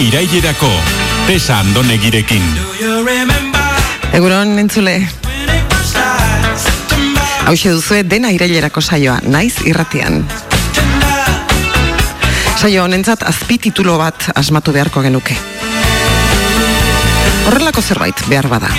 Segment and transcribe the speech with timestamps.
[0.00, 0.70] irailerako,
[1.26, 2.42] tesa andonegirekin.
[4.16, 4.94] Eguron entzule.
[7.44, 10.24] Hau duzue dena irailerako saioa, naiz irratian.
[12.56, 15.36] Saio honentzat azpititulo bat asmatu beharko genuke.
[17.48, 18.72] Horrelako zerbait behar bada.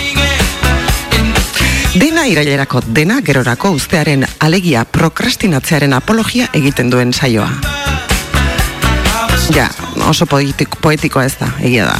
[1.93, 7.51] Dena irailerako dena gerorako ustearen alegia prokrastinatzearen apologia egiten duen saioa.
[9.51, 9.67] Ja,
[10.07, 11.99] oso poetiko, poetikoa ez da, egia da.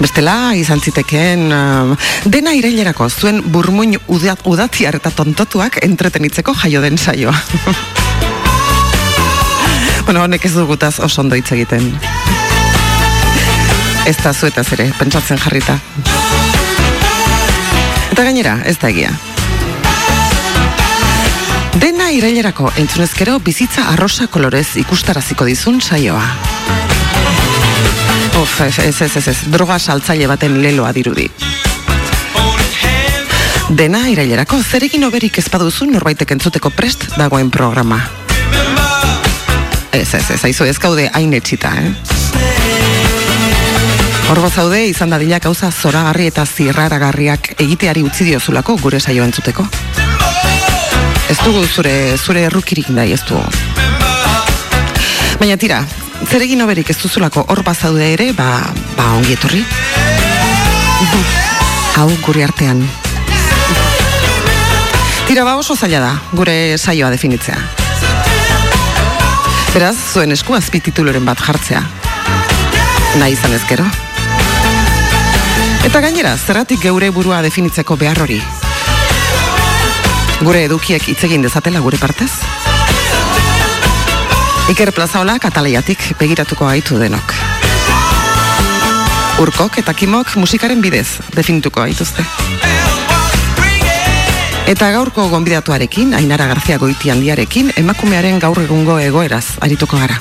[0.00, 1.94] Bestela, izan zitekeen, uh,
[2.28, 7.34] dena irailerako zuen burmuin udat, udatziar eta tontotuak entretenitzeko jaio den saioa.
[10.06, 11.88] bueno, honek ez dugutaz oso ondo hitz egiten.
[14.06, 15.78] Ez da zuetaz ere, pentsatzen jarrita.
[18.12, 19.10] Eta gainera, ez da egia.
[22.12, 26.22] Irailerako entzunezkero bizitza arrosa kolorez ikustaraziko dizun saioa.
[28.40, 31.26] Uf, ez, ez, ez, ez, droga saltzaile baten leloa dirudi.
[33.74, 37.98] Dena irailerako zerekin oberik ez baduzu norbaitek entzuteko prest dagoen programa.
[39.90, 41.90] Ez, ez, ez, aizu ez gaude hain etxita, eh?
[44.30, 49.66] Horgo zaude izan dadila gauza zoragarri eta zirraragarriak egiteari utzi diozulako gure saio entzuteko.
[51.26, 53.38] Ez dugu zure, zure errukirik nahi ez du.
[55.40, 55.80] Baina tira,
[56.28, 58.60] zeregin oberik ez duzulako hor bazaude ere, ba,
[58.94, 59.64] ba ongi etorri.
[61.96, 62.84] Hau gure artean.
[65.26, 67.58] Tira ba oso zaila da, gure saioa definitzea.
[69.74, 71.82] Beraz, zuen esku azpitituloren bat jartzea.
[73.18, 73.88] Nahi izan ezkero.
[75.90, 78.38] Eta gainera, zerratik geure burua definitzeko behar hori.
[80.44, 82.28] Gure edukiek hitz egin dezatela gure partez?
[84.68, 87.32] Iker plazaola katalaiatik begiratuko gaitu denok.
[89.40, 92.24] Urkok eta kimok musikaren bidez definituko gaituzte.
[94.66, 100.20] Eta gaurko gonbidatuarekin, Ainara Garzia goiti handiarekin, emakumearen gaur egungo egoeraz arituko gara.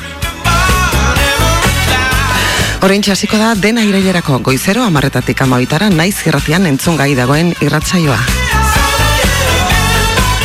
[2.85, 8.44] Horein hasiko da dena irailerako goizero amarretatik amabitara naiz irratian entzun gai dagoen irratsaioa.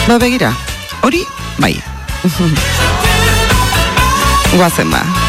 [0.08, 0.52] Ba begira,
[1.02, 1.24] hori,
[1.58, 1.76] bai.
[4.56, 5.19] Guazen ba.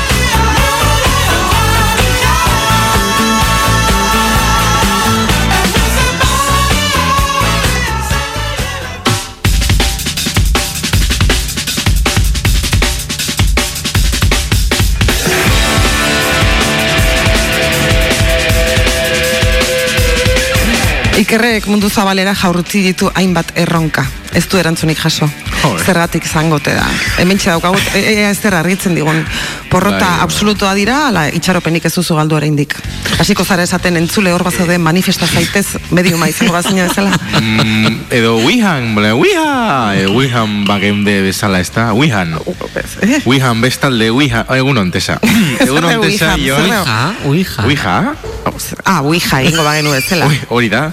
[21.20, 24.06] Ikerrek mundu zabalera jaurtzi ditu hainbat erronka.
[24.34, 25.28] Ez du erantzunik jaso.
[25.62, 26.86] Zergatik zangote da.
[27.22, 29.26] Hemen daukagu, e, e, ez der argitzen digun.
[29.70, 30.24] Porrota Bai.
[30.26, 32.76] absolutoa dira, ala itxaropenik ez duzu galdu oraindik.
[33.20, 37.14] Hasiko zara esaten entzule hor bazaude manifesta zaitez mediuma izango bazina bezala.
[37.40, 39.94] Mm, edo Wihan, bale, Wiha!
[39.96, 42.36] E, Wihan bagende bezala ez da, Wihan.
[43.02, 43.22] Eh?
[43.26, 45.20] Wihan bestalde, Wiha, egun ontesa.
[45.62, 46.68] Egun Zer ontesa, Wihan, Jon.
[46.68, 47.14] zer Ah.
[47.68, 48.16] Wiha?
[48.86, 49.02] Ah,
[49.46, 50.28] ingo bagenu bezala.
[50.50, 50.90] Hori da.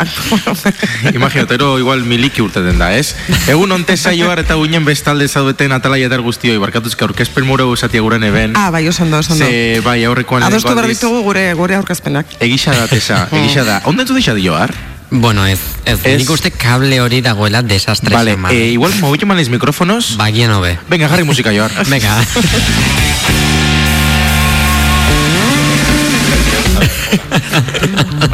[1.14, 3.14] Imaginatero igual miliki urteten da, ez?
[3.48, 8.56] Egun ontesa joar eta guinen bestalde zaudeten atalaiatar guztioi, barkatuzka aurkezpen muro usatia guren eben.
[8.56, 9.44] Ah, bai, oso ondo, oso ondo.
[9.46, 12.26] Ze, bai, aurrekoan Adostu behar ditugu gure, gure aurkezpenak.
[12.40, 13.80] Egisa da, tesa, egisa da.
[13.84, 14.74] Ondo entzu deixa joar?
[15.10, 16.18] Bueno, ez, ez, Ez.
[16.20, 18.52] nik uste kable hori dagoela desastre Vale, xaman.
[18.52, 20.16] eh, igual mobillo manes mikrofonos.
[20.18, 20.78] Bagien hobe.
[20.88, 21.72] Venga, jarri musika joar.
[21.88, 22.18] Venga.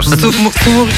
[0.05, 0.89] Zu, mu, zu,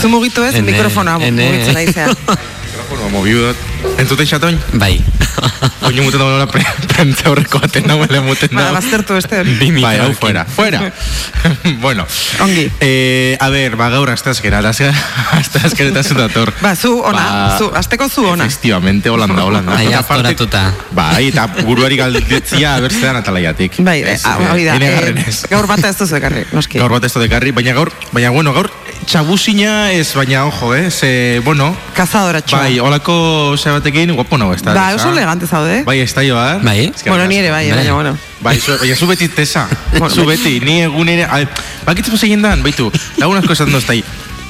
[0.00, 2.06] zu mugitu ez, mikrofonoa mugitzen naizea.
[2.08, 3.56] Mikrofonoa mobiu dut.
[3.98, 4.58] Entzute xatoin?
[4.74, 5.00] bai.
[5.88, 8.74] Oño muten dagoela pre, prentza horreko aten nagoela muten Ba, dago.
[8.74, 9.54] baztertu beste hori.
[9.58, 10.92] Bi Bai, hau fuera, fuera.
[11.80, 12.06] bueno.
[12.42, 12.68] Ongi.
[12.80, 16.52] Eh, a ver, ba, gaur astazkera, astazkera eta zutator.
[16.60, 18.44] Ba, zu ona, Ba, zu, azteko zu ona.
[18.44, 19.76] Efectivamente, Holanda, Holanda.
[19.76, 20.74] Ai, Eta aparte- aztoratuta.
[20.92, 23.78] Bai, eta buruari galdetzia abertzean atalaiatik.
[23.78, 24.76] Bai, ah, eh, hori da.
[24.76, 26.78] eh, gaur bata ez duzu ekarri, noski.
[26.78, 28.70] Gaur bat ez dut ekarri, baina gaur, baina bueno, gaur
[29.08, 32.58] txabuzina ez, baina ojo, eh, ze, bueno, Kazadoratxoa.
[32.66, 34.72] bai, holako ze batekin, guapo nago, ez da.
[34.72, 35.82] Ba, oso elegante zaude.
[35.84, 36.58] Bai, ez da joa.
[36.64, 36.90] Bai.
[37.06, 37.76] Bueno, ni ere bai, Bai.
[37.76, 38.16] baina, bueno.
[38.40, 39.66] Bai, zu, baina zu beti tesa.
[40.14, 41.24] Zu beti, ni egunere...
[41.24, 41.48] a ver,
[41.84, 44.02] Bakitzen zein dan, baitu, lagun asko esaten doztai.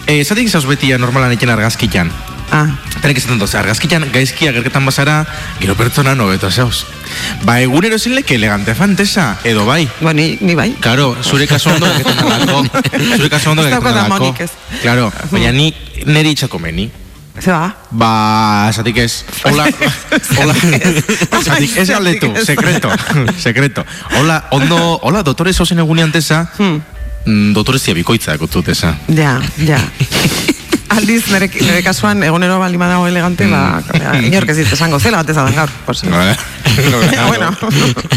[0.06, 2.12] Eh, zatik zauz beti normalan eken argazkitan.
[2.50, 2.66] Ah,
[3.02, 5.18] Tenek esaten doz, argazkitan gaizkia gerketan bazara,
[5.60, 6.84] gero pertsona nobeto zehoz.
[7.44, 9.88] Ba, egunero zin leke elegante fantesa, edo bai.
[10.00, 10.70] ba, ni, ni bai.
[10.80, 12.64] Karo, zure kaso ondo gerketan dalako.
[13.16, 14.50] Zure kaso ondo amonik ez.
[14.82, 15.72] Claro, baina ni
[16.06, 16.90] neri itxako meni.
[17.40, 17.76] Ze ba?
[17.90, 19.24] Ba, esatik ez.
[19.44, 19.66] Hola,
[20.40, 20.54] hola.
[21.38, 22.90] Esatik, ez galdetu, sekreto,
[23.38, 23.84] sekreto.
[24.18, 28.96] Hola, ondo, hola, dotore zozen egunean tesa, mm, dotore zia bikoitza ekotzu tesa.
[29.14, 29.80] Ja, ja.
[30.88, 33.82] Aldiz, nire, nire kasuan, egunero bali dago elegante, ba,
[34.24, 35.70] inork ez dit esango zela bat ezadan gaur.
[35.84, 36.02] Pues,
[37.28, 37.52] bueno.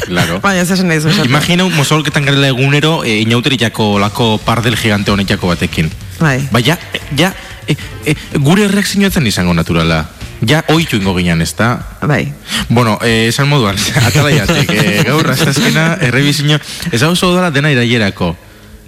[0.07, 0.39] Claro.
[0.39, 1.19] Baina, ez esan nahi zuen.
[1.25, 5.91] Imagina un mosolketan garela egunero, e, inauteriako lako pardel gigante honetako batekin.
[6.21, 6.47] Bai.
[6.51, 6.79] Ba, ja,
[7.17, 7.33] ja,
[7.71, 10.05] e, e, gure erreakzioetan izango naturala.
[10.41, 11.75] Ja, oitu ingo ginen, ez da?
[12.01, 12.23] Bai.
[12.69, 13.77] Bueno, eh, esan moduan,
[14.07, 16.57] atalaiatek, eh, gaur, aztazkena, errebizino,
[16.91, 18.33] ez hau dela dena irailerako.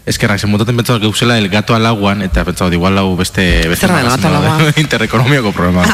[0.05, 3.69] Eskerrak, zen motaten pentsatu geuzela el gato alaguan, eta pentsatu, igual hau beste...
[3.71, 4.65] beste Zer da el gato alaguan?
[4.65, 5.85] bat, Interekonomiako programa.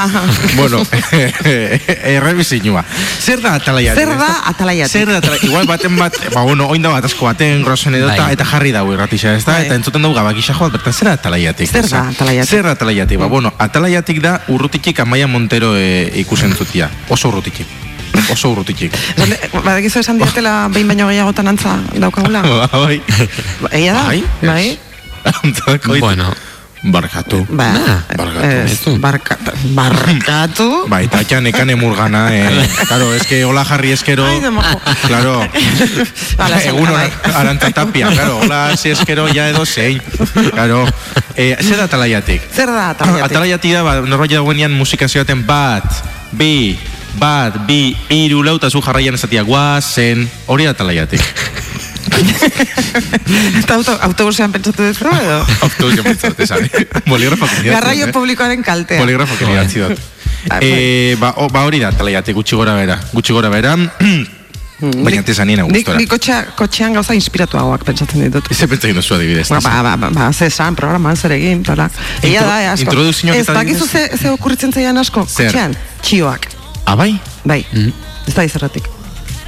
[0.56, 0.82] bueno,
[2.16, 2.84] errebizinua.
[3.22, 4.02] Zer da atalaiatek?
[4.08, 4.92] Zer da atalaiatek?
[4.92, 5.50] Zer da atalaiatek?
[5.52, 8.96] Igual baten bat, ba, bueno, oin da bat asko baten, grosen edota, eta jarri dago
[8.96, 9.60] irratisa, ez da?
[9.62, 11.70] Eta entzuten dugu gabakisa joat, bertan zer da atalaiatik?
[11.70, 12.50] Zer da atalaiatik?
[12.50, 13.22] Zer da atalaiatik?
[13.22, 16.90] Ba, bueno, atalaiatik da urrutitik Amaia Montero e, ikusentzutia.
[17.14, 17.89] Oso urrutitik.
[18.30, 18.94] Oso urrutitik.
[19.16, 19.34] Esan,
[19.64, 22.44] badakizu esan diatela behin baino gehiagotan antza daukagula?
[22.86, 23.02] bai.
[23.62, 24.04] Ba, Egia da?
[24.06, 24.24] Bai?
[24.44, 24.68] Bai?
[26.00, 26.30] Bueno,
[26.84, 27.44] Barkatu.
[27.52, 27.76] Ba,
[28.16, 28.46] Barkatu.
[28.48, 29.52] ez, barkatu.
[29.76, 30.68] Barkatu?
[30.92, 32.48] Bai, eta etxan ekane murgana, eh.
[32.88, 34.24] Claro, es que hola jarri eskero.
[34.26, 34.80] Ai, de mojo.
[35.08, 35.44] Claro.
[35.44, 37.12] Esan, Egun bai.
[37.36, 38.40] arantza tapia, claro.
[38.40, 40.02] Hola, si eskero ya edo zein.
[40.52, 40.86] Claro.
[41.36, 42.48] Eh, zer da atalaiatik?
[42.48, 43.28] Zer da atalaiatik?
[43.28, 45.84] Atalaiatik da, ba, norbait dagoenean musika zioaten bat,
[46.32, 46.80] bi,
[47.18, 51.22] bat, bi, iru, lau, eta zu jarraian esatia guazen, hori da atalaiatik.
[53.60, 55.40] Eta auto, autobusean pentsatu duzu edo?
[55.66, 56.66] Autobusen pentsatu esan.
[57.08, 59.00] Boligrafo Garraio publikoaren kaltea.
[59.00, 60.00] Boligrafo que idatzi dut.
[60.50, 63.00] Ah, Eh, ba, o, ba hori da atalaiatik, gutxi gora bera.
[63.12, 63.76] Gutxi gora bera,
[64.80, 65.98] baina tesanien Nik, agustora.
[66.00, 68.48] nik kotxea, kotxean gauza inspiratuagoak pentsatzen ditut.
[68.52, 69.50] Eze pentsa duzu adibidez.
[69.52, 71.90] Ba, ba, ba, ba, ba, ze esan, programan zer egin, tola.
[72.24, 72.88] Egia da, eh, asko.
[72.88, 76.48] introdukzioak Ez, eta bakizu ze, ze okurritzen zaian asko, kotxean, txioak.
[76.90, 77.20] Abai?
[77.46, 77.60] Bai,
[78.26, 78.88] ez da izerratik.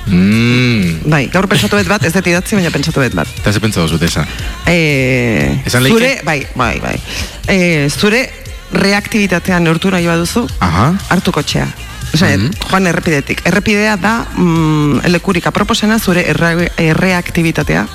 [0.05, 1.09] Mm.
[1.09, 3.29] Bai, gaur pentsatu bet bat, ez dut idatzi, baina pentsatu bet bat.
[3.41, 4.25] Eta ze pentsa duzu, tesa?
[4.69, 5.97] E, Esan leike?
[5.97, 6.95] zure, bai, bai, bai.
[7.49, 8.27] E, zure
[8.73, 10.91] reaktibitatea neurtu nahi baduzu, Aha.
[11.09, 11.67] hartu kotxea.
[12.13, 12.27] Osa,
[12.67, 13.41] joan errepidetik.
[13.47, 17.85] Errepidea da mm, lekurik aproposena zure erre, erreaktibitatea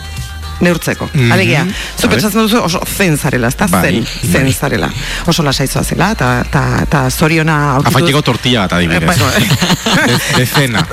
[0.61, 1.09] neurtzeko.
[1.13, 1.33] Mhm.
[1.33, 1.67] Alegia,
[2.01, 3.67] zu pentsatzen duzu oso zen zarela, ezta?
[3.69, 4.31] Bai, zen, bai.
[4.33, 4.91] zen zarela.
[5.27, 7.97] Oso lasaizoa zela, eta ta, ta zoriona aurkitu...
[7.97, 9.03] Afaiteko tortilla bat adibidez.
[9.03, 10.87] Eh, bueno, De, de cena.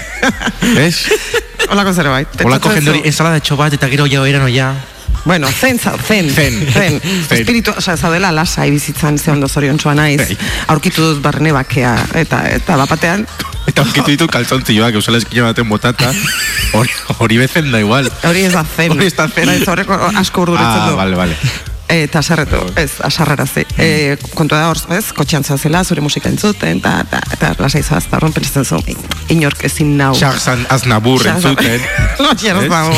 [0.76, 1.08] ¿Ves?
[1.70, 2.28] Olako zerbait.
[2.44, 4.72] Olako Pentsatzen jende hori duzu- ensalada etxo bat eta gero ja eran oia.
[5.24, 6.54] Bueno, zen, za- zen, Zen.
[6.72, 7.00] zen.
[7.30, 10.16] Espiritu, oza, zaudela lasai bizitzan ze ondo zoriontsuan naiz.
[10.22, 10.36] Bai.
[10.68, 13.26] Aurkitu dut barne bakea, eta, eta bapatean,
[13.68, 16.08] Eta aurkitu ditu kaltzontzioak, eusala eskina baten botata.
[17.20, 18.08] Hori, bezen da igual.
[18.24, 18.90] hori ez da zen.
[18.92, 19.48] Hori ez da zen.
[19.68, 20.96] Horreko asko urduritzen Ah, du.
[20.96, 21.36] vale, vale.
[21.90, 23.64] Eta sarretu, ez, asarrarazi.
[23.78, 28.04] E, kontua da hor, ez, kotxean zazela, zure musika entzuten, eta, eta, eta lasai zoaz,
[28.06, 28.78] eta horren pentsatzen zu,
[29.34, 30.12] inork ezin nau.
[30.14, 31.80] Charles Aznabur entzuten.
[32.20, 32.68] No, Ez?
[32.70, 32.94] dago.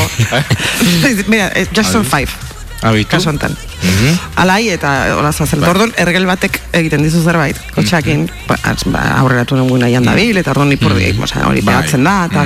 [1.32, 2.51] Mira, eh, Jackson 5,
[2.82, 3.10] Abitu?
[3.10, 3.56] kasu honetan.
[3.82, 4.18] Mhm.
[4.36, 5.60] Alai eta hola zazel.
[5.60, 5.70] Bai.
[5.70, 10.50] Orduan, ergel batek egiten dizu zerbait, kotxeakin, ba, az- ba, aurreratu nengun nahian dabil, eta
[10.50, 11.74] orduan ipurdi, osea, hori Bai.
[11.74, 12.44] pegatzen da, eta,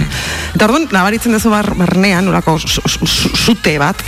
[0.54, 4.00] eta orduan, nabaritzen duzu bar, barnean, olako zute bat,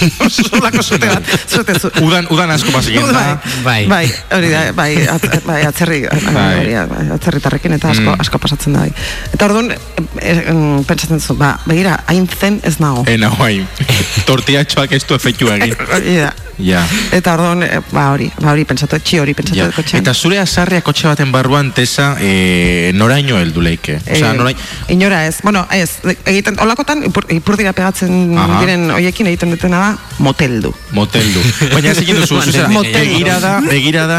[0.60, 1.90] olako zute bat, zute zu.
[2.04, 3.38] Udan, udan asko pasien da.
[3.64, 3.86] Bai, Bai.
[3.88, 6.02] bai, hori da, bai, atz, bai atzerri,
[6.36, 6.46] Bai.
[6.60, 8.20] hori bai, atzerritarrekin eta asko, Mm.
[8.20, 8.92] asko pasatzen da, bai.
[9.34, 9.78] Eta orduan, e,
[10.20, 13.02] e, em, pentsatzen zu, ba, begira, hain zen ez nago.
[13.08, 13.64] Ena, guai.
[14.28, 16.34] Tortilla etxoak ez du efektu Hori da.
[16.58, 16.86] Ja.
[17.12, 19.66] Eta orduan, e, ba, hori, ba, hori, pentsatu, txi hori, pentsatu Ja.
[19.76, 20.00] kotxean.
[20.00, 23.98] Eta zure azarria kotxe baten barruan tesa e, noraino heldu leike.
[24.00, 24.60] Osea, Eh, noraino...
[24.88, 25.90] Inora ez, bueno, ez,
[26.24, 28.60] egiten, olakotan, ipur, ipurdira pegatzen Aha.
[28.62, 30.72] diren hoiekin egiten dutena da, moteldu.
[30.96, 31.42] Moteldu.
[31.74, 32.98] Baina ez egin duzu, zuzera, Moteldu.
[33.04, 34.18] begirada, begirada...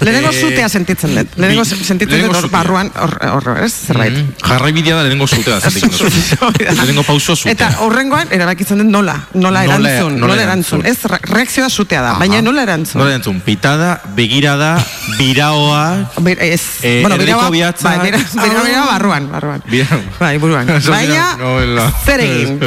[0.00, 1.38] Lehenengo eh, zutea sentitzen dut.
[1.40, 4.12] Lehenengo sentitzen dut hor barruan, hor, hor, ez, zerbait.
[4.12, 6.72] Mm, Jarraibidea da lehenengo zutea da Hori da.
[6.76, 7.52] Lehenengo pauso zutea.
[7.56, 10.84] Eta horrengoan erabakitzen dut nola, nola Nola- erantzun, nola nola erantzun.
[10.88, 12.18] Ez, re- reakzioa zutea da, Aha.
[12.22, 12.96] baina nola erantzun.
[13.02, 14.70] Nola erantzun, pitada, begirada,
[15.18, 16.10] biraoa...
[16.24, 19.62] Bir, ez, Eh, bueno, erdiko biraua- bihatza- bai, bira, bira, bira, barruan, barruan.
[19.68, 20.66] Bira- Bai, buruan.
[20.88, 21.92] Baina, mira, nola.
[22.06, 22.60] zer egin?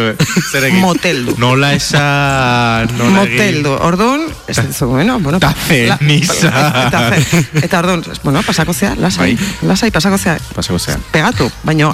[0.51, 0.79] Zer egin?
[0.83, 1.35] Moteldu.
[1.41, 2.91] Nola esan...
[2.99, 3.23] Nola?
[3.23, 5.39] Moteldu, orduan, ez dut bueno, bueno.
[5.39, 5.53] Ta
[5.87, 6.51] la- ceniza.
[6.87, 9.49] Eta, fe- eta orduan, bueno, pasako zea, lasai, Bai.
[9.71, 10.37] lasai, pasako zea.
[10.55, 10.99] Pasako zea.
[11.11, 11.89] Pegatu, baina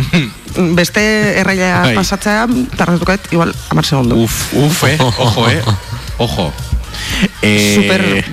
[0.75, 1.01] beste
[1.39, 1.95] erraia Bai.
[1.95, 4.15] pasatzea, tarretuket, igual, amar segundo.
[4.15, 5.61] Uf, uf, eh, ojo, eh,
[6.17, 6.53] ojo.
[7.41, 8.23] Eh, Super, eh,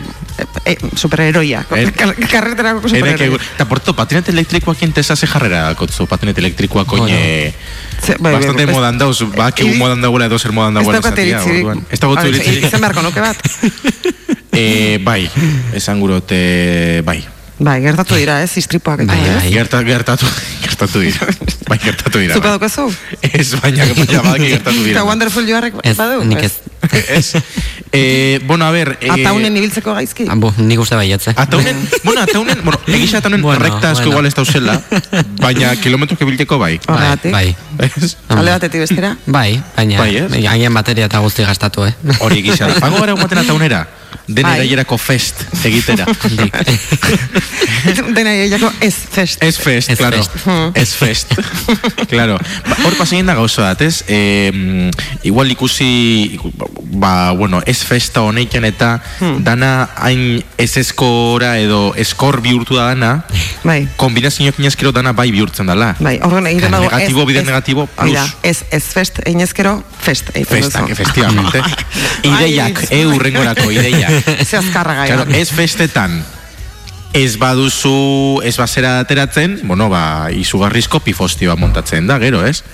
[0.64, 1.64] eh, superheroia.
[1.76, 3.38] Eh, Kar- Karreterako Ere, superheroia.
[3.56, 3.64] eta
[3.94, 7.52] patinete elektrikoak intesa ze jarrera kotzu, patinete elektrikoak oine...
[8.04, 10.80] Ze- bai, Bastante bai, modan dauz, ba, que iri- modan dagoela edo zer modan Ez
[10.82, 11.40] dagoela esatia.
[11.90, 12.64] Ez dago Hori, iritzirik.
[12.66, 13.36] Izen beharko nuke bat.
[14.52, 15.28] Eh, bai,
[15.74, 17.24] esan gurote, bai.
[17.58, 19.36] Bai, gertatu dira, ez, istripuak eta, Bai, ez?
[19.38, 19.50] bai.
[19.54, 20.26] Gerta, gertatu,
[20.62, 21.26] gertatu dira.
[21.68, 22.34] Bai, gertatu dira.
[22.42, 22.88] Daukazu?
[23.22, 24.96] Ez, baina, baina badaki gertatu dira.
[24.98, 26.24] Eta Wonderful Joarrek Ez, badu?
[26.26, 26.52] nik ez.
[26.92, 27.32] Ez.
[27.92, 28.98] Eh, bueno, a ver...
[29.00, 30.26] Eh, Ataunen ibiltzeko gaizki?
[30.28, 31.34] Ah, bo, nik uste baietze.
[31.36, 34.12] Ataunen, bueno, ataunen, bueno, egisa ataunen Bueno, recta asko bueno.
[34.12, 34.80] igual ez dauzela,
[35.40, 36.80] baina kilometro kebilteko bai.
[36.88, 37.56] Bai, bai.
[37.78, 38.16] Ez?
[38.28, 39.16] Alde batetik bestera?
[39.26, 41.94] Bai, baina Bai, bateria eta guzti gastatu, eh?
[42.18, 42.80] Hori egisa da.
[42.80, 43.86] Pango gara egumaten ataunera,
[44.26, 44.58] dena Bai.
[44.58, 46.06] eraierako fest egitera.
[48.16, 49.42] Dena jako ez fest.
[49.42, 50.16] Ez fest, Ez claro.
[50.22, 50.30] fest.
[50.74, 51.34] Ez fest.
[52.08, 52.38] claro.
[52.68, 54.02] Ba, hor pasaien da gauza bat, ez?
[54.08, 54.50] E,
[55.22, 56.38] igual ikusi,
[56.96, 58.94] ba, bueno, ez festa honeiken eta
[59.44, 63.12] dana hain ez eskora edo eskor bihurtu da dana,
[63.64, 63.84] Bai.
[63.96, 65.92] kombinazio pinezkero dana bai bihurtzen dala.
[66.00, 68.36] Bai, orduan egiten dago Negatibo, bide negatibo, Hori da, plus.
[68.42, 70.30] ez, ez fest, einezkero, fest.
[70.48, 71.60] Festak, efectivamente.
[72.30, 73.00] ideiak, Bai.
[73.00, 74.13] e urrengorako ideiak.
[74.48, 75.10] Ze azkarra gai.
[75.12, 76.22] Claro, ez festetan
[77.14, 82.64] ez baduzu, ez bazera ateratzen, bueno, ba, izugarrizko pifostio bat montatzen da, gero, ez?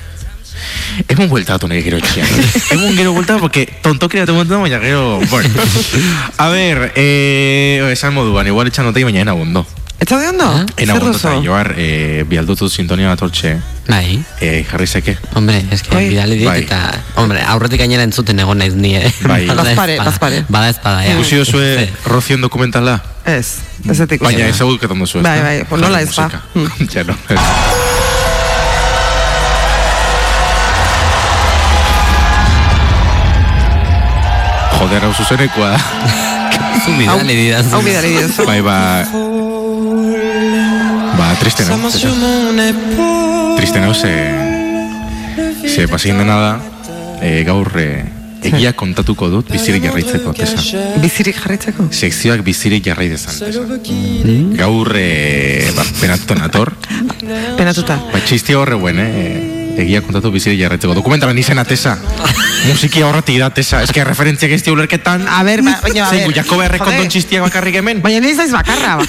[1.13, 2.31] Emun bueltatu nahi gero etxean.
[2.77, 5.51] Emun gero bueltatu, porque tontokera te montatu, baina gero, bueno.
[6.39, 9.67] A ver, eh, esan moduan, igual etxan notei, baina ena ondo.
[10.01, 10.67] Eta de ondo?
[10.79, 11.29] Ena ondo, duzu?
[11.29, 13.51] eta joar, eh, bialdutu sintonia bat hortxe,
[13.87, 14.23] Bai.
[14.41, 15.19] eh, jarri zeke.
[15.37, 16.09] Hombre, eske Bai.
[16.09, 16.63] bidali dit Bai.
[16.65, 16.79] eta
[17.21, 19.13] hombre, aurretik gainera entzuten egon naiz ni, eh.
[19.29, 19.45] Bai.
[19.51, 20.11] Bada Bazpare, espada.
[20.11, 20.45] bazpare.
[20.49, 21.13] Bada espada, ja.
[21.13, 22.97] Ikusi duzue Rozion dokumentala?
[23.27, 24.25] Ez, ez etik.
[24.25, 25.45] Baina ezaguketan duzu, ez Bai, da?
[25.45, 26.31] bai, pues nola ez ba.
[26.55, 26.89] Musika.
[26.97, 27.39] Ja, no, ez.
[34.79, 35.81] Joder, hau zuzenekoa da.
[36.85, 37.75] Zu bidali didazu.
[37.77, 38.47] Hau bidali diozu.
[38.49, 38.77] Bai, ba...
[41.19, 41.79] Ba, triste nau.
[43.57, 44.15] Triste nau, ze...
[45.67, 46.53] Ze pasien dena da,
[47.23, 48.05] e, gaur e,
[48.49, 50.81] egia kontatuko dut bizirik jarraitzeko, tesa.
[51.03, 51.87] Bizirik jarraitzeko?
[51.93, 53.65] Sekzioak bizirik jarrai dezan, tesa.
[54.61, 56.75] Gaur, e, ba, penatu nator,
[57.57, 57.99] Penatuta.
[58.11, 59.50] Ba, txistia horre buen, eh?
[59.79, 60.95] Egia kontatu bizirik jarretzeko.
[60.95, 61.97] Dokumentaren izena tesa.
[62.67, 63.83] Musikia horretik da tesa.
[63.85, 65.27] Ez que referentziak ez ulerketan.
[65.29, 68.03] A ber, ba, baina, a Zein, ber, Jakoba errekondon txistiak bakarrik hemen.
[68.05, 68.97] Baina nahi zaiz bakarra.
[68.99, 69.05] Ba,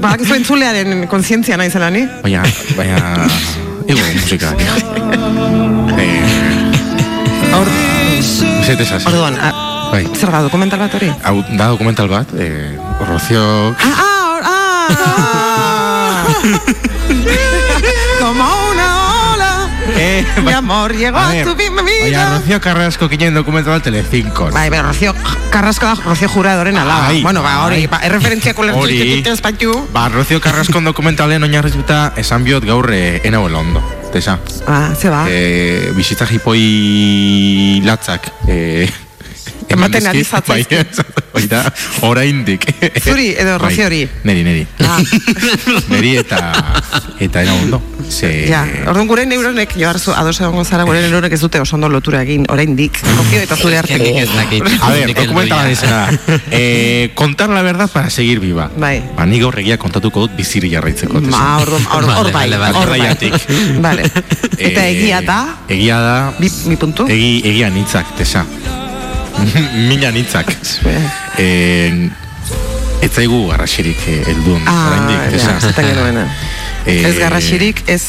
[0.00, 2.06] ba, ba, entzulearen kontzientzia nahi zela ni.
[2.24, 2.42] Baina,
[2.76, 3.28] baina...
[3.86, 4.52] Ego musika.
[5.98, 6.22] eh,
[7.52, 7.68] Hor,
[8.64, 9.02] Zet esaz.
[9.06, 9.34] orduan,
[9.92, 10.04] Bai.
[10.16, 11.10] zer da, dokumental bat hori?
[11.26, 13.74] Hau, da dokumental bat, eh, Rocio...
[13.76, 17.68] Ah, ah, ah, ola
[20.02, 24.50] Eh, Mi amor llegó a, ver, tu vida Rocio Carrasco kinen dokumental bat Telecinco.
[24.50, 25.14] Bai, bai, Rocío
[25.50, 27.06] Carrasco da Rocío Juradoren alaba.
[27.08, 27.86] Ai, bueno, ba, hori, ai.
[27.86, 28.98] ba, erreferentzia kulertu Hori.
[28.98, 29.88] txikite espaitu.
[29.92, 33.82] Ba, Rocio Carrasco dokumentalen oinarrituta esan biot gaur eh, enabuela ondo.
[34.12, 34.38] Tesa.
[34.66, 35.24] Ah, ze ba.
[35.30, 38.90] eh, bizitza jipoi latzak eh,
[39.68, 40.64] Ematen ari dizkit, bai,
[41.32, 41.62] hori da,
[42.02, 42.64] oraindik.
[43.04, 44.08] Zuri edo Bai, Rociori?
[44.24, 44.66] Neri, neri.
[44.84, 44.98] Ah,
[45.88, 46.40] Neri eta
[47.22, 47.80] eta ena ondo.
[48.12, 51.76] Ze, ja, orduan gure neuronek, joar zu, ados egongo zara, gure neuronek ez dute oso
[51.78, 54.04] ondo lotura egin, oraindik, Rocío eta zure arteko.
[54.34, 54.66] dakit.
[54.82, 55.70] A ver, ja.
[55.70, 56.36] izena da.
[56.50, 58.70] Eh, contar la verdad para seguir viva.
[58.76, 59.02] Bai.
[59.16, 61.20] Ba, ni gaur egia kontatuko dut biziri jarraitzeko.
[61.30, 63.00] Ma, orduan, hor, hor Vale, bai, hor bai.
[63.80, 64.02] Vale.
[64.58, 67.06] Eta Eh, egia da, Egia da, bi, bi puntu?
[67.08, 68.44] egi, egia nitzak, tesa.
[69.88, 70.50] Mina nitzak.
[71.38, 72.10] Eh,
[73.02, 76.26] ez zaigu garrasirik eh, heldu ondo, Ah, oraindik, ja, zaten genuena.
[76.82, 78.02] Eh, Ez garrasirik, ez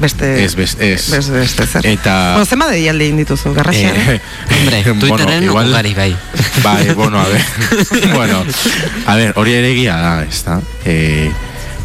[0.00, 0.26] beste...
[0.44, 1.04] Ez, best, ez.
[1.12, 1.86] Beste, beste zer.
[1.86, 3.92] Eta- Bueno, zema deialde egin dituzu, garrasia?
[3.94, 4.16] Eh,
[4.56, 6.16] Hombre, Twitterren ugari bai.
[6.64, 7.44] Bai, bueno, a ver.
[8.12, 8.42] bueno,
[9.06, 10.58] a ver, hori ere egia da, ez da?
[10.84, 11.30] Eh,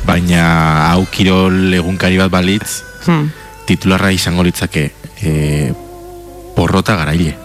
[0.07, 3.27] baina hau kirol egunkari bat balitz, Hmm.
[3.69, 4.87] titularra izango litzake
[5.21, 5.69] eh,
[6.55, 7.35] porrota garaile.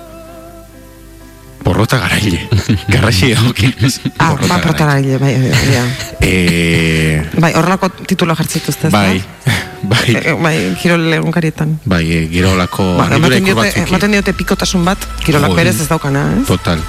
[1.62, 2.48] Porrota garaile.
[2.92, 4.00] Garrasi egokez.
[4.18, 5.82] Ah, ba, protaraile, bai, bai, bai.
[6.24, 9.52] Eh, Bai, horrelako titula jartzituzte, ez bai, da?
[9.92, 11.78] bai, Eh, bai, kirol egunkarietan.
[11.84, 16.46] bai, eh, girolako Ba, ematen diote, ematen diote pikotasun bat, kirolak berez ez daukana, ez?
[16.48, 16.80] Total.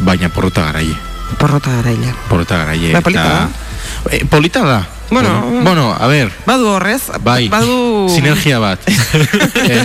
[0.00, 0.94] Baina porrota garaile.
[1.38, 2.14] Porrota garaile.
[2.28, 2.92] Porrota garaile.
[2.96, 3.48] Ba, polita da.
[4.10, 4.86] Eh, polita da.
[5.10, 8.08] Bueno, bueno, a ver, Badu horrez, bai, badu...
[8.12, 8.78] sinergia bat.
[8.88, 9.84] eh,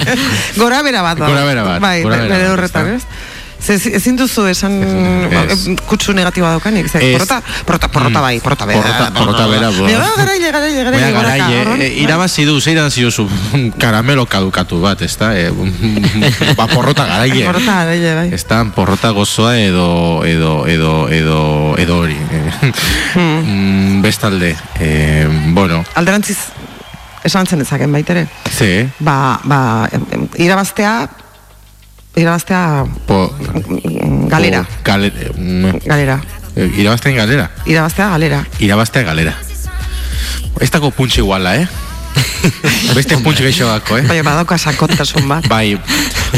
[0.58, 1.28] Gora bera bat da.
[1.32, 3.04] Gorabehera bat, Bai, bere horretan, ez?
[3.63, 5.67] Ze, ezin duzu esan Ez.
[5.72, 8.82] eh, kutsu negatiba daukanik, ze, porrota, porrota, porrota bai, porrota bera.
[8.82, 9.84] Porrota- porrota bera, bo.
[9.86, 13.24] Baina, garaile, garaile, garaile, garaile, eh, irabazi du, ze irabazi duzu
[13.79, 15.32] karamelo kadukatu bat, ez da?
[15.39, 15.48] Eh,
[16.60, 17.46] ba, porrota garaile.
[17.46, 18.27] Porrota garaile, bai.
[18.36, 22.17] Ez da, porrota gozoa edo, edo, edo, edo, edo hori.
[23.15, 26.38] Mm, bestalde, eh, bueno, Alderantziz,
[27.24, 28.27] esan zen dezaken baitere.
[28.51, 29.89] ze, Ba, ba,
[30.36, 31.08] irabaztea,
[32.15, 33.34] irabaztea po,
[34.29, 36.22] galera, po, gale, mm, galera.
[36.55, 37.50] Eh, Irabazten galera.
[37.65, 38.46] Irabaztea galera.
[38.60, 39.34] Irabaztea galera.
[40.62, 41.67] Ez dago puntxe iguala, eh?
[42.96, 44.05] Beste puntxe gehiago dako, eh?
[44.05, 45.48] Bai, badauka sakotasun bat.
[45.50, 45.79] Bai,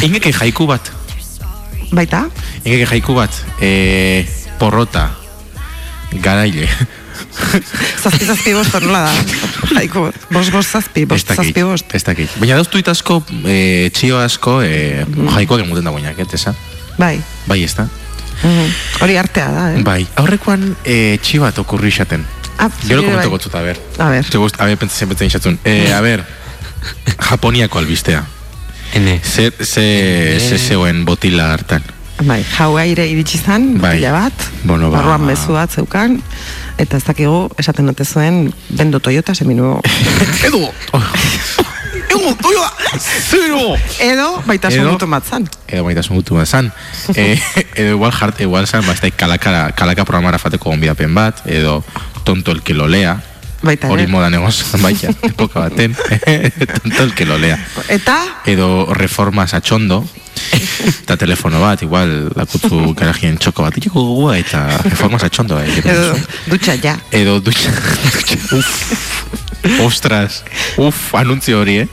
[0.01, 0.91] ingeke jaiku bat.
[1.91, 2.25] Baita?
[2.63, 3.43] Ingeke jaiku bat.
[3.59, 4.23] E,
[4.59, 5.09] porrota.
[6.23, 6.69] Garaile.
[8.03, 9.11] zazpi zazpi bost, nola da?
[9.75, 11.93] Jaiku, bost bost zazpi, bost zazpi bost.
[11.95, 12.31] Ez dakit.
[12.41, 15.33] Baina dauz tuit asko, e, txio asko, e, mm.
[15.35, 16.45] jaikoak emuten da guainak, ez
[16.97, 17.19] Bai.
[17.47, 17.87] Bai, ez da.
[18.43, 18.71] Mm
[19.03, 19.83] Hori artea da, eh?
[19.83, 22.23] Bai, aurrekoan e, txio bat okurri xaten.
[22.57, 23.33] Ah, Gero komento bai.
[23.33, 23.79] gotzut, a ber.
[23.99, 24.27] A ber.
[24.29, 25.59] Te gust, a ber, pentsatzen pentsatzen xatzun.
[25.67, 26.23] E, a ber,
[27.29, 28.23] Japoniako albistea.
[28.95, 29.19] Ene.
[29.23, 31.83] Ze, ze, ze zeuen botila hartan.
[32.23, 33.99] Bai, jauaire iritsi zan, bai.
[33.99, 35.01] bat, bueno, ba.
[35.01, 36.21] barruan mezu bat zeukan,
[36.77, 39.79] eta ez dakigu, esaten dute zuen, bendo Toyota, seminu...
[40.47, 40.71] Edo!
[42.09, 42.99] Edo, Toyota!
[42.99, 43.75] Zero!
[43.99, 45.47] Edo, baita mutu matzan.
[45.67, 46.71] Edo, baita mutu matzan.
[47.15, 47.39] e,
[47.75, 51.83] edo, igual, jart, igual zan, ba, kalaka, kalaka programara fateko gonbidapen bat, edo,
[52.23, 53.21] tonto el que lo lea.
[53.61, 54.07] Baita, Hori eh?
[54.07, 55.95] moda negoz, baita, epoka baten.
[55.95, 57.57] tonto el que lo lea.
[57.87, 58.41] Eta?
[58.45, 60.05] Edo, reformas a chondo.
[61.03, 66.15] Eta telefono bat, igual lakutzu garajien txoko bat, itxeko gugua eta reformas atxondo eh, edo
[66.51, 66.97] dutxa ja.
[67.15, 67.73] Edo dutxa,
[68.57, 68.71] uf
[69.81, 70.43] ostras,
[70.77, 71.87] uf, anuntzio hori eh?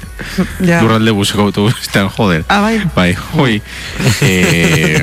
[0.61, 0.83] Ja.
[0.83, 2.45] duralde buseko autobustean, joder.
[2.53, 3.63] Ah, bai, bai, hoi.
[4.23, 5.01] Eh,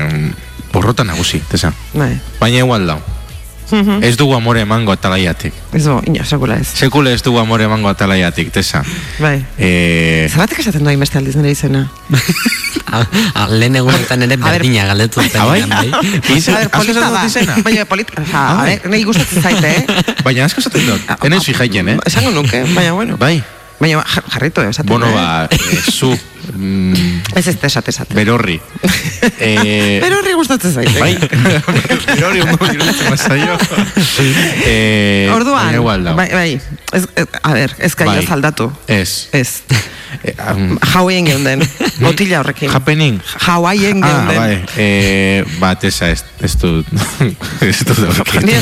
[0.72, 1.72] borrota nagusi, tesa.
[1.94, 2.14] Bai.
[2.38, 3.00] baina igual dau
[3.70, 4.04] -hmm.
[4.04, 5.52] Ez dugu amore emango atalaiatik.
[5.72, 6.68] Ez du, ina, sekula ez.
[6.74, 8.82] Sekula ez dugu amore emango atalaiatik, tesa.
[9.18, 9.44] Bai.
[9.58, 10.28] E...
[10.30, 11.88] Zerratik esaten doa inbeste aldiz nire izena?
[13.34, 15.40] a, lehen egunetan ere berdina galetu zen.
[15.40, 15.62] Abai?
[16.36, 17.24] Izena, polita da.
[17.62, 20.02] Baina, polita, a ver, nahi gustatzen zaite, eh?
[20.26, 21.14] Baina, asko esaten dut.
[21.24, 21.98] Enen zui jaiten, eh?
[22.06, 23.16] Esango nuke, baina, bueno.
[23.16, 23.42] Bai.
[23.80, 24.90] Baina, jarrito, esaten.
[24.90, 26.12] Bueno, ba, eh, zu,
[26.54, 28.14] Mm, ez ez esate esate.
[28.14, 28.60] Berorri.
[29.38, 30.98] eh, berorri gustatzen zaite.
[31.00, 31.16] Bai.
[32.14, 33.58] berorri ondo gustatzen zaio.
[34.66, 36.60] eh, Orduan, bai, bai.
[36.92, 37.06] Ez,
[37.42, 38.26] a ver, ez gai bai.
[38.30, 38.70] aldatu.
[38.86, 39.28] Ez.
[39.32, 39.62] Ez.
[40.22, 40.78] Eh, um,
[41.24, 41.62] geunden,
[42.00, 42.70] botila horrekin.
[42.70, 43.20] Happening.
[43.46, 44.36] Hawaiien ah, geunden.
[44.36, 44.64] Ah, bai.
[44.76, 46.84] Eh, bat, esa, ez, ez du,
[47.60, 48.42] ez du daukin.
[48.44, 48.56] Ni,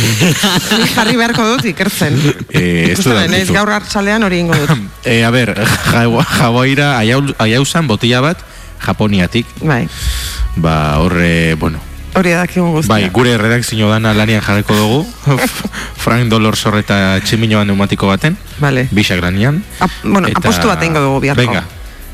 [0.93, 2.19] jarri beharko dut ikertzen.
[2.53, 3.15] Eh, ez du.
[3.17, 4.77] Ez gaur hartzalean hori ingo dut.
[5.09, 5.55] Eh, a ver,
[5.95, 6.99] Hawaiira
[7.69, 8.39] aiausan botila bat,
[8.81, 9.47] Japoniatik.
[9.61, 9.89] Bai.
[10.57, 11.81] Ba, horre, bueno,
[12.17, 12.89] Hori edakigun guztia.
[12.89, 15.07] Bai, gure redakzio dana lanian jarreko dugu.
[16.03, 18.35] Frank Dolor sorreta tximinoan neumatiko baten.
[18.59, 18.89] Vale.
[18.91, 19.61] Bisak lanian.
[19.79, 20.41] Ap, bueno, eta...
[20.41, 21.45] apostu bat ingo dugu biharko.
[21.45, 21.63] Venga.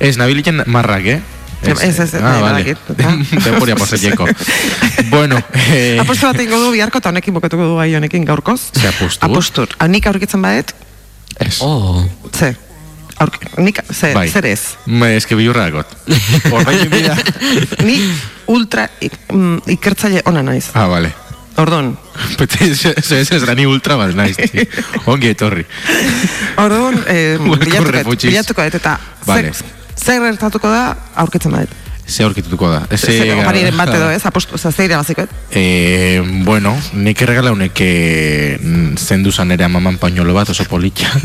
[0.01, 1.21] Ez, nabiliten marrak, eh?
[1.63, 2.75] Ez, ez, ez, ah, vale.
[3.39, 4.27] Temporia poseteko.
[5.15, 5.39] bueno.
[5.71, 5.97] Eh...
[6.03, 8.61] Apostu bat ingo dugu biharko, eta honekin bokatuko dugu gai honekin gaurkoz.
[8.75, 9.25] Ze apostu?
[9.31, 9.69] Apostu.
[9.79, 10.75] Hanik aurkitzen badet?
[11.39, 11.63] Ez.
[11.63, 12.03] Oh.
[12.35, 12.57] Ze.
[13.23, 14.29] Aurk, nik, ze, bai.
[14.29, 14.61] zer ez?
[14.85, 15.87] Me, ez que bilurra dagot.
[17.87, 17.99] Ni
[18.51, 20.73] ultra ik, mm, ikertzaile ona naiz.
[20.75, 21.13] Ah, vale.
[21.57, 21.93] Ordon.
[22.37, 24.35] Pete, ez ez da ni ultra bat naiz.
[25.11, 25.63] Ongi etorri.
[26.59, 29.53] Ordon, eh, bilatuko, bilatuko eta vale.
[29.55, 30.85] zer, zer ertatuko da
[31.23, 31.81] aurkitzen badet.
[32.05, 32.83] Ze aurkitutuko da.
[32.93, 35.31] Eze, Eze opariren bat edo ez, apostu, oza, zeire bazikoet?
[35.57, 41.23] Eh, bueno, nik erregala honek mm, zendu zan ere amaman pañolo bat oso politxan.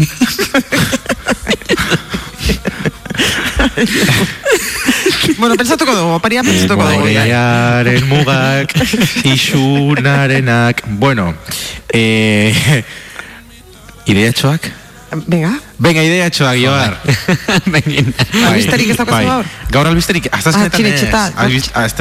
[5.39, 6.99] bueno, pensatuko dugu, oparia pensatuko dugu.
[7.03, 8.73] Opariaren mugak,
[9.23, 10.83] isunarenak.
[10.99, 11.33] Bueno,
[11.93, 12.83] eh,
[14.11, 14.69] idea txoak?
[15.25, 15.55] Venga.
[15.81, 16.99] Venga, idea txoak, joar.
[17.73, 18.13] Bengin.
[18.45, 19.23] Albisterik ez dago bai.
[19.25, 19.49] gaur?
[19.73, 20.53] Gaur albisterik, hasta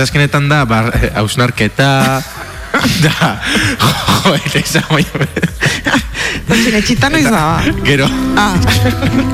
[0.04, 0.64] azkenetan da,
[1.16, 1.90] hausnarketa,
[3.00, 3.32] da,
[3.80, 4.84] joder, esa
[6.48, 8.08] Zine, txita noiz da, Gero.
[8.36, 8.54] Ah.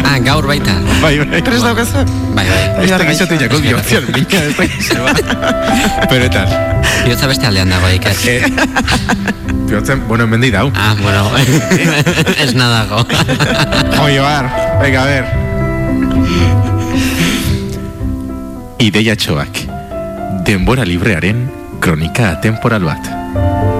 [0.04, 0.74] ah, gaur baita.
[1.02, 1.40] Bai, bai.
[1.46, 2.04] Tres daukazu?
[2.36, 2.84] Bai, bai.
[2.84, 5.22] Ez da gaixotu jakot bihotzian, minka, ez da gaixotu.
[6.10, 6.48] Pero etan.
[7.04, 8.24] Bihotza beste aldean dago, ikas.
[8.30, 8.42] Eh,
[9.64, 10.70] Bihotzen, bueno, enmendi dau.
[10.74, 11.30] Ah, bueno.
[12.44, 13.04] ez nadago.
[13.96, 14.50] Joioar,
[14.82, 15.24] venga, a ver.
[18.84, 19.64] Ideia txoak.
[20.44, 21.46] Denbora librearen
[21.80, 23.73] kronika temporal bat.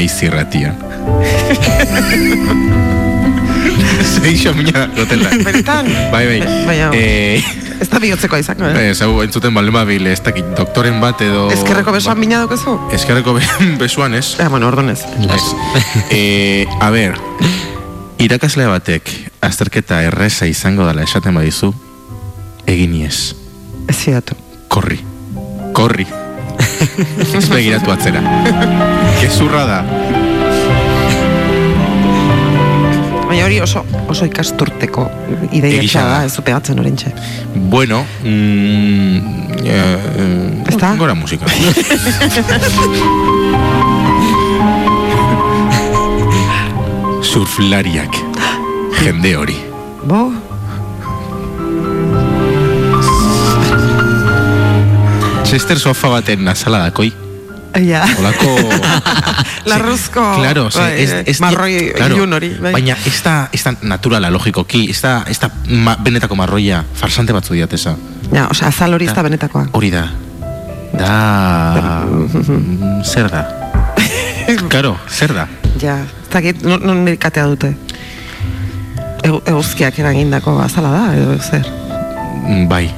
[0.00, 0.72] Naiz irratia.
[4.20, 5.28] Zeixo mina gotela.
[5.44, 5.86] Benetan?
[6.12, 6.40] Bai, bai.
[6.66, 7.42] Baina, eh,
[7.80, 8.90] ez da bihotzeko izango, eh?
[8.90, 11.50] Ez, hau entzuten balen babil, ez dakit doktoren bat edo...
[11.52, 12.78] Ezkerreko besuan ba, mina dukezu?
[12.96, 13.36] Ezkerreko
[13.82, 14.36] besuan, ez?
[14.40, 15.02] Eh, bueno, ordonez.
[15.04, 15.42] Ez.
[16.08, 17.20] eh, a ber,
[18.24, 19.12] irakaslea batek
[19.44, 21.74] azterketa erreza izango dela esaten badizu,
[22.68, 23.34] egin ez.
[23.88, 24.36] Ez zidatu.
[24.72, 25.00] Korri.
[25.76, 26.08] Korri.
[26.98, 28.20] Ez begiratu atzera.
[29.20, 29.84] Gezurra da.
[33.30, 35.04] Baina hori oso, oso ikasturteko
[35.54, 37.12] ideia da, ez pegatzen orentxe.
[37.54, 39.18] Bueno, mm,
[39.62, 40.94] uh, Ezta?
[40.98, 41.46] Gora musika.
[47.30, 48.16] Surflariak.
[49.04, 49.56] Jende hori.
[50.02, 50.32] Bo,
[55.50, 57.12] Chester sofa baten nazala dakoi.
[57.86, 58.04] ja.
[58.18, 58.56] Olako...
[59.66, 61.74] Larruzko, Claro, ze, bai, ez, ez, marroi
[62.06, 62.72] ilun hori, bai.
[62.74, 67.32] Baina ez da, ez da naturala, logikoki, ez da, ez da ma, benetako marroia, farsante
[67.36, 67.94] batzu diateza.
[68.32, 69.66] Ja, osea, azal hori ez da benetakoa.
[69.72, 70.06] Hori da.
[70.92, 71.12] Da...
[72.06, 73.44] mm, zer da?
[74.72, 75.46] Claro, zer da?
[75.80, 77.74] Ja, ez dakit, non, non medikatea dute?
[79.22, 81.66] Egu- Eguzkiak eragindako azala da, edo zer?
[82.48, 82.88] Mm, Bai,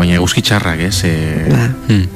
[0.00, 1.02] baina eguzki txarrak, ez?
[1.04, 1.12] E,
[1.50, 2.06] Ba, Hmm.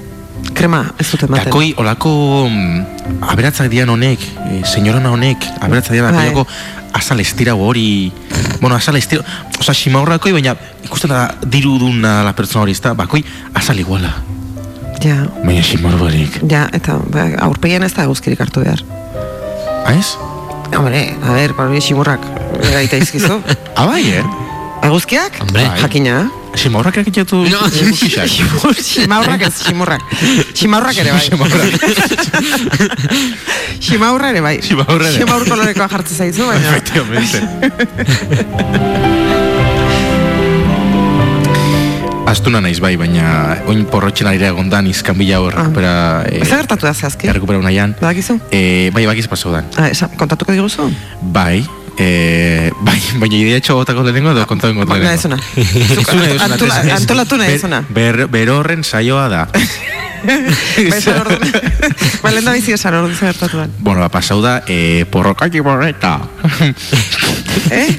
[0.55, 1.45] krema ez dute ematen.
[1.49, 2.11] Takoi, olako
[2.49, 4.21] mm, aberatzak dian honek,
[4.51, 6.29] e, senyorona honek, aberatzak dian Bai.
[6.29, 6.47] apelako
[6.95, 8.13] azal estirago hori,
[8.61, 9.27] bueno, azal estirago,
[9.61, 14.13] oza, simaurrakoi, baina ikusten da diru duna la pertsona hori, ez da, bakoi, azal iguala,
[15.05, 16.39] Ja, baina simaur barik.
[16.49, 18.81] ja, eta ba, aurpegian ez da eguzkirik hartu behar.
[19.85, 20.15] Ah, ez?
[20.77, 22.23] Hombre, a ber, hori ximurrak
[22.71, 23.41] gaita izkizu.
[23.77, 24.23] Ah, bai, eh?
[24.87, 25.41] Eguzkiak?
[25.43, 25.67] Hombre.
[25.67, 25.81] Bai.
[25.83, 26.31] Jakina.
[26.55, 27.61] Simaurrak erakitatu No.
[27.71, 30.03] Ximaurrak ez, ximurrak.
[30.55, 31.21] Ximaurrak ere bai.
[33.81, 34.55] Ximaurra ere bai.
[34.63, 35.19] Ximaurra ere.
[35.19, 36.69] Ximaur kolorekoa jartzen zaizu, baina...
[36.71, 37.39] Efectivamente.
[42.35, 45.93] Astuna naiz bai, baina oin porrotxen ari egondan izkan bila hor rekupera...
[46.31, 47.29] Eh, Zer gertatu da zehazki?
[47.31, 47.95] Errekupera unaian.
[48.01, 48.39] Badakizu?
[48.51, 49.69] Eh, bai, bakiz pasau dan.
[49.79, 50.89] Ah, esa, kontatuko diguzu?
[51.35, 51.63] Bai,
[51.99, 55.39] eh, bai, baina idea etxo gotako lehenengo edo kontatu ingo Ba, nahi zuna.
[55.55, 57.83] Zune, zune, Antula- ez- ez- Antolatu nahi ber- zuna.
[57.89, 59.45] Ber, berorren saioa da.
[60.25, 61.37] Ba, esan ordu...
[62.25, 63.67] Ba, lehen da bizi esan ordu zer gertatu da.
[63.79, 66.15] bueno, ba, pasau da, eh, porrokaki porreta.
[67.71, 67.91] Eh?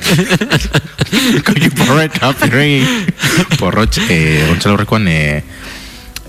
[1.45, 2.81] Kaki porreta, pirri.
[3.59, 5.43] Porrotx, eh, ontzala horrekoan, eh,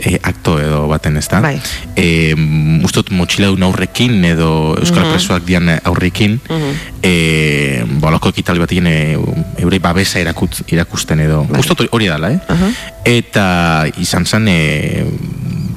[0.01, 1.41] eh, akto edo baten ez da.
[1.41, 1.57] Bai.
[1.97, 2.35] Eh,
[2.85, 6.41] ustot motxileun aurrekin edo Euskal Presoak dian aurrekin,
[7.03, 9.17] eh, bolako ekitaldi bat egin eh,
[9.59, 11.45] eurei babesa erakut, irakusten edo.
[11.49, 11.61] Bai.
[11.61, 12.41] Ustot hori- dala, eh?
[12.49, 12.71] Aha.
[13.05, 13.47] Eta
[13.99, 15.05] izan zen eh,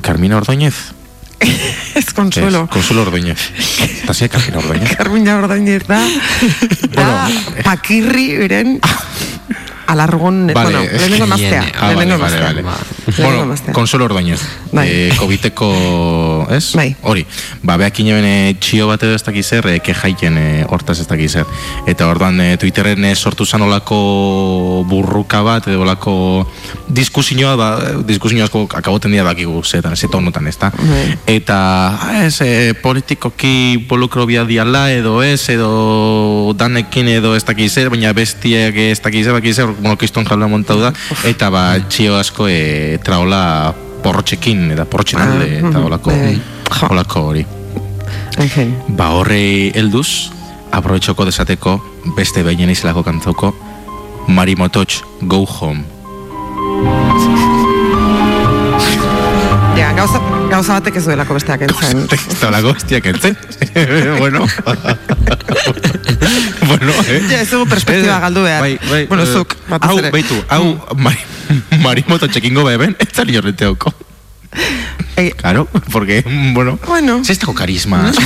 [0.01, 0.75] Carmina Ordóñez.
[1.95, 2.65] Ez konsuelo.
[2.65, 3.39] Ez, Consuelo Ordóñez.
[4.03, 4.95] Eta zia Carmina Ordóñez.
[4.97, 5.99] Carmina Ordainez da,
[6.93, 7.63] da Bueno.
[7.63, 8.79] pakirri beren
[9.91, 11.71] alargun, Vale, bueno, es lehenengo que maztea, viene.
[11.75, 12.63] Ah, vale, lehenengo vale, maztea.
[12.63, 12.77] vale.
[13.07, 13.73] Lehenengo Bueno, maztea.
[13.73, 14.41] Consuelo Ordóñez.
[14.71, 14.89] Bai.
[14.91, 16.71] Eh, Coviteko, ez?
[16.75, 16.95] Bai.
[17.01, 17.25] Hori.
[17.63, 21.07] Ba, beak inen eh, txio bat edo ez dakiz zer, eh, kejaiten eh, hortaz ez
[21.09, 21.47] dakiz zer.
[21.89, 23.99] Eta orduan eh, Twitterren eh, sortu zan olako
[24.89, 26.13] burruka bat, edo olako
[26.87, 27.69] diskusioa, ba,
[28.07, 30.71] diskusioa asko akaboten dira bakigu zetan, ze tonotan, ez da?
[30.75, 31.17] Bai.
[31.35, 31.59] Eta,
[31.97, 37.91] ah, ez, eh, politikoki bolukro bia diala, edo ez, edo danekin edo ez dakiz zer,
[37.93, 40.93] baina bestiek ez dakiz zer, dakiz zer, bueno, kiston jaula montau da,
[41.29, 46.41] eta ba, txio asko e, traola porrotxekin, eta porrotxen alde, Ah, eta olako, bai, bai.
[46.79, 46.87] Jo.
[46.91, 47.45] olako hori.
[48.37, 48.75] En fin.
[48.87, 50.31] Ba, horrei helduz,
[50.71, 51.79] aprobetxoko desateko,
[52.15, 53.53] beste behin izelako kantzauko,
[54.27, 56.98] Mari Mototx, Go Home.
[59.79, 60.19] Ja, gauza,
[60.51, 62.01] gauza batek ez duelako besteak entzen.
[62.11, 63.37] Ez da olako bestiak entzen.
[64.21, 64.41] bueno.
[66.67, 67.21] bueno, eh?
[67.29, 68.59] Ja, ez dugu perspektiba Eh, galdu behar.
[68.65, 70.11] Bai, bai, bueno, eh, zuk, batez hau, ere.
[70.11, 70.65] baitu, hau,
[70.99, 71.23] Mari,
[71.85, 73.95] Mari Mototxekingo beben, ez da horreteoko.
[75.15, 77.21] Eh, Claro, porque, bueno, Bueno.
[77.39, 78.23] dago karisma asko.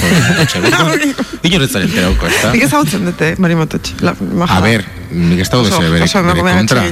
[1.44, 2.52] Inoretzaren terauko, ez da?
[2.54, 3.96] Nik ezagutzen dute, Mari Mototx.
[4.48, 6.84] A ber, nik ez Oso, beze bere, bere kontra.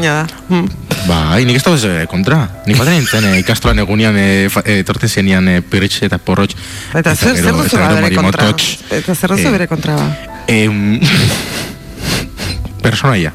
[0.50, 0.65] Mm.
[1.08, 2.39] Bai, nik ez dago beze bere kontra.
[2.65, 6.56] Nik baten nintzen eh, ikastolan egunean eh, fa- eh, zenian eh, Piretxe eta Porrotx.
[6.94, 8.50] Eta zer, zer duzu bere kontra?
[8.89, 10.17] Eta zer duzu Eh, bere kontra ba?
[10.48, 11.00] Em,
[12.82, 13.34] personaia.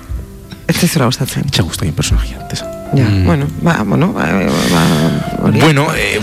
[0.66, 1.46] Ez zizura gustatzen.
[1.46, 2.66] Etxe guztain personaia, antesa.
[2.96, 5.60] Ja, bueno, ba, bueno, ba, ba, hori.
[5.60, 6.20] Bueno, eh,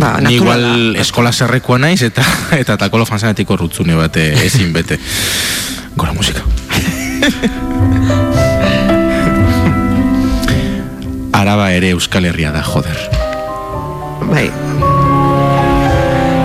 [0.00, 2.22] Ba, ni igual eskola zerrekoa naiz eta
[2.58, 4.98] eta takolo fanzanetiko rutzune bat eh, ezin bete.
[5.96, 6.42] Gora musika.
[11.32, 12.96] Araba ere Euskal Herria da, joder.
[14.26, 14.48] Bai,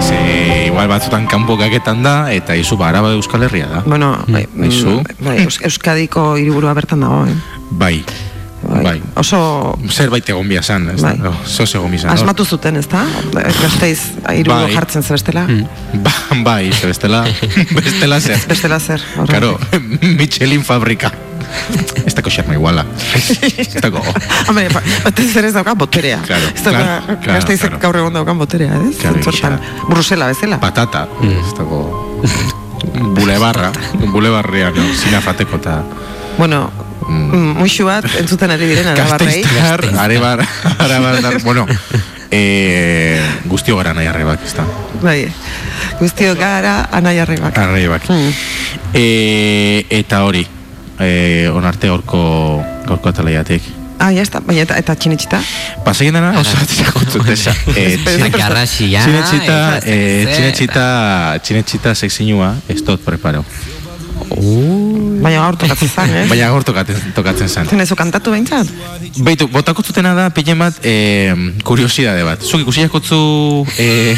[0.01, 3.81] Ze, igual batzutan kanpo gaketan da, eta izu, ba, Araba Euskal Herria da.
[3.85, 7.35] bueno, bai, mm, bai, Eus- Euskadiko hiriburua bertan dago, eh?
[7.71, 8.03] Bai,
[8.61, 9.01] bai.
[9.17, 11.13] Oso Zerbait egon bia zan, ez da?
[11.15, 11.27] Bai.
[11.31, 13.05] Oh, Zoz egon bia asmatu zuten, ez da?
[13.33, 14.73] Gazteiz hiriburu Bai.
[14.75, 15.45] jartzen zer bestela?
[16.05, 17.23] Ba, bai, ze bestela,
[17.77, 18.39] bestela zer.
[18.47, 19.01] Bestela zer?
[19.27, 19.57] Claro,
[20.19, 21.11] Michelin fabrika.
[22.05, 22.85] Ez dako xerma iguala.
[23.57, 23.99] Ez dako...
[24.47, 26.21] Hombre, ba- batez ere ez dauka boterea.
[26.25, 26.85] Claro, ez dauka,
[27.17, 27.81] claro, Gasteizek claro.
[27.83, 28.95] gaur egun daukan boterea, ez?
[29.01, 29.57] Claro,
[29.89, 30.59] Brusela bezala.
[30.63, 31.07] Patata.
[31.27, 31.81] Ez dako...
[33.17, 33.71] Bulebarra,
[34.13, 34.83] bulebarria, no?
[34.97, 35.81] Zina fateko eta...
[36.41, 36.71] Bueno,
[37.05, 39.43] mm, muixu bat entzuten ari diren arabarrei.
[39.43, 40.39] Gasteiztar, arebar,
[40.81, 41.67] arabar, dar, bueno,
[42.33, 44.65] e, guztio gara nahi arrebak, ez da.
[45.03, 45.27] Bai,
[45.99, 47.59] guztio gara anai arrebak.
[47.61, 48.09] Arrebak.
[48.09, 48.31] Mm.
[48.97, 49.05] E,
[49.99, 50.41] eta hori,
[50.97, 52.23] e, onarte gorko,
[52.87, 53.67] gorko atalaiatik.
[54.01, 55.43] Ah, ya está, baina eta, eta txinetxita?
[55.85, 56.57] Pasaien dena, oso
[57.05, 57.53] zutesa.
[57.75, 57.99] E,
[58.33, 59.05] Garrasia.
[59.05, 60.87] Txinetxita, zer- txinetxita,
[61.45, 63.45] txinetxita sexinua, ez dut preparo.
[65.21, 66.23] Baina gaur tokatzen zan, eh?
[66.29, 67.69] Baina gaur tokatzen, tokatzen zen.
[67.69, 68.69] Zenezu kantatu behintzat?
[69.25, 71.33] Beitu, botako zutena da, pile bat, e,
[71.67, 72.41] kuriosidade bat.
[72.43, 73.21] Zuk ikusiako zu...
[73.77, 74.15] E,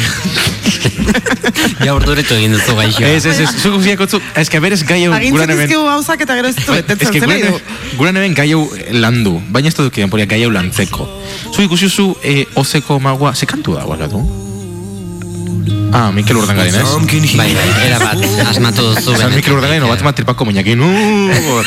[1.84, 3.02] Ja urduretu egin duzu gaixo.
[3.04, 4.20] ez, ez, ez, zuk ikusiako zu...
[4.40, 7.20] Ez que berez gai hau Agintzen dizkigu gauzak eta gero ez du Ez betetzen que
[7.20, 7.60] zen
[7.98, 9.36] guran, hemen gai hau landu.
[9.52, 11.08] Baina ez dut denporia gai hau lantzeko.
[11.52, 13.34] Zuk ikusi zu e, ozeko magua...
[13.34, 14.24] Ze kantu da, guakatu?
[15.94, 16.90] Ah, Mikel Urdangarin, ez?
[17.38, 18.18] Bai, bai, era bat,
[18.50, 19.14] asmatu duzu.
[19.14, 19.34] San benetan.
[19.38, 20.80] Mikel Urdangarin, obat bat tripako muñekin.
[21.44, 21.62] Uh,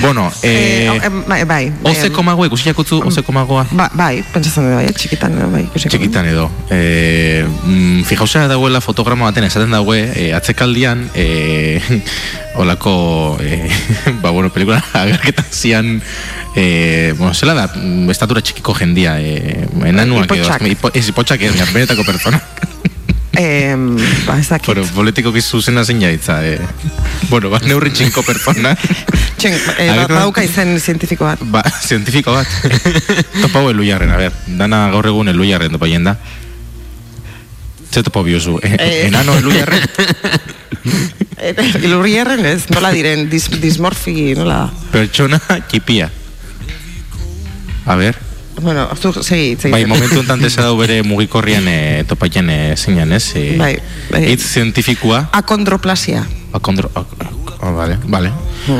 [0.00, 1.72] bueno, Eh, eh, eh, bai, bai.
[1.82, 3.66] ozeko magua, ikusiako zu ozeko magua?
[3.72, 5.90] Ba, bai, pentsatzen dut, bai, txikitan, bai, ikusiko.
[5.94, 6.50] Txikitan edo.
[6.70, 11.80] E, mm, fijausea dagoela fotograma baten esaten daue, e, atzekaldian, e,
[12.62, 13.68] olako, e,
[14.22, 16.00] ba, bueno, pelikula agerketan zian,
[16.54, 20.68] e, bueno, zela da, mm, estatura txikiko jendia, e, enanuak edo, Ipotxak.
[20.70, 22.40] ipo, ez ipotxak ez, benetako pertsona.
[23.38, 23.76] Eh,
[24.26, 24.66] ba, ez dakit.
[24.66, 26.58] Bueno, politiko zuzena zein jaitza, e,
[27.30, 28.72] bueno, ba, neurri txinko pertsona.
[29.38, 31.38] Txen, eh, ba, badauka izen zientifiko bat.
[31.46, 32.48] Ba, zientifiko bat.
[33.44, 34.32] Topau eluiarren, a ber.
[34.58, 36.16] Dana gaur egun eluiarren topaien da.
[37.94, 38.58] Ze topo biozu?
[38.62, 39.06] E, Eh.
[39.06, 39.86] enano eluiarren?
[41.38, 41.54] Eh,
[41.86, 44.64] Ilurrierren ez, nola diren, dis, dismorfi, nola.
[44.90, 45.38] Pertsona
[45.70, 46.08] txipia.
[47.86, 48.18] A ber,
[48.60, 49.72] Bueno, zu, segi, segi.
[49.72, 53.32] bai, momentu enten desa bere mugikorrian e, topaien e, zeinan, ez?
[53.38, 53.76] E, Bai,
[54.10, 54.24] bai.
[54.32, 55.28] Hitz zientifikua.
[55.32, 56.26] Akondroplasia.
[56.52, 56.90] Akondro...
[56.94, 58.30] ak- Oh, vale, vale.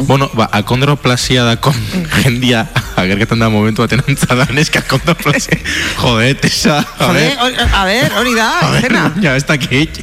[0.07, 1.75] Bueno, ba, akondroplasia da kon
[2.23, 2.61] jendia
[3.01, 5.59] agerketan da momentu baten antzadan, eska akondroplasia.
[6.03, 7.67] Jode, tesa, a Jode, ver.
[7.75, 9.03] a ver, hori da, A ver, izena.
[9.21, 9.99] Ja, ez dakit.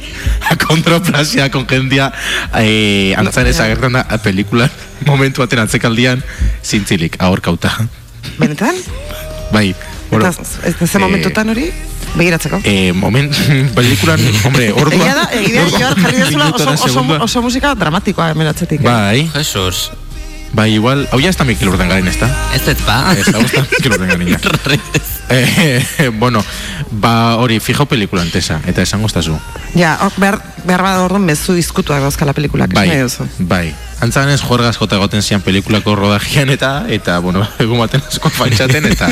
[0.52, 2.10] Akondroplasia kon jendia
[2.60, 3.64] eh, antzarez ja.
[3.64, 4.68] agertan da pelikulan
[5.08, 6.20] momentu baten antzekaldian
[6.62, 7.72] zintzilik, ahorkauta.
[8.36, 8.76] Benetan?
[9.52, 9.74] Bai,
[10.10, 10.26] bueno.
[10.26, 11.70] Eta ez ze eh, momentutan hori?
[12.16, 12.60] Begiratzeko.
[12.64, 13.34] Eh, moment,
[13.76, 14.94] pelikulan, hombre, ordua.
[14.96, 17.18] Egia da, egia da, jarri dezula oso, oso, segundua.
[17.22, 18.80] oso musika dramatikoa hemen atzetik.
[18.80, 18.84] eh?
[18.84, 19.90] Bai, Jesus,
[20.52, 22.30] bai, igual, hau ya ez da Mikel Urdangarin, ez da?
[22.54, 23.12] ez ez ba?
[23.16, 24.40] Ez da, ez da Mikel Urdangarin, ja.
[25.28, 26.44] Eh, bueno,
[26.90, 29.36] ba, hori, fijo pelikula antesa, eta esango estazu.
[29.74, 32.72] Ja, hor, behar, behar bada orduan mezu izkutuak dauzkala pelikulak.
[32.74, 33.26] Bai, duzu.
[33.38, 33.74] bai.
[34.04, 39.10] Antzanez juergaz jota egoten zian pelikulako rodajian eta, eta, bueno, egun baten asko faintxaten, eta,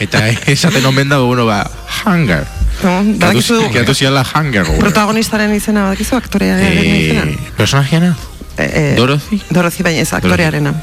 [0.00, 1.64] eta esaten omen da, bueno, ba,
[2.04, 2.46] hunger.
[2.82, 3.60] No, badakizu,
[3.94, 4.66] ziala hunger.
[4.80, 7.26] protagonistaren izena badakizu aktorearen izena.
[7.30, 8.16] Eh, personajeana?
[8.58, 9.40] Eh, Dorothy?
[9.50, 10.74] Dorothy, baina ez aktorearena.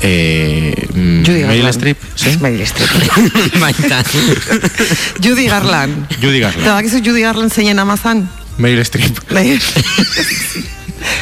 [0.00, 1.72] Eh, mm, Judy Meryl.
[1.72, 2.36] Streep, sí?
[2.40, 2.90] Meryl Streep.
[3.60, 4.02] Baita.
[5.24, 6.06] Judy Garland.
[6.22, 6.74] Judy Eta Garland.
[6.76, 8.28] bakizu Judy Garland zeinen amazan?
[8.58, 9.18] Meryl Streep.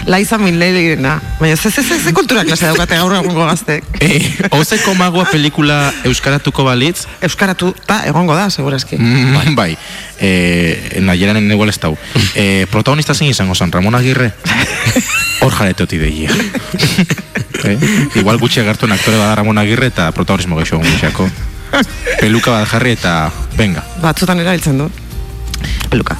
[0.06, 1.20] Laiza Minnelirena.
[1.40, 3.84] Baina ze, ze, ze, ze kultura klase daukate gaur egungo gaztek.
[4.00, 8.96] Eh, Ozeko magua pelikula euskaratuko balitz, Euskaratu ta egongo da, segurazki.
[8.98, 9.76] Mm, bai.
[10.20, 11.96] Eh, nahieran igual ez dau.
[12.34, 14.32] Eh, protagonista zein izango zen, Ramon Agirre?
[15.40, 16.30] Hor jaretoti deia.
[17.70, 17.76] eh?
[18.20, 21.28] Igual gutxi agertuen aktore bada Ramon Agirre eta protagonismo geixo gutxiako.
[22.22, 23.18] Peluka bat jarri eta,
[23.58, 24.88] venga, Batzutan erabiltzen du.
[25.90, 26.16] Peluka.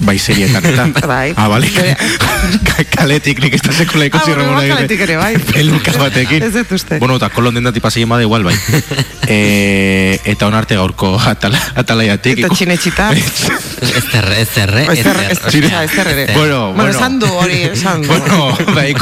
[0.00, 0.86] Bai serietan eta.
[1.06, 1.32] Bai.
[1.36, 1.68] Ah, bale.
[1.70, 4.74] Ka- Kaletik nik ez da sekula ikusi Ah, bueno, Ramon Agirre.
[4.76, 5.36] kaletik ere, bai.
[5.38, 6.42] Peluka batekin.
[6.42, 6.98] Ez dut uste.
[6.98, 8.54] Bueno, eta kolon dendati paseien bada igual, bai.
[9.28, 12.38] eh, eta onarte gaurko atala, atalaiatik.
[12.44, 13.10] Eta txinetxita.
[13.16, 16.26] Ez zerre, ez zerre, Ez zer, ez ez zer, ez zer ere.
[16.34, 16.90] Bueno, bueno, bueno.
[16.90, 18.02] esan du hori, esan.
[18.06, 18.94] Bueno, bai,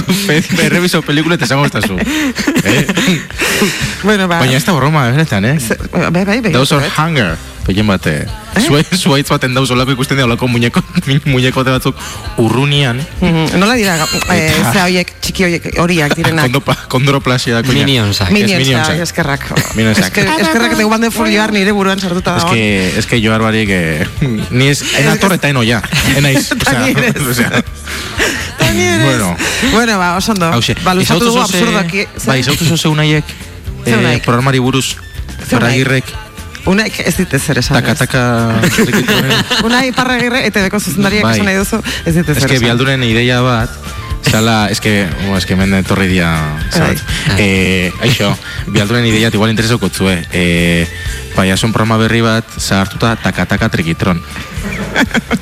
[0.57, 1.99] berrebizo pelikula eta esango estazu.
[1.99, 2.87] Eh?
[4.03, 4.39] bueno, ba.
[4.39, 5.59] Baina ez da broma, benetan, eh?
[6.11, 6.53] Bai, bai, bai.
[6.53, 7.35] Dauz hor hunger,
[7.67, 8.27] pegin bate.
[8.61, 10.83] Zuaitz, zuaitz baten dauz olako ikusten dira olako muñeko,
[11.33, 11.97] muñekote batzuk
[12.39, 13.01] urrunian.
[13.21, 13.97] Mhm, Nola dira,
[14.31, 16.45] eh, ze horiek, txiki horiek, horiak direnak.
[16.47, 17.85] Kondopa, kondroplasia da koña.
[17.85, 18.31] Minionsak.
[18.31, 19.47] Minionsak, eskerrak.
[19.75, 20.13] Minionsak.
[20.13, 22.53] Esker- Eskerrak eta guban de folioar nire buruan sartuta Es dago.
[22.55, 24.07] que, es que joar barik, eh,
[24.51, 25.83] ni ez, ena torre eta eno ya,
[26.17, 26.53] enaiz.
[26.53, 27.23] Eta ni ere ez.
[27.27, 29.05] o sea, Eta ni ere ez.
[29.05, 29.37] Bueno.
[29.73, 30.47] Bueno, ba, oso ondo.
[30.53, 30.77] hauxe.
[30.85, 32.07] Ba, luzatu dugu zoze- absurdoki.
[32.27, 33.25] Bai, izautu zoze unaiek,
[33.87, 34.97] eh, programari buruz?
[35.49, 36.05] Ferragirrek,
[36.67, 37.77] Unaik ez dit ezer esan.
[37.77, 37.99] taka, ez.
[37.99, 38.23] taka.
[39.69, 41.35] Unai parragirre, eta beko zuzendariak Bai.
[41.37, 42.65] esan nahi duzu, ez dit ezer Es que esan.
[42.65, 43.71] bialduren ideia bat,
[44.31, 46.71] zala, es que, bueno, es que hemen etorri dia, Bai.
[46.73, 47.03] zabat.
[47.39, 48.33] Eh, aixo,
[48.67, 50.17] bialduren ideia igual interesoko zue.
[50.33, 50.89] Eh,
[51.37, 54.23] paiasun programa berri bat, zahartuta taka-taka trikitron.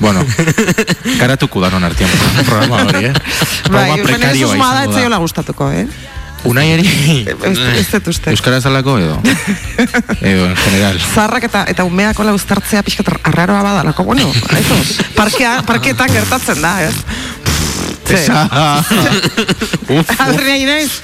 [0.01, 0.25] bueno,
[1.19, 2.09] karatuko danon artian
[2.45, 3.13] programa hori, eh?
[3.13, 3.21] Bai,
[3.63, 5.87] Programa urbanen prekarioa susmoa da, izango etzaiola gustatuko, eh?
[6.43, 6.85] Unai eri...
[7.47, 8.33] Ez dut uste.
[8.33, 9.19] Euskara zalako edo?
[10.31, 10.99] edo, en general.
[11.13, 14.27] Zarrak eta eta umeak ola uztartzea pixka arraroa badalako, bueno,
[14.59, 14.79] eso,
[15.15, 16.95] parkea, parketan gertatzen da, ez?
[18.13, 18.43] Esa...
[20.25, 20.99] Adria inaiz,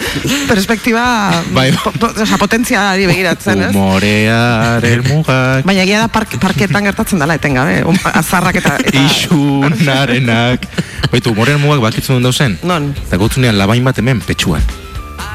[0.49, 1.71] perspektiba, Bai.
[1.71, 3.71] po, po, oza, potentzia ari begiratzen, ez?
[3.71, 5.63] Humorearen mugak...
[5.67, 8.75] Baina egia da park, parketan gertatzen dela, etengabe, um, azarrak eta...
[8.84, 10.67] eta Isunarenak...
[11.10, 12.60] Baitu, humorearen mugak bakitzen duen dauzen?
[12.67, 12.91] Non?
[13.08, 14.88] Eta gotzunean labain bat hemen, petxuan.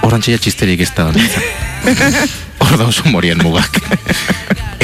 [0.05, 1.09] Horantxeia txisterik ez da.
[2.65, 3.79] Hor dauz humorien mugak.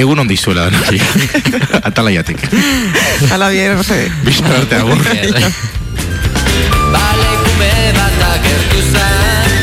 [0.00, 1.00] Egun ondi zuela da nori.
[1.90, 2.40] Atalaiatik.
[3.32, 4.02] Ala bien, no sé.
[4.24, 5.00] Bizar arte agur.
[6.90, 9.59] Balekume bat agertu zen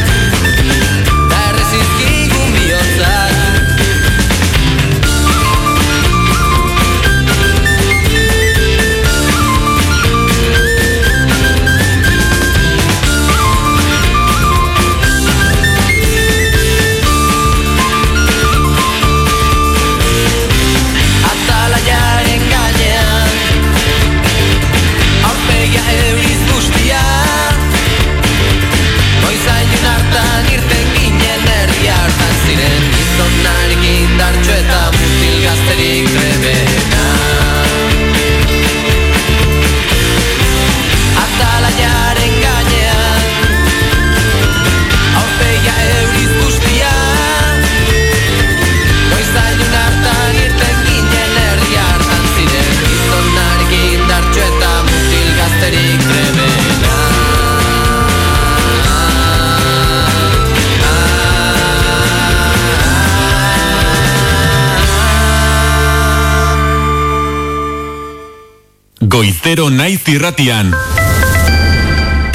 [69.08, 70.74] Goizero naiz irratian.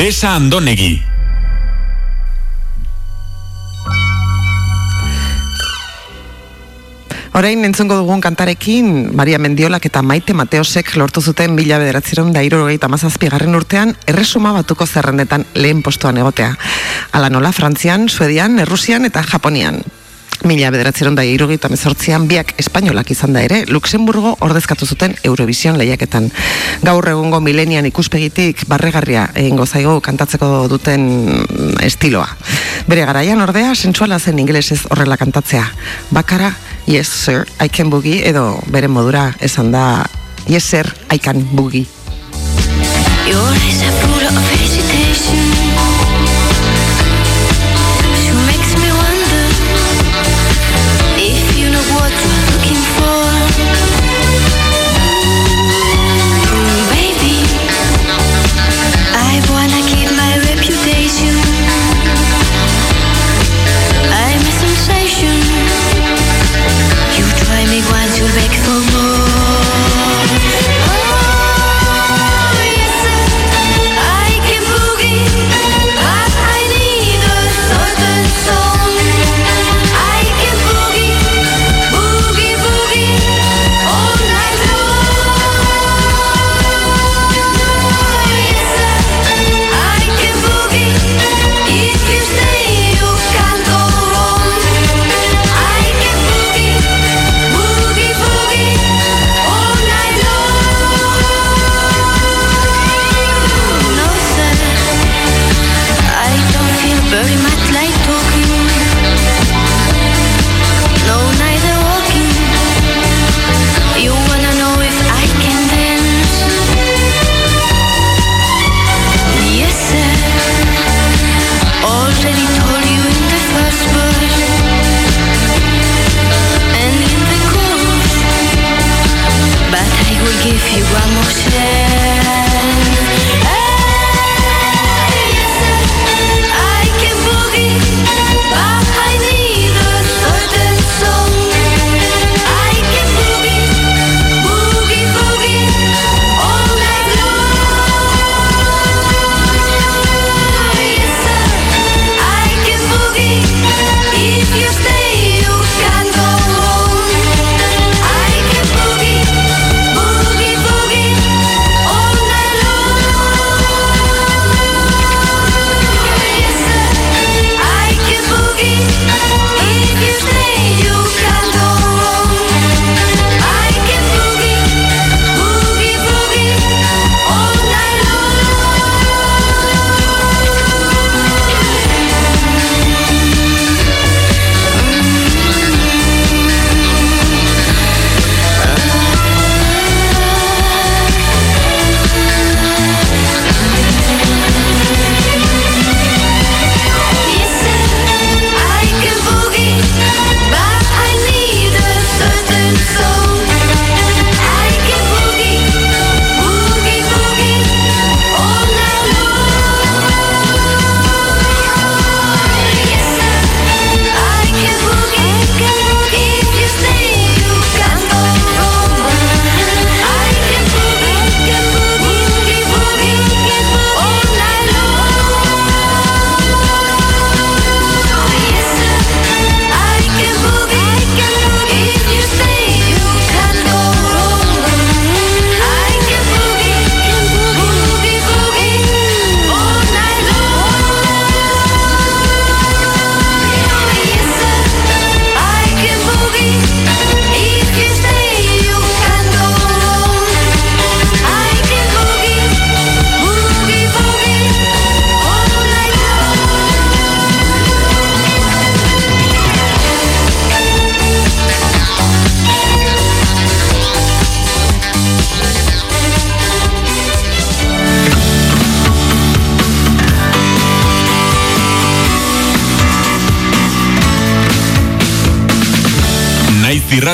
[0.00, 1.02] Tesa Andonegi.
[7.36, 12.88] Orain entzungo dugun kantarekin, Maria Mendiolak eta Maite Mateosek lortu zuten mila bederatzeron da irurogeita
[12.88, 16.54] mazazpigarren urtean, erresuma batuko zerrendetan lehen postuan egotea.
[17.12, 19.82] Ala nola, Frantzian, Suedian, Errusian eta Japonian.
[20.42, 26.26] Mila bederatzeron da irurogeita mezortzian biak espainolak izan da ere, Luxemburgo ordezkatu zuten Eurovision lehiaketan.
[26.82, 31.06] Gaur egungo milenian ikuspegitik barregarria egingo zaigu kantatzeko duten
[31.86, 32.26] estiloa.
[32.90, 35.64] Bere garaian ordea, sensuala zen ingelesez horrela kantatzea.
[36.10, 36.50] Bakara,
[36.86, 40.04] yes sir, I can boogie, edo bere modura esan da,
[40.48, 41.86] yes sir, I can boogie.
[43.30, 44.71] Your eyes are full of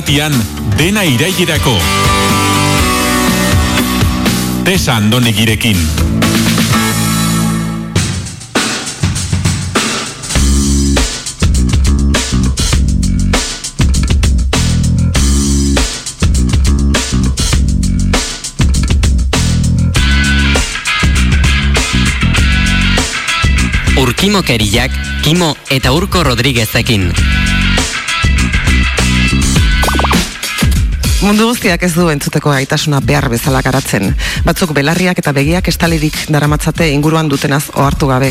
[0.09, 0.32] irratian
[0.78, 1.76] dena irailerako.
[4.64, 5.76] Tesa Andonegirekin.
[23.98, 24.90] Urkimo Keriak,
[25.22, 27.12] Kimo eta Urko Rodriguezekin.
[31.19, 34.12] Mundu guztiak ez du entzuteko gaitasuna behar bezala garatzen.
[34.47, 38.29] Batzuk belarriak eta begiak estalirik daramatzate inguruan dutenaz ohartu gabe.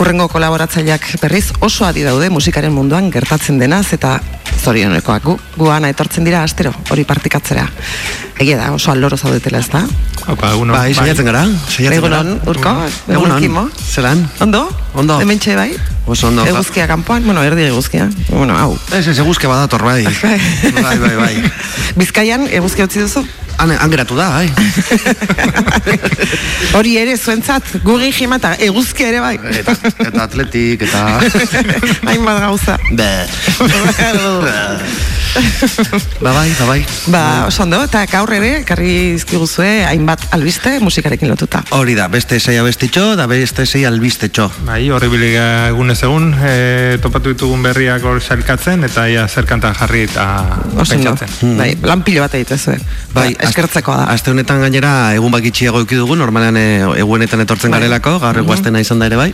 [0.00, 4.14] Urrengo kolaboratzaileak berriz oso adi daude musikaren munduan gertatzen denaz eta
[4.62, 7.68] zorionekoak gu, guana etortzen dira astero hori partikatzera.
[8.40, 9.84] Egia da, oso aldoro zaudetela ez da?
[10.24, 10.72] Opa, egunon.
[10.72, 12.22] Bai, saiatzen gara, saiatzen gara.
[12.22, 12.76] Egunon, urko,
[13.12, 14.28] Egunon, zelan?
[14.40, 14.70] Ondo?
[14.94, 15.20] Ondo.
[15.20, 15.74] Hementxe bai?
[16.12, 16.44] Oso ondo.
[16.44, 18.10] Eguzkia kanpoan, bueno, erdi eguzkia.
[18.28, 18.74] Bueno, hau.
[18.92, 20.04] Ez, ez, eguzke badator, bai.
[20.04, 21.52] bai, bai, bai.
[21.96, 23.22] Bizkaian eguzkia utzi duzu?
[23.56, 24.50] Han, han geratu da, bai.
[26.76, 29.38] Hori ere, zuentzat, gugi jima eta eguzkia ere bai.
[29.62, 31.06] Eta, eta atletik, eta...
[32.12, 32.76] Hainbat gauza.
[32.92, 33.10] Be.
[36.20, 36.86] Ba, bai, ba, bai.
[37.06, 41.62] ba, oso ondo, eta gaur ere, karri izkiguzue, hainbat albiste musikarekin lotuta.
[41.76, 44.48] Hori da, beste sei abestitxo, da beste sei albistetxo.
[44.66, 50.04] Bai, horri biliga egunez egun, e, topatu ditugun berriak hor sailkatzen, eta ia zerkanta jarri
[50.08, 50.26] eta
[50.76, 51.56] pentsatzen.
[51.60, 52.76] Bai, lan pilo bat egitezue.
[53.12, 54.06] Bai, Ba, eskertzekoa da.
[54.12, 56.66] Aste honetan gainera egun bakitxiago eduki dugu, normalean e,
[57.00, 57.80] egunetan etortzen Bai.
[57.80, 59.30] Garelako, gaur eguaztena izan da ere bai.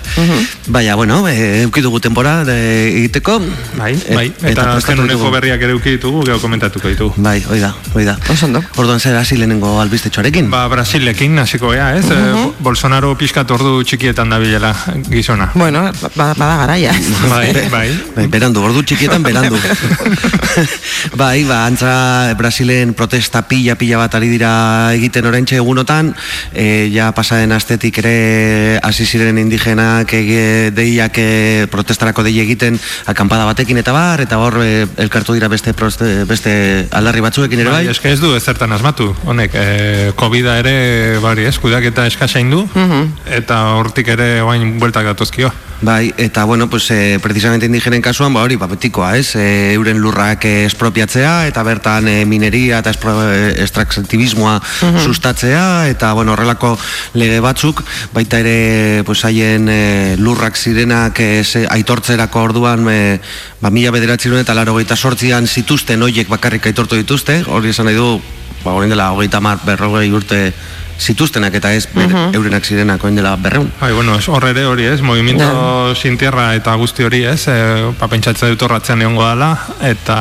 [0.69, 2.59] Baina, bueno, e, eduki dugu tempora de,
[3.03, 3.39] egiteko.
[3.79, 7.23] Bai, bai, eta azken prestatu uneko berriak ere uki ditugu, gero komentatuko ditugu.
[7.25, 8.15] Bai, hoi da, hoi da.
[8.29, 8.61] Oso ondo.
[8.77, 10.51] Orduan zer hasi lehenengo albistetxoarekin.
[10.53, 12.05] Ba, Brasilekin hasiko gea, ez?
[12.13, 12.19] E,
[12.61, 14.75] Bolsonaro pixkat ordu txikietan dabilela
[15.09, 15.49] gizona.
[15.55, 16.93] Bueno, ba, bada garaia.
[17.31, 17.87] Bai, bai.
[18.17, 19.57] Bai, berandu, ordu txikietan berandu.
[21.23, 24.53] bai, ba, antza Brasilen protesta pila-pila bat ari dira
[24.99, 26.13] egiten orentxe egunotan,
[26.53, 28.17] e, ja pasaden astetik ere
[28.85, 31.31] hasi ziren indigenak ege, deiak e,
[31.73, 32.77] protestarako dei egiten
[33.09, 36.53] akampada batekin eta bar, eta hor e, elkartu dira beste, proste, beste
[36.99, 37.85] aldarri batzuekin ere bai.
[37.87, 39.13] Bai, eske ez du ezertan asmatu.
[39.29, 40.75] Honek, e, covid ere,
[41.23, 42.65] bari, ez, kudeaketa eskasein du,
[43.39, 45.53] eta hortik ere oain bueltak datozkio.
[45.81, 49.37] Bai, eta bueno, pues, eh, precisamente indigenen kasuan, ba hori, ba, betikoa, ez?
[49.37, 54.57] E, euren lurrak eh, espropiatzea, eta bertan eh, mineria eta espro, eh, extraktivismoa
[55.05, 56.73] sustatzea, eta bueno, horrelako
[57.15, 63.21] lege batzuk, baita ere, pues, haien eh, lurrak zirenak eh, ze, aitortzerako orduan, eh,
[63.61, 67.99] ba, mila bederatziron eta laro geita sortzian zituzten hoiek bakarrik aitortu dituzte, hori esan nahi
[67.99, 68.19] du,
[68.65, 70.53] ba, orain dela hogeita mar, berrogei urte
[70.99, 73.71] zituztenak eta ez ber- eurenak zirenak orain dela berreun.
[73.81, 77.93] Bai, bueno, es, horre ere hori ez, movimiento sin tierra eta guzti hori ez, e,
[77.99, 79.53] pa pentsatze dut horratzen egongo dala,
[79.87, 80.19] eta,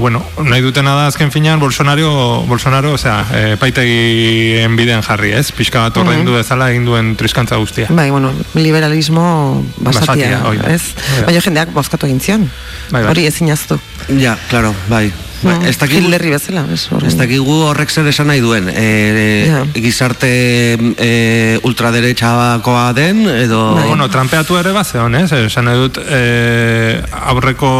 [0.00, 5.84] bueno, nahi dutena da azken finean Bolsonaro, Bolsonaro, osea, e, paitegien bidean jarri ez, pixka
[5.86, 7.86] bat horrein du bezala egin duen triskantza guztia.
[7.90, 10.72] Bai, bueno, liberalismo basatia, Basatia, hoi da.
[10.74, 10.82] ez?
[11.26, 12.50] Baina jendeak bozkatu egin zion.
[12.90, 13.10] Bai, bai.
[13.12, 13.78] Hori ezin aztu.
[14.18, 15.12] Ja, claro, bai.
[15.42, 16.88] Ba, ez dakigu, Hilderri bezala, ez?
[17.06, 18.68] ez dakigu horrek zer esan nahi duen.
[18.72, 18.86] E,
[19.48, 19.60] Ja.
[19.74, 20.28] Gizarte
[20.98, 23.74] e, ultraderechakoa den, edo...
[23.76, 23.86] Bai.
[23.88, 25.30] Bueno, trampeatu ere bazeon, ez?
[25.32, 27.70] Esan nahi dut, e, aurreko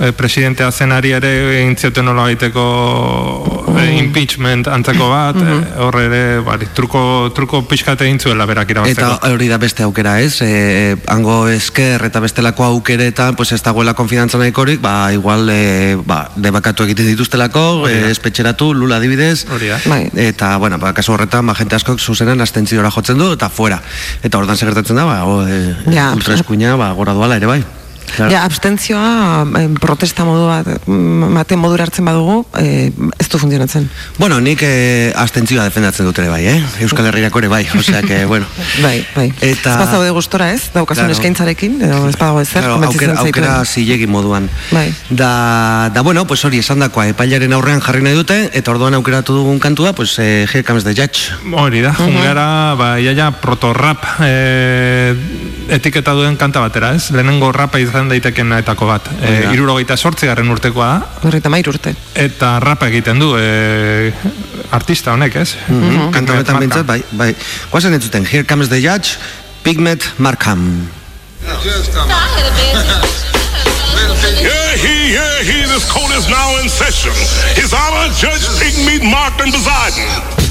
[0.00, 2.64] e, presidentea zenari ere egin zioten nola baiteko
[3.76, 7.02] e, impeachment antzeko bat, e, horre ere, bari, truko,
[7.36, 9.32] truko pixkat egin zuela berak Eta irabazteko.
[9.34, 10.40] hori da beste aukera, ez?
[10.46, 16.26] E, hango esker eta bestelako aukeretan, pues ez dagoela konfidantza nahikorik, ba, igual, e, ba,
[16.36, 19.80] debakatu egiten dituztelako, e, espetxeratu, lula adibidez, da.
[19.86, 20.10] Bai.
[20.14, 23.80] eta, bueno, ba, kasu horretan, ba, jente askok zuzenan astentziora jotzen du, eta fuera.
[24.22, 26.12] Eta hortan segertatzen da, ba, o, e, Ja.
[26.12, 27.64] ultraeskuina, ba, gora duala ere bai.
[28.14, 28.30] Claro.
[28.30, 33.88] Ja, abstentzioa em, protesta modu bat, mm, mate modura hartzen badugu, eh, ez du funtzionatzen.
[34.18, 36.62] Bueno, nik eh, astentzioa defendatzen dut ere bai, eh?
[36.86, 38.46] Euskal Herrirako ere bai, osea que, bueno.
[38.82, 39.32] Bai, bai.
[39.40, 41.12] Eta- Ez bazaude gustora ez, daukazun Claro.
[41.16, 44.48] eskaintzarekin, edo ez badago ezer, Claro, aukera, aukera zilegi moduan.
[44.70, 44.94] Bai.
[45.10, 49.34] Da, da, bueno, pues hori esan dakoa, epailaren aurrean jarri nahi dute, eta orduan aukeratu
[49.34, 51.32] dugun kantua, pues, eh, Here Comes the Judge.
[51.52, 55.14] Hori da, jungara, ba, iaia proto-rap e,
[55.74, 57.10] etiketa duen kanta batera, ez?
[57.10, 59.08] Lehenengo rapa izan daitekeen etako bat.
[59.20, 59.52] E, da.
[59.56, 61.94] irurogeita sortzigarren urtekoa da, Horreta mair urte.
[62.14, 64.12] eta rapa egiten du e,
[64.76, 65.56] artista honek, ez?
[65.68, 67.34] Mm Kanta honetan bintzat, bai, bai.
[67.70, 69.18] Guazen entzuten, Here Comes the Judge,
[69.64, 70.88] Pigmet Markham.
[74.42, 77.12] Yeah, he, yeah, he, this court is now in session.
[77.54, 80.45] His Honor, Judge Pigmeat Markman Poseidon.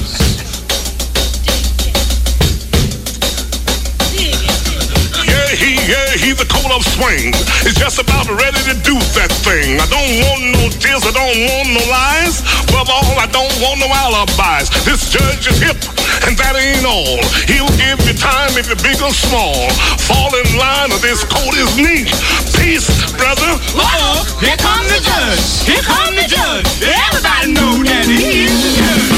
[6.26, 7.30] He's a coat of swing.
[7.62, 9.78] He's just about ready to do that thing.
[9.78, 12.42] I don't want no tears, I don't want no lies.
[12.66, 14.66] Above all, I don't want no alibis.
[14.82, 15.78] This judge is hip,
[16.26, 17.22] and that ain't all.
[17.46, 19.70] He'll give you time if you're big or small.
[20.02, 22.10] Fall in line or this coat is neat.
[22.58, 23.54] Peace, brother.
[23.78, 25.62] Uh-oh, here come the judge.
[25.62, 26.66] Here come the judge.
[26.82, 29.15] Everybody know that he is the judge.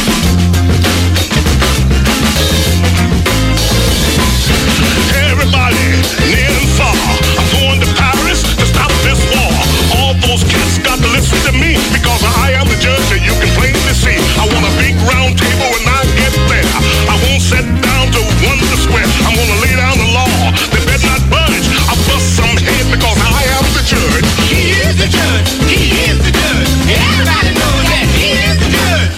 [11.59, 14.17] Me because I am the judge that you can plainly see.
[14.39, 16.67] I want a big round table when I get there.
[17.11, 19.07] I won't sit down to wonder square.
[19.27, 20.31] I'm gonna lay down the law.
[20.71, 21.67] They better not budge.
[21.91, 24.27] I bust some head because I am the judge.
[24.47, 25.49] He is the judge.
[25.67, 26.71] He is the judge.
[26.87, 29.13] Everybody know that he is the judge.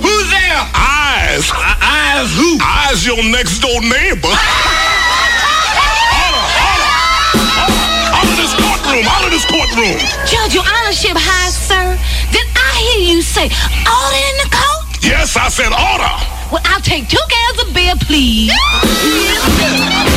[0.00, 0.60] Who's there?
[0.72, 1.44] Eyes.
[1.52, 2.56] Eyes who?
[2.64, 4.32] Eyes your next door neighbor.
[8.94, 9.98] courtroom, out of this courtroom.
[10.26, 11.98] Judge, your honorship high, sir.
[12.30, 15.02] Did I hear you say order in the court?
[15.02, 16.14] Yes, I said order.
[16.52, 18.52] Well, I'll take two cans of beer, please.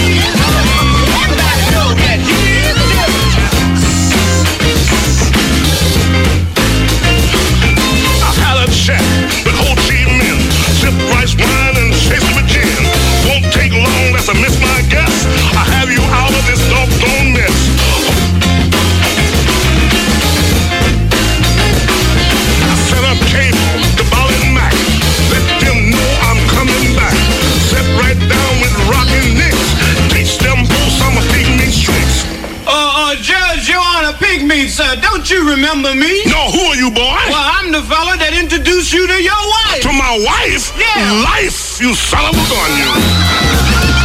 [35.57, 36.21] remember me?
[36.25, 37.17] No, who are you, boy?
[37.33, 39.81] Well, I'm the fella that introduced you to your wife.
[39.81, 40.69] To my wife?
[40.77, 41.25] Yeah.
[41.25, 43.97] Life, you son of a gun, you.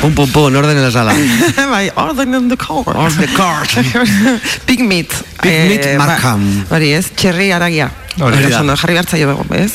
[0.00, 1.12] Come Pum, pum, pum, orden en la sala.
[1.70, 2.96] bai, orden in the court.
[2.96, 3.68] On the court.
[4.66, 5.12] Big meat.
[5.42, 6.64] Big meat Eh, Markham.
[6.68, 7.90] ba- Hori ez, txerri aragia.
[8.18, 8.62] Hori da.
[8.62, 8.76] da.
[8.76, 9.72] Jarri hartzaio bego, ez?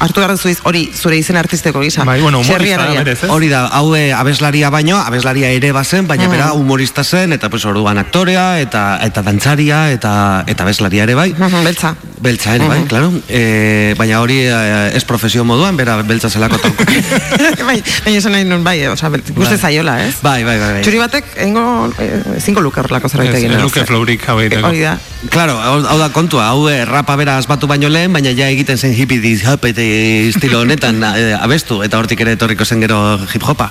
[0.00, 2.04] Hartu behar duzu iz- hori zure izen artisteko gisa.
[2.04, 3.04] Bai, bueno, humorista aragia.
[3.04, 3.30] berez, ez?
[3.30, 7.64] Hori da, hau eh, abeslaria baino, abeslaria ere bazen, baina bera humorista zen, eta pues
[7.64, 11.30] orduan aktorea, eta eta dantzaria, eta eta abeslaria ere bai.
[11.36, 11.94] Mhm, Beltza.
[12.22, 13.12] Beltza ere, bai, claro.
[13.28, 16.84] E, baina hori eh, ez profesio moduan, bera beltza zelako tauko.
[17.68, 20.16] bai, baina esan nahi nun, bai, oza, guzti zaiola, ez?
[20.22, 20.72] Bai, bai, bai.
[20.78, 20.82] bai.
[20.82, 21.64] Txuri batek, engo,
[21.98, 23.52] eh, zingo luke horrelako zerbait egin.
[23.52, 24.68] ez luke florik hau egiteko.
[24.68, 24.98] Hori da.
[25.30, 28.90] Claro, hau, da kontua, hau eh, rapa bera asbatu baino lehen, baina ja egiten zen
[28.96, 29.84] hippie diz hapete
[30.28, 32.98] estilo honetan eh, abestu, eta hortik ere etorriko zen gero
[33.32, 33.68] hip hopa.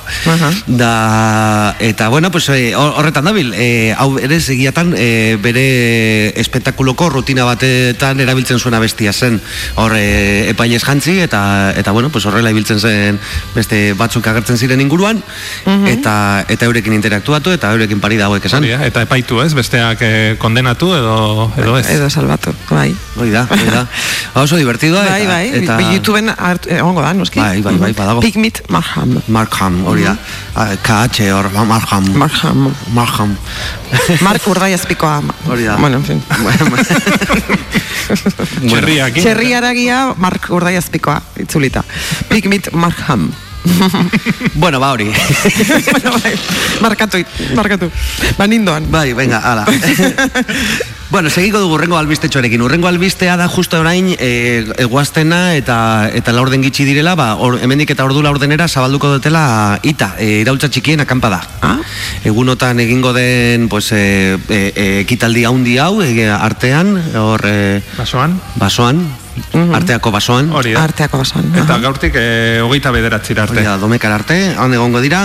[0.68, 7.10] Da, eta bueno, pues, eh, hor- horretan dabil, eh, hau ere segiatan eh, bere espetakuloko
[7.10, 9.42] rutina batetan erabiltzen zuena bestia zen.
[9.76, 13.20] Hor eh, epailez jantzi, eta, eta bueno, pues horrela ibiltzen zen
[13.56, 15.20] beste batzuk agertzen ziren inguruan,
[15.92, 18.64] eta, eta eurekin interaktuatu, eta eurekin parida hauek esan.
[18.64, 21.86] Hori Eta epaitu ez, besteak eh, kondenatu edo, edo ez.
[21.94, 22.90] Edo salbatu, bai.
[23.20, 23.84] Hori da, hori da.
[24.34, 25.32] Ba, oso divertidoa Bai, eta...
[25.32, 25.78] bai, eta...
[25.96, 27.40] YouTubeen hart- egongo da, noski.
[27.42, 28.24] Bai, bai, bai, badago.
[28.24, 29.18] Pigmeat Marham.
[29.28, 30.16] Markham, hori da.
[30.56, 32.10] Ah, KH hor, ba, Markham.
[32.18, 32.66] Marham.
[32.96, 33.36] Markham.
[34.22, 35.22] Mark Urdai azpikoa.
[35.48, 35.78] Hori da.
[35.82, 36.24] Bueno, en fin.
[38.68, 39.16] Txerriak.
[39.22, 41.84] Txerri aragia, Mark Urdai azpikoa, itzulita.
[42.30, 43.32] Pigmeat Marham.
[44.56, 45.06] bueno, ba hori.
[45.92, 46.34] bueno, bai,
[46.82, 47.22] markatu,
[47.56, 47.92] markatu.
[48.38, 48.90] Ba, nindoan.
[48.90, 49.66] bai, venga, ala.
[51.12, 52.62] Bueno, segiko dugu urrengo albistetxoarekin.
[52.64, 57.92] Urrengo albistea da justo orain e, eguaztena eta eta laurden gitxi direla, ba, or, hemendik
[57.92, 61.42] eta ordu laurdenera zabalduko dutela ita, e, iraultza txikien akampada.
[61.62, 61.78] Ah?
[62.24, 67.44] Egunotan egingo den pues, e, e, e, ekitaldi haundi hau, e, artean, hor...
[67.46, 68.40] E, Basoan.
[68.56, 69.04] basoan,
[69.76, 70.52] arteako basoan.
[70.54, 70.84] Hori da.
[70.84, 71.50] Arteako basoan.
[71.54, 71.82] Eta aha.
[71.84, 73.68] gaurtik eh, hogeita bederatzira Hori arte.
[73.68, 75.24] da, domekar arte, han egongo dira,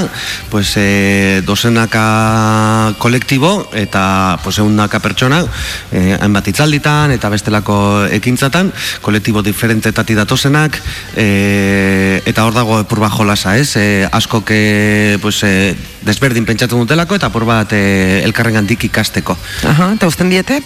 [0.50, 5.42] pues, e, dozenaka kolektibo eta pues, eundaka pertsona,
[5.90, 10.78] e, hainbat itzalditan eta bestelako ekintzatan, kolektibo diferentetati datozenak,
[11.16, 13.76] e, eta hor dago epur bat jolasa, ez?
[13.76, 15.74] E, askok e, pues, e,
[16.06, 19.36] desberdin pentsatzen dutelako eta apur bat e, elkarren gandik ikasteko.
[19.66, 20.62] Aha, eta usten diete,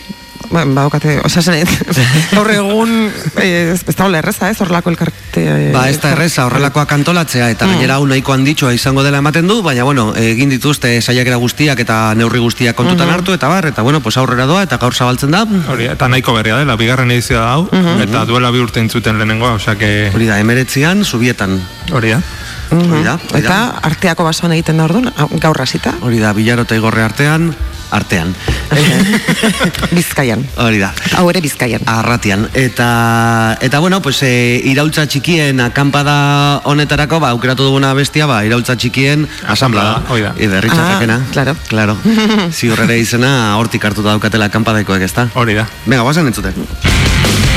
[0.51, 1.67] ba, badokate, oza, zen,
[2.37, 2.93] gaur egun,
[3.41, 5.45] eh, ez, ez da erreza, ez, horrelako elkarte...
[5.75, 9.61] Ba, ez da erreza horrelakoak antolatzea eta gainera hau nahiko handitxoa izango dela ematen du,
[9.63, 14.03] baina bueno, egin dituzte saiakera guztiak eta neurri guztiak kontutan hartu eta bar, eta bueno,
[14.05, 15.45] pues aurrera doa eta gaur zabaltzen da.
[15.71, 17.67] Hori, eta nahiko berria dela, bigarren edizioa da hau,
[18.03, 20.11] eta duela bi urte entzuten lehenengoa, osea que...
[20.15, 21.61] Hori da, emeretzian, zubietan.
[21.93, 22.23] Hori da.
[22.71, 23.81] Hori da, hori Eta da.
[23.91, 25.11] arteako basoan egiten da orduan,
[25.43, 25.97] gaur hasita.
[26.07, 27.51] Hori da, bilarota igorre artean,
[27.91, 28.35] artean.
[29.97, 30.45] Bizkaian.
[30.57, 30.93] Hori da.
[31.19, 31.83] Hau ere Bizkaian.
[31.87, 32.49] Arratian.
[32.55, 38.77] Eta, eta bueno, pues, e, iraultza txikien akampada honetarako, ba, aukeratu duguna bestia, ba, iraultza
[38.77, 40.03] txikien asamblada.
[40.09, 40.35] hoi da.
[40.51, 41.57] Berri Ah, claro.
[41.69, 41.97] Claro.
[42.59, 45.29] Ziur ere izena hortik hartuta daukatela akampadaikoek, ezta?
[45.35, 45.69] Hori da.
[45.87, 47.50] Venga, guazen entzuten.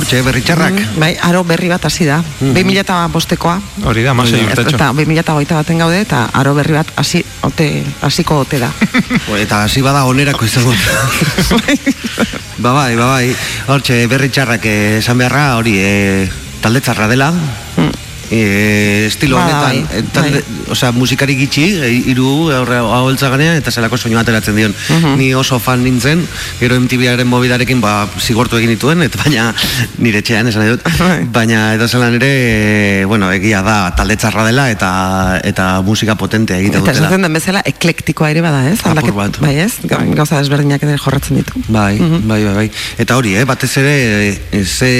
[0.00, 0.78] Hortxe, berri txarrak.
[1.00, 2.20] Bai, aro berri bat hasi da.
[2.22, 2.54] Mhm.
[2.56, 3.56] 2000 eta bostekoa.
[3.84, 4.76] Hori da, masei urtetxo.
[4.76, 7.68] Eta 2000 eta hogeita baten gaude, eta aro berri bat hasi, ote,
[8.02, 8.70] hasiko ote da.
[9.40, 10.74] Eta hasi bada onerako izango.
[12.64, 13.34] ba bai, ba bai.
[13.68, 16.28] Hortxe, berri txarrak eh, esan beharra, hori, e,
[16.60, 17.32] talde txarra dela.
[18.30, 23.56] E, estilo Ba, honetan, bai, eh, talde, osea, musikari gitxi, e, iru aurre aholtza ganean,
[23.58, 24.74] eta zelako soinu ateratzen dion.
[25.18, 26.22] Ni oso fan nintzen,
[26.60, 29.48] gero MTV-aren mobidarekin, ba, zigortu egin dituen, eta baina
[29.98, 30.86] nire etxean, esan dut.
[31.36, 32.30] baina edo zelan ere,
[33.00, 37.08] e, bueno, egia da, talde txarra dela, eta eta musika potentea egiten Eta dutela.
[37.08, 38.78] esaten den bezala eklektikoa ere bada, ez?
[38.86, 39.40] Apur bat.
[39.42, 39.72] Bai, ez?
[39.90, 41.58] Ga- Gauza desberdinak ere jorratzen ditu.
[41.68, 42.68] Bai, bai, bai, bai.
[43.02, 44.90] Eta hori, eh, batez ere, ze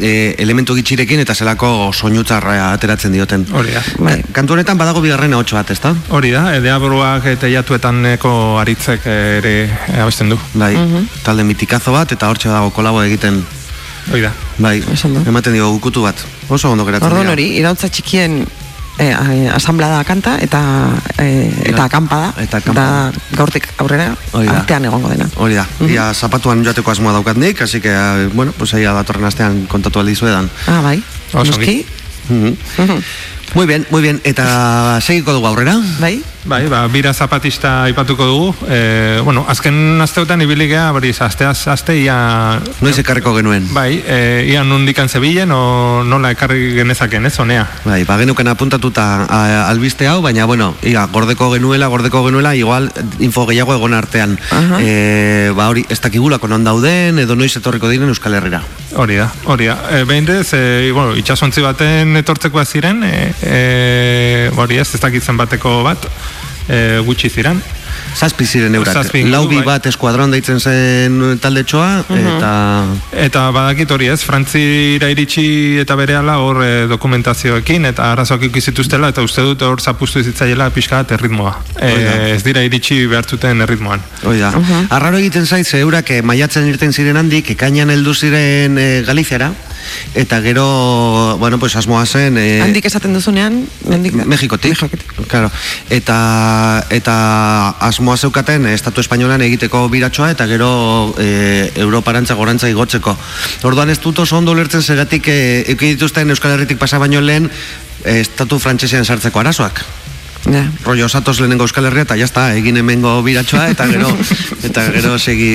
[0.00, 3.44] e, elementu gitxirekin eta zelako soinutzarra ateratzen dioten.
[3.52, 3.82] Hori da.
[4.00, 4.16] Bai.
[4.32, 5.92] Kantu honetan badago bigarren ahotsa bat, ezta?
[6.16, 9.54] Hori da, edeabruak eta jatuetaneko aritzek ere
[10.00, 10.40] abesten du.
[10.54, 10.72] Bai,
[11.26, 13.42] talde mitikazo bat eta hortxe dago kolabo egiten.
[14.08, 14.32] Hori da.
[14.58, 14.80] Bai,
[15.28, 16.24] ematen dio gukutu bat.
[16.48, 18.40] Oso ondo geratzen Orduan hori, irautza txikien
[19.00, 20.60] eh, eh, asamblada kanta eta
[21.18, 22.86] eh, eta akampada Eta da
[23.36, 25.28] gaurtik aurrera artean egongo dena.
[25.36, 29.24] Hori da, ia zapatuan joateko asmoa daukat nik, así que, eh, bueno, pues ahí datorren
[29.24, 30.50] astean kontatu aldi zuedan.
[30.66, 31.02] Ah, bai.
[31.32, 31.58] Oso
[32.28, 32.56] Noski.
[32.78, 33.02] Mhm.
[33.54, 34.20] Muy bien, muy bien.
[34.24, 35.78] Eta segiko dugu aurrera?
[35.98, 36.22] Bai?
[36.44, 38.54] Bai, ba, bira zapatista aipatuko dugu.
[38.68, 42.60] E, bueno, azken asteotan ibili gea, beriz, asteaz, aste, ia...
[42.80, 43.66] Noiz ekarriko genuen?
[43.74, 47.66] Bai, e, ia nundikan zebilen, o nola ekarri genezaken, ez, honea.
[47.84, 52.88] Bai, ba genuken apuntatuta a, albiste hau, baina bueno, ia, gordeko genuela, gordeko genuela, igual
[53.18, 54.38] info gehiago egon artean.
[54.80, 58.62] E, ba hori, ez dakigulako non dauden, edo noiz etorriko diren Euskal Herrira.
[58.96, 59.76] Hori da, hori da.
[59.92, 65.36] E, behin dez, e, bueno, itxasontzi baten etortzekoa ziren, e, e, hori ez, ez dakitzen
[65.40, 66.08] bateko bat,
[66.68, 67.60] e, gutxi ziren.
[68.14, 68.94] Zazpi ziren eurak.
[68.94, 69.66] Zazpi Laubi bai.
[69.66, 72.52] bat eskuadron deitzen zen taldetxoa, eta...
[73.26, 75.44] Eta badakit hori ez, Frantzira iritsi
[75.82, 81.02] eta berehala hor eh, dokumentazioekin eta arazoak ikizituztela eta uste dut hor zapustu zitzaiela pixka
[81.02, 81.54] bat erritmoa.
[81.78, 84.02] Eh, ez dira iritsi behartuten erritmoan.
[84.26, 84.52] Hoi da.
[84.90, 89.52] Arraro egiten zait, ze eurak eh, maiatzen irten ziren handik, ekainan heldu ziren eh, Galiziara,
[90.14, 92.38] eta gero, bueno, pues asmoa zen...
[92.38, 94.24] Eh, Handik esaten duzunean, handik da.
[94.24, 94.78] Mexikotik,
[95.28, 95.50] claro.
[95.90, 97.16] Eta, eta
[97.86, 103.16] asmoa zeukaten eh, Estatu Espainolan egiteko biratxoa eta gero e, Europarantza gorantza igotzeko.
[103.68, 105.38] Orduan ez dut oso ondo lertzen zeratik e,
[105.80, 107.50] dituzten Euskal Herritik pasa baino lehen
[108.04, 109.84] eh, Estatu frantsesean sartzeko arazoak.
[110.48, 110.64] Ja.
[110.84, 114.08] Rollo osatoz lehenengo Euskal Herria eta jazta, egin hemengo biratxoa eta gero
[114.66, 115.50] eta gero segi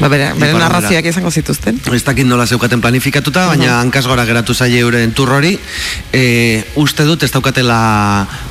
[0.00, 1.76] Ba, bere, bere narrazioak izango zituzten.
[1.92, 5.52] Ez dakit nola zeukaten planifikatuta, baina hankaz gora geratu zaie euren turrori.
[6.12, 6.22] E,
[6.80, 7.80] uste dut ez daukatela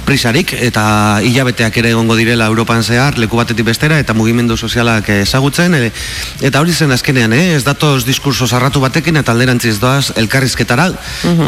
[0.06, 0.84] prisarik eta
[1.26, 5.74] hilabeteak ere egongo direla Europan zehar, leku batetik bestera eta mugimendu sozialak ezagutzen.
[5.74, 5.92] E,
[6.46, 7.56] eta hori zen azkenean, eh?
[7.58, 10.92] ez datoz diskurso zarratu batekin eta alderantziz doaz elkarrizketara.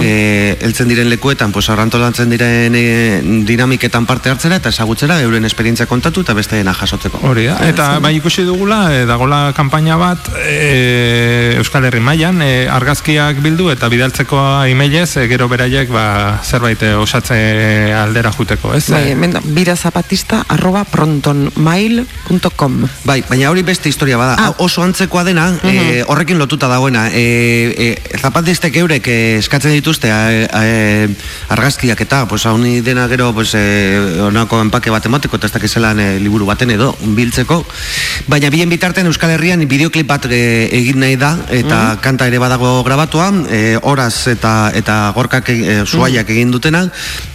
[0.02, 5.86] e, eltzen diren lekuetan, pues, arrantolantzen diren e, dinamiketan parte hartzera eta ezagutzera euren esperientzia
[5.90, 7.22] kontatu eta besteena jasotzeko.
[7.28, 7.58] Hori da.
[7.68, 13.70] Eta bai ikusi dugula, e, dagola kanpaina bat e, Euskal Herri mailan e, argazkiak bildu
[13.74, 14.40] eta bidaltzeko
[14.72, 16.06] emailez e, gero beraiek ba,
[16.44, 17.40] zerbait e, osatze
[17.98, 18.86] aldera juteko, ez?
[18.92, 24.36] Bai, hemen da, birazapatista arroba prontonmail.com Bai, baina hori beste historia bada.
[24.40, 24.54] Ah.
[24.64, 27.08] Oso antzekoa dena, eh, horrekin lotuta dagoena.
[27.12, 31.08] Eh, eh, zapatistek eurek eh, eskatzen dituzte eh, eh,
[31.50, 33.91] argazkiak eta, pues, hauni dena gero, pues, eh,
[34.28, 37.62] onako enpake bat emateko, eta ez dakizelan eh, liburu baten edo, biltzeko.
[38.32, 42.82] Baina bien bitartean Euskal Herrian bideoklip bat eh, egin nahi da, eta kanta ere badago
[42.88, 46.86] grabatua, eh, horaz eta eta gorkak eh, zuaiak egin dutena,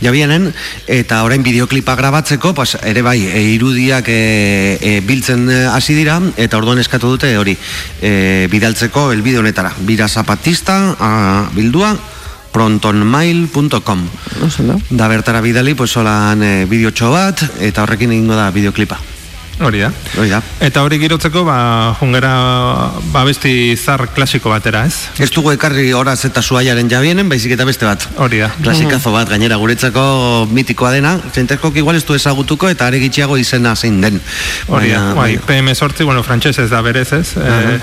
[0.02, 0.52] jabienen,
[0.86, 6.18] eta orain bideoklipa grabatzeko, pues, ere bai, e, irudiak e, e, biltzen e, hasi dira,
[6.36, 7.56] eta orduan eskatu dute hori,
[8.00, 9.72] e, bidaltzeko elbide honetara.
[9.86, 11.10] Bira zapatista, a,
[11.54, 11.94] bildua,
[12.56, 14.08] prontonmail.com?
[14.90, 18.96] Da bertara bidali, pues solan e, bideotxo bat, eta horrekin egingo da bideoklipa.
[19.56, 19.88] Hori da.
[20.20, 20.42] Hori da.
[20.60, 22.32] Eta hori girotzeko, ba, jungera
[23.12, 25.06] ba, besti zar klasiko batera, ez?
[25.24, 28.04] Ez dugu ekarri horaz eta zuaiaren jabienen, baizik eta beste bat.
[28.20, 28.50] Hori da.
[28.62, 30.04] Klasikazo bat, gainera guretzako
[30.52, 34.20] mitikoa dena, zenterkok igual ez du ezagutuko eta are gitxiago izena zein den.
[34.68, 35.00] Hori da.
[35.12, 37.32] Baina- Bai, PM sortzi, bueno, frantsesez da berez, ez?
[37.40, 37.78] Eh,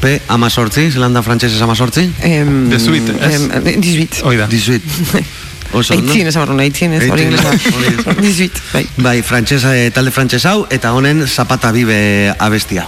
[0.00, 2.06] P, amazortzi, zelanda frantxesez amazortzi?
[2.22, 3.40] Em, De suite, ez?
[3.50, 4.22] em, 18.
[4.24, 4.46] hoi da.
[4.46, 4.82] Dizuit.
[5.72, 6.12] Oso, ondo?
[6.12, 7.50] Aitzin, ez abarrun, aitzin, ez hori inglesa.
[7.76, 7.90] hori.
[8.22, 8.86] 18, bai.
[8.96, 11.98] Bai, frantxesa, eh, talde frantxez hau, eta honen zapata bibe
[12.38, 12.86] abestia.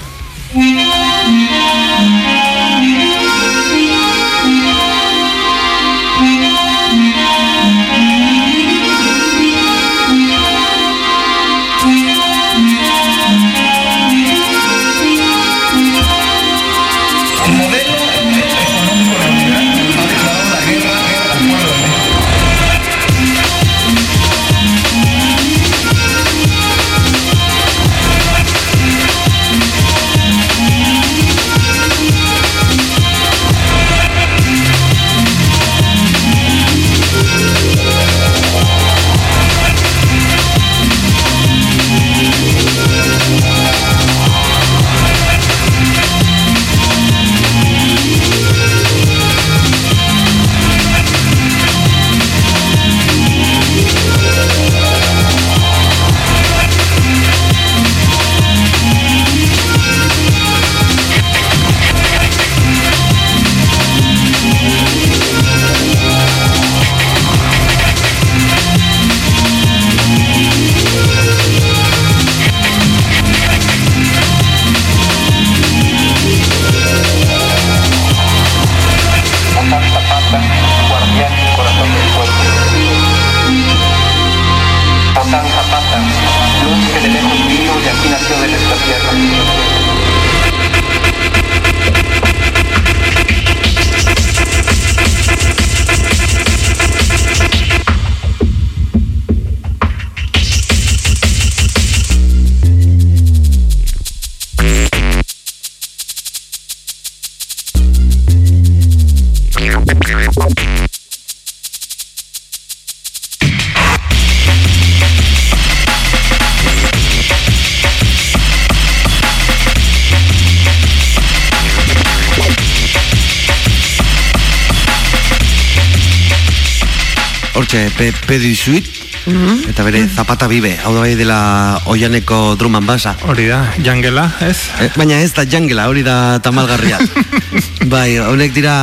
[128.01, 128.81] P18
[129.29, 133.13] mm eta bere zapata bibe, hau da bai dela oianeko druman basa.
[133.29, 134.57] Hori da, jangela, ez?
[134.81, 136.99] Eh, baina ez da jangela, hori da tamalgarria.
[137.93, 138.75] bai, honek dira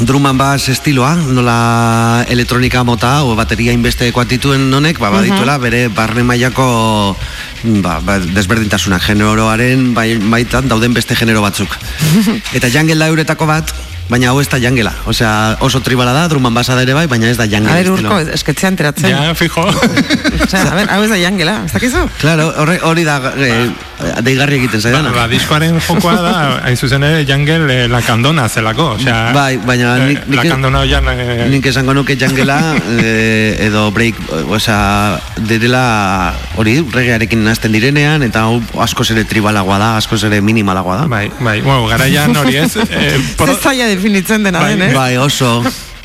[0.00, 5.18] druman bas estiloa, nola elektronika mota o bateria inbestekoa dituen honek, ba, mhm.
[5.20, 6.66] badituela bere barne mailako
[7.12, 11.76] mm, ba, ba, desberdintasunak generoaren bai, baitan dauden beste genero batzuk.
[12.56, 13.76] Eta jangela euretako bat,
[14.12, 14.92] baina hau ez da jangela.
[15.08, 17.72] Osea, oso tribala da, druman basa ere bai, baina ez da jangela.
[17.72, 18.18] A ber, estiloa.
[18.20, 19.08] urko, esketxean teratzen.
[19.10, 19.64] Ja, fijo.
[20.44, 22.04] Osea, a ber, hau ez da jangela, ez dakizu?
[22.20, 23.70] Claro, hori, hori da eh,
[24.26, 25.12] deigarri egiten Ba, zaidana.
[25.16, 26.34] ba, diskoaren jokoa da,
[26.66, 28.90] hain zuzen ere, jangel eh, la kandona zelako.
[28.98, 31.08] Osea, Bai, baina eh, nik- la nik- kandona oian...
[31.12, 32.58] Eh, Nik esango nuke jangela
[33.00, 34.18] eh, edo break,
[34.52, 35.82] osea, direla
[36.60, 41.06] hori regearekin nazten direnean eta hau askoz ere tribalagoa da, askoz ere minimalagoa da.
[41.12, 43.18] Bai, bai, bueno, garaian hori ez, eh,
[43.62, 44.94] zaila definitzen dena Bai, den, eh?
[44.94, 45.62] Bai, oso.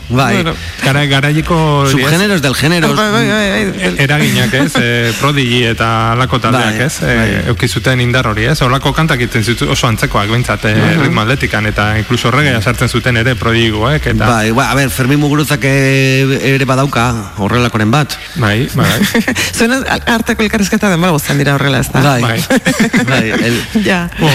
[0.09, 0.35] Bai.
[0.35, 0.53] Bueno.
[0.83, 2.93] gara, garaiko Subgéneros del género.
[2.95, 3.95] Bai, bai, bai, bai.
[3.97, 7.41] eraginak ez, e, prodigi eta alako taldeak Bai, ez, e, bai.
[7.51, 11.89] eukizuten indar hori ez, olako kantak egiten zitu oso antzekoak bintzat, e, ritmo atletikan eta
[11.99, 17.33] inkluso regea sartzen zuten ere prodigoek eta Bai, bai, a ber, Fermin Muguruzak ere badauka
[17.43, 18.17] horrelakoren bat.
[18.35, 19.35] bai, bai, bai.
[19.57, 19.75] Zuen
[20.07, 22.01] arteko elkarrizketa den guztien dira horrela, ez da?
[22.01, 22.21] Bai.
[22.21, 22.39] Bai.
[23.11, 24.09] bai, el, Ja.
[24.19, 24.29] Bo,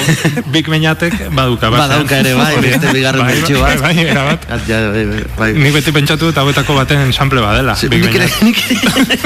[0.52, 3.82] Big Meñatek baduka, badauka ere bai, beste bigarren bai, bertsio bai, bat.
[3.88, 4.46] bai, erabat.
[4.68, 5.61] Ja, bai, bai, bai.
[5.62, 7.74] Nik beti pentsatu eta hauetako baten sample badela.
[7.78, 9.16] Sí, nik ere, nik ere.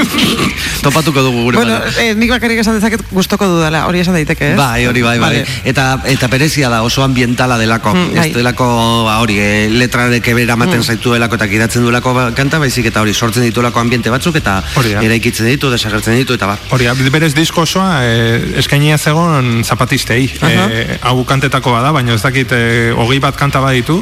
[0.83, 4.57] Topatuko dugu gure Bueno, eh, nik bakarrik esan dezaket gustoko dudala, hori esan daiteke, ez?
[4.59, 5.31] Bai, hori bai, bai.
[5.41, 5.45] Vale.
[5.67, 7.93] Eta eta perezia da, oso ambientala delako.
[7.95, 8.27] Mm, bai.
[8.29, 8.67] ez delako,
[9.07, 13.01] ba, hori, e, letrarek ebera ematen zaitu delako eta gidatzen duelako ba- kanta, baizik eta
[13.01, 14.59] hori sortzen dituelako ambiente batzuk eta
[15.01, 16.69] eraikitzen ditu, desagertzen ditu eta bat.
[16.71, 20.27] Hori, berez disko osoa eh, eskainia zegon zapatistei.
[20.47, 24.01] Eh, hau kantetako bada, baina ez dakit eh, hogei bat kanta baditu,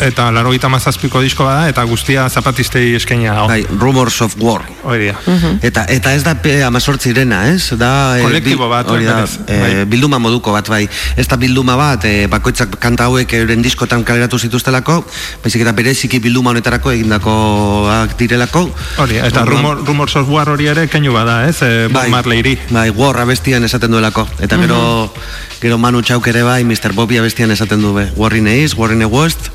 [0.00, 3.46] eta laro gita mazazpiko disko bada, eta guztia zapatistei eskainia hau.
[3.48, 4.62] Bai, Rumors of War.
[4.82, 5.18] Hori da.
[5.62, 7.70] Eta eta ez da pe amazortzirena, ez?
[7.78, 9.84] Da, eh, Kolektibo bat, hori da, eh, bai.
[9.86, 10.88] bilduma moduko bat, bai.
[11.16, 15.04] Ez da bilduma bat, eh, bakoitzak kanta hauek euren diskotan kaleratu zituztelako,
[15.42, 18.68] baizik eta bereziki bilduma honetarako egindakoak direlako.
[18.98, 21.62] Hori, eta Orduan- rumor, rumor software hori ere keinu bada, ez?
[21.62, 22.58] Eh, Bob Marleyri.
[22.70, 24.26] Bai, War abestian esaten duelako.
[24.40, 25.12] Eta gero,
[25.60, 26.92] gero Manu Txauk ere bai, Mr.
[26.92, 28.10] Bobby abestian esaten du be.
[28.16, 29.50] War in the East, War in the West,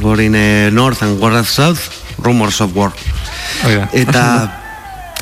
[0.00, 1.80] War in the North and War in the South,
[2.18, 2.92] Rumors of War.
[3.64, 3.88] Hori da.
[3.92, 4.24] Eta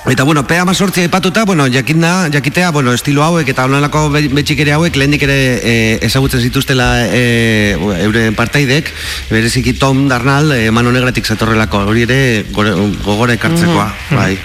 [0.09, 4.73] Eta bueno, pea mazortzia ipatuta, bueno, jakinda, jakitea, bueno, estilo hauek eta honelako be- betxikere
[4.73, 5.75] hauek lehendik ere e,
[6.07, 7.77] ezagutzen zituztela e,
[8.07, 8.89] euren partaidek,
[9.29, 13.87] bereziki Tom Darnal, e, mano negratik zatorrelako, hori ere gogora ekartzekoa,
[14.17, 14.39] bai.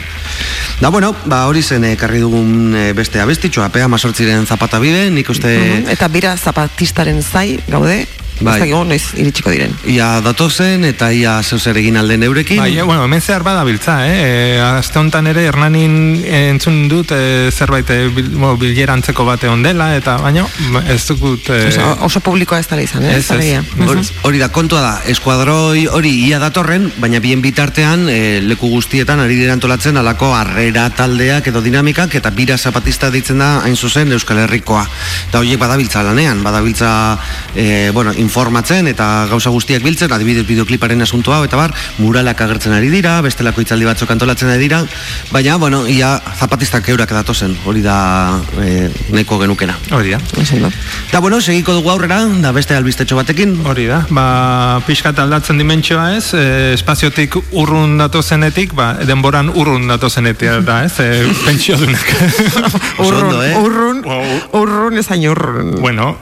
[0.81, 5.31] Da, bueno, ba, hori zen ekarri dugun e, beste abestitxoa, pea mazortziren zapata bide, nik
[5.31, 5.55] uste...
[5.55, 5.89] Mhm.
[5.95, 8.01] Eta bira zapatistaren zai, gaude,
[8.39, 8.55] Bai.
[8.55, 9.73] ez dakigu noiz iritsiko diren.
[9.87, 12.59] Ia datozen eta ia zeuzer egin alden eurekin.
[12.59, 14.15] Bai, eh, bueno, hemen zehar badabiltza, eh?
[14.25, 19.25] E, Aste honetan ere Hernanin eh, entzun dut e, zerbait e, bil, bueno, bilera antzeko
[19.25, 20.45] bate ondela, eta baina
[20.91, 21.49] ez dut...
[21.49, 23.15] E, Oso, oso publikoa ez dela izan, eh?
[23.17, 23.63] Ez, ez.
[23.87, 29.23] Hori, hori da, kontua da, eskuadroi hori ia datorren, baina bien bitartean e, leku guztietan
[29.23, 34.11] ari dira antolatzen alako harrera taldeak edo dinamikak eta bira zapatista deitzen da hain zuzen
[34.15, 34.83] Euskal Herrikoa.
[35.29, 36.91] Eta horiek badabiltza lanean, badabiltza
[37.55, 42.73] e, bueno, informatzen eta gauza guztiak biltzen, adibidez bideokliparen asunto hau eta bar, muralak agertzen
[42.75, 44.81] ari dira, bestelako hitzaldi batzuk antolatzen ari dira,
[45.31, 47.97] baina, bueno, ia zapatistak eurak datozen, hori da
[48.61, 49.77] e, neko genukena.
[49.95, 50.19] Hori da.
[50.19, 50.71] Da.
[51.11, 54.25] Da, bueno, segiko dugu aurrera, da beste albistetxo batekin, Hori da, ba,
[54.87, 61.25] pixkat aldatzen dimentsioa ez, e, espaziotik urrun datozenetik, ba, denboran urrun datozenetik da ez, e,
[61.45, 62.05] pentsio dunak.
[62.97, 63.53] Oso Urrun, ondo, eh?
[63.61, 64.25] urrun, Wow.
[64.61, 65.75] urrun ezain urrun.
[65.81, 66.15] bueno,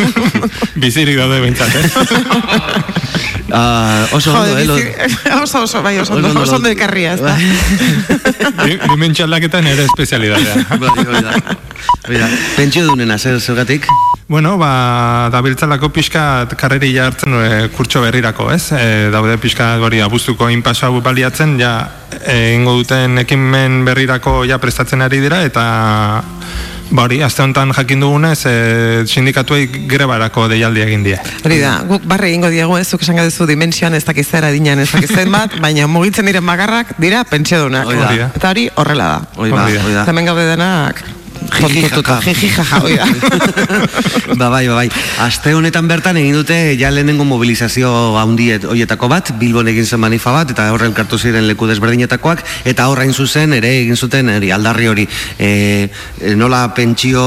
[0.82, 1.84] bizirik daude behintzat, eh?
[3.52, 4.64] Ah, oso ondo, eh?
[4.64, 4.94] lo- bizi-
[5.42, 7.34] oso, oso, bai, oso, Oso ondo, oso ondo ekarria, ez da.
[8.64, 10.54] Di- Dimentsio aldaketan ere espezialidadea.
[10.78, 11.32] Bai, hori da.
[12.06, 12.28] Hori da.
[12.54, 13.88] Pentsio dunena, zer, zergatik?
[14.30, 18.70] Bueno, ba, dabiltzalako pixka karreri jartzen e, kurtso berrirako, ez?
[18.78, 21.72] E, daude pixka hori abuztuko inpaso hau baliatzen, ja,
[22.22, 26.22] e, ingo duten ekimen berrirako ja prestatzen ari dira, eta
[26.90, 28.54] ba hori, aste honetan jakin dugunez, e,
[29.06, 31.18] sindikatuei grebarako deialdi egin die.
[31.44, 34.82] Hori da, guk barre egingo diegu ez, zuk esan gadezu dimensioan ez dakiz zera dinan
[34.82, 37.86] ez dakiz zen bat, baina mugitzen diren magarrak dira pentsiodunak.
[37.86, 38.30] Hori da.
[38.34, 39.64] Eta hori horrela Hori da.
[39.84, 40.04] hori da.
[40.10, 41.04] Hemen gaude denak
[41.48, 43.06] Jijijaja, oida.
[44.40, 44.88] ba bai, ba bai.
[45.24, 50.32] Aste honetan bertan egin dute ja lehenengo mobilizazio handi hoietako bat, Bilbon egin zen manifa
[50.34, 54.88] bat, eta horre elkartu ziren leku desberdinetakoak, eta horrain zuzen ere egin zuten eri, aldarri
[54.90, 55.06] hori.
[55.38, 55.50] E,
[56.20, 57.22] e, nola pentsio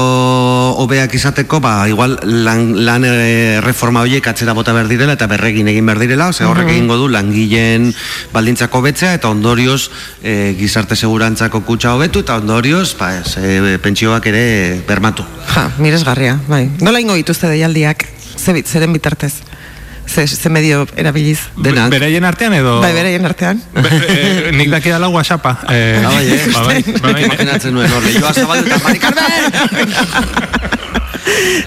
[0.82, 5.68] hobeak izateko, ba, igual lan, lan e, reforma horiek atzera bota behar direla, eta berregin
[5.72, 7.90] egin behar direla, ose horrek egingo du langileen
[8.34, 9.88] baldintzako betzea, eta ondorioz
[10.22, 15.24] e, gizarte segurantzako kutsa hobetu, eta ondorioz, ba, ez, e, pentsioak ere bermatu.
[15.54, 16.68] Ja, miresgarria, bai.
[16.84, 18.04] Nola ingo dituzte deialdiak,
[18.36, 19.32] ze, bit- zeren bitartez?
[20.06, 21.38] Ze, ze medio erabiliz?
[21.56, 21.88] Denak.
[21.90, 22.80] Beraien artean edo...
[22.82, 23.62] Bai, beraien artean.
[23.72, 25.56] Be, e, nik daki dala whatsappa.
[25.72, 26.40] Eh, Ah, bai, eh?
[26.52, 27.24] ba, bai, ba, bai.
[27.24, 29.42] Imaginatzen nuen hor, lehioa zabaldu eta Mari Carmen!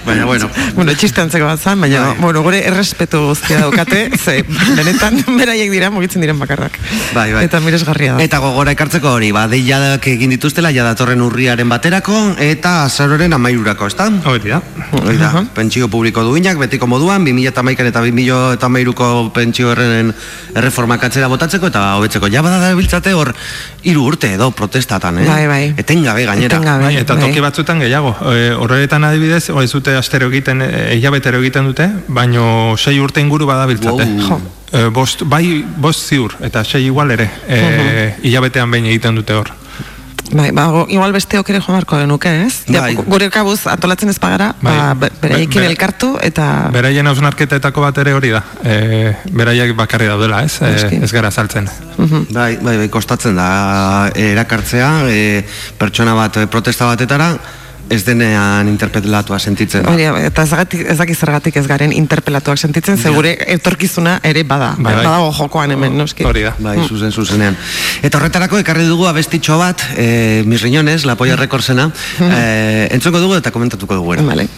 [0.06, 2.16] Baina, bueno, Bueno, txiste antzeko bat zan, baina, Bai.
[2.20, 4.44] bueno, gure errespetu guztia daukate, ze,
[4.76, 6.78] benetan, beraiek dira, mugitzen diren bakarrak.
[7.16, 7.44] Bai, bai.
[7.48, 8.22] Eta miresgarria da.
[8.22, 13.88] Eta gogora ekartzeko hori, ba, deiadak egin dituztela, ja datorren urriaren baterako, eta azaroren amairurako,
[13.90, 14.08] ezta?
[14.30, 14.60] Hori da.
[15.02, 20.12] Hori da, pentsio publiko duinak, betiko moduan, 2008an eta 2008ko pentsio erren
[20.54, 23.32] erreformak atzera botatzeko, eta hobetzeko, ja bada da biltzate hor,
[23.82, 25.26] hiru urte edo protestatan, eh?
[25.28, 25.62] Bai, bai.
[25.76, 26.56] Etengabe gainera.
[26.56, 26.88] Etengabe.
[26.88, 27.28] Bai, eta bai.
[27.28, 28.14] toki batzutan gehiago.
[28.32, 33.20] E, horretan adibidez, hori ez dute astero egiten, e, hilabetero egiten dute, baino sei urte
[33.20, 34.04] inguru badabiltzate.
[34.04, 34.28] Wow.
[34.28, 34.40] Jo.
[34.72, 39.54] E, bost, bai, bost ziur, eta sei igual ere, e, hilabetean behin egiten dute hor.
[40.28, 42.58] Bai, ba, go, igual besteok ere joan beharko genuke, ez?
[42.68, 42.90] Ja, Bai.
[42.98, 44.74] gu- gure kabuz antolatzen ez bagara, Bai.
[44.76, 46.68] ba, be- beraiekin Be- elkartu, eta...
[46.74, 48.42] Beraien hausnarketetako bat ere hori da.
[48.62, 50.58] E, beraiek bakarri daudela, ez?
[50.60, 51.70] E, ez gara saltzen.
[52.28, 55.46] Bai, bai, bai, kostatzen da eh, erakartzea, e,
[55.80, 57.30] pertsona bat eh, protesta batetara,
[57.88, 59.86] ez denean interpelatua sentitzen.
[59.88, 60.52] Hori, eta ez,
[60.84, 64.74] ez dakit zergatik ez garen interpelatuak sentitzen, ze gure etorkizuna ere bada.
[64.76, 65.04] Bai, bai.
[65.04, 66.26] Badago jokoan hemen, noski.
[66.28, 66.54] Hori da.
[66.58, 67.56] Bai, zuzen, zuzenean.
[68.02, 73.40] Eta horretarako ekarri dugu abestitxo bat, e, mis riñones, la polla rekorsena, e, entzongo dugu
[73.40, 74.14] eta komentatuko dugu.
[74.18, 74.22] ere.
[74.28, 74.48] Vale.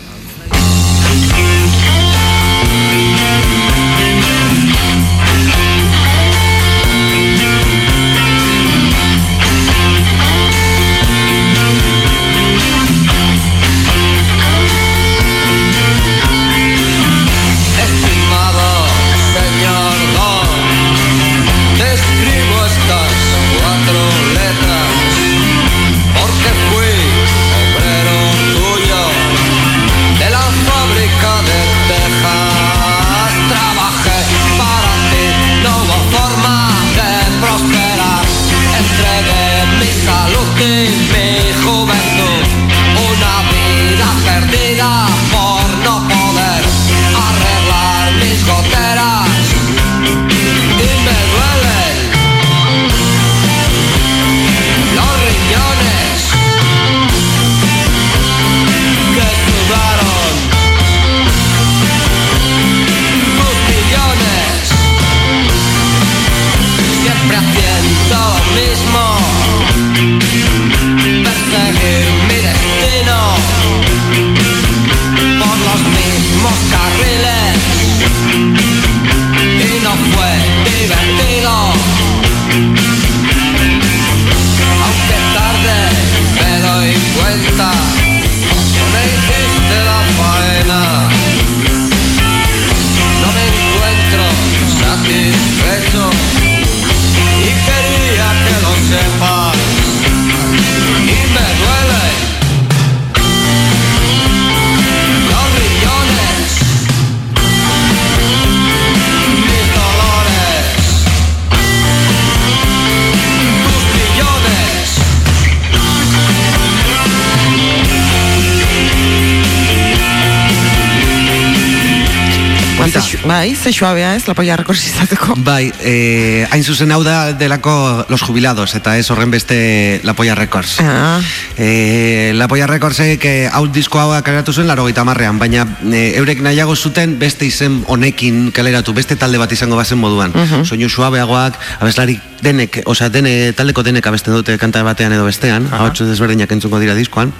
[123.40, 125.32] Bai, ze suabea ez, lapoia rekors izateko.
[125.46, 130.34] Bai, eh, hain zuzen hau da delako los jubilados, eta ez horren beste La Polla
[130.34, 130.76] Records.
[130.80, 131.20] Ah,
[131.56, 136.40] Eh, La Polla Recordsek eh, hau disko hau kaleratu zuen laro marrean, baina eh, eurek
[136.40, 140.32] nahiago zuten beste izen honekin kaleratu, beste talde bat izango bazen moduan.
[140.64, 145.90] Soinu suabeagoak, abeslari denek, osea, dene, taldeko denek abesten dute kanta batean edo bestean, hau
[145.90, 147.32] desberdinak entzungo dira diskoan,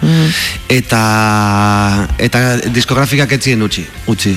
[0.68, 4.36] eta, eta diskografikak etzien utzi, utzi.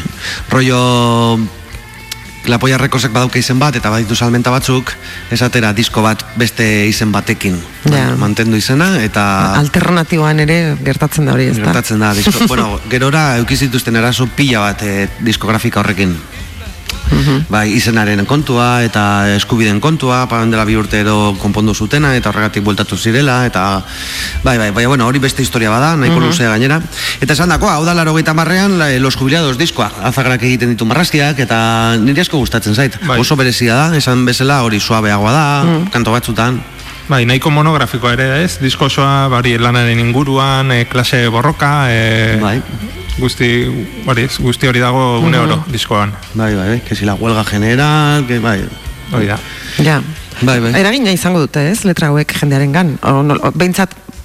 [0.50, 1.40] Rollo
[2.52, 4.92] La Polla Recordsek badauka izen bat eta baditu salmenta batzuk
[5.32, 7.56] esatera disko bat beste izen batekin
[7.92, 8.16] Ja.
[8.20, 9.24] mantendu izena eta
[9.60, 11.66] alternatiboan ere gertatzen da hori, ez da?
[11.66, 16.16] gertatzen da disko, bueno, gerora eukizituzten eraso pila bat eh, diskografika horrekin
[17.50, 22.64] Bai, izenaren kontua eta eskubideen kontua, paran dela bi urte edo konpondu zutena eta horregatik
[22.64, 23.84] bueltatu zirela eta
[24.44, 26.82] bai, bai, bai, bueno, hori beste historia bada, nahiko luzea gainera.
[27.22, 31.40] Eta esan dakoa, hau da laro marrean, la- Los Jubilados diskoa, azagrak egiten ditu marrazkiak
[31.40, 32.98] eta niri asko gustatzen zait.
[33.06, 33.20] Bai.
[33.20, 35.46] Oso berezia da, esan bezala hori suabeagoa da,
[35.92, 36.62] kanto batzutan.
[37.10, 38.88] Bai, nahiko monografikoa ere ez, disko
[39.30, 42.62] bari, lanaren inguruan, e, klase borroka, e, Bai.
[43.20, 43.50] Guzti,
[44.06, 46.14] hori, guzti hori dago une oro diskoan.
[46.34, 48.64] Bai, bai, bai, que si la huelga general, que bai,
[49.14, 49.38] Hori da.
[49.84, 50.02] Ja.
[50.42, 50.74] bai, bai.
[50.80, 52.98] Eragina izango dute, ez, letra hauek jendearen gan.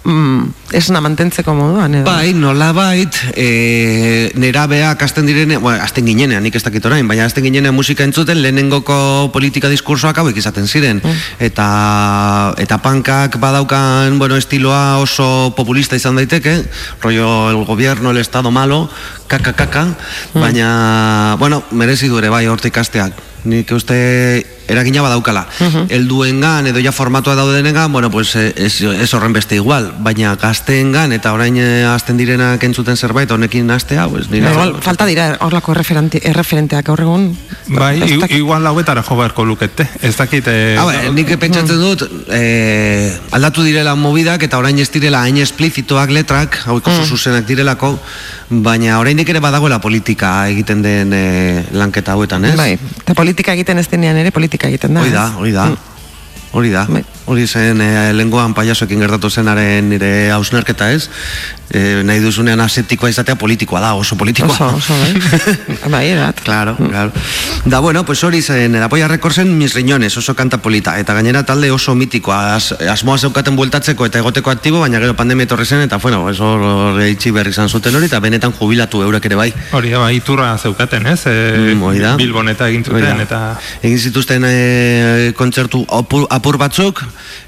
[0.04, 2.04] Mm, esna mantentzeko moduan, edo.
[2.06, 7.26] Bai, nola bait, e, nerabeak hasten direne, bueno, hasten ginenean, nik ez dakit orain, baina
[7.26, 11.02] hasten ginenean musika entzuten lehenengoko politika diskursoak hauek izaten ziren.
[11.42, 11.68] Eta,
[12.62, 16.62] eta pankak badaukan, bueno, estiloa oso populista izan daiteke,
[17.02, 18.86] rollo el gobierno, el estado malo,
[19.28, 19.86] kaka, kaka,
[20.34, 23.12] baina, bueno, merezi du ere bai hortik asteak.
[23.48, 23.94] Nik uste
[24.68, 25.44] eragina badaukala.
[25.88, 31.14] Helduengan edo ja formatua daudenengan, bueno, pues eh, ez, ez horren beste igual, baina gazteengan
[31.16, 35.72] eta orain eh, hasten direnak entzuten zerbait honekin hastea, pues nire Igual, falta dira horlako
[35.72, 37.28] erreferenti- erreferenteak gaur egun.
[37.68, 38.36] Bai, dakit.
[38.36, 39.86] igual hauetara jo beharko lukete.
[40.02, 40.48] Ez dakit...
[40.48, 42.04] E, Ah, bai, nik pentsatzen dut
[42.34, 47.94] eh, aldatu direla mobidak eta orain ez direla hain esplizitoak letrak, hauek oso zuzenak direlako,
[48.50, 52.54] baina oraindik ere badagoela politika egiten den eh, lanketa hauetan, ez?
[52.54, 55.02] Bai, eta politika egiten ez denean ere politika egiten da.
[55.02, 55.38] Hori da, ez?
[55.40, 55.64] hori da.
[56.52, 56.86] Hori da.
[56.88, 57.04] Bai.
[57.28, 61.08] Hori zen e, lengoan paiasoekin gertatu zenaren nire hausnarketa ez.
[61.68, 64.54] E, nahi duzunean asetikoa izatea politikoa da, oso politikoa.
[64.54, 65.50] Oso, oso, bai.
[65.94, 66.40] bai, erat.
[66.40, 67.12] Claro, claro.
[67.66, 70.96] Da, bueno, pues hori zen, el apoia rekorzen mis riñones, oso kanta polita.
[70.98, 75.44] Eta gainera talde oso mitikoa, as, asmoa zeukaten bueltatzeko eta egoteko aktibo, baina gero pandemia
[75.44, 79.28] etorri zen, eta bueno, eso hor itxi berri izan zuten hori, eta benetan jubilatu eurek
[79.28, 79.50] ere bai.
[79.76, 81.20] Hori da, bai, iturra zeukaten, ez?
[81.26, 82.00] E, Mm, hori.
[82.16, 83.38] Bilbon eta egin Hori zuten, eta...
[83.82, 85.84] Egin zituzten e, kontzertu
[86.38, 87.02] apur, batzuk,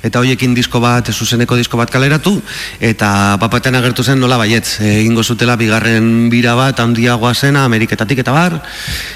[0.05, 2.35] eta hoiekin disko bat, zuzeneko disko bat kaleratu,
[2.81, 8.33] eta papatean agertu zen nola baietz, egingo zutela bigarren bira bat handiagoa zena, Ameriketatik eta
[8.35, 8.59] bar,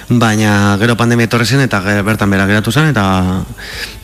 [0.08, 3.04] baina gero pandemia etorri zen, eta bertan bera geratu zen, eta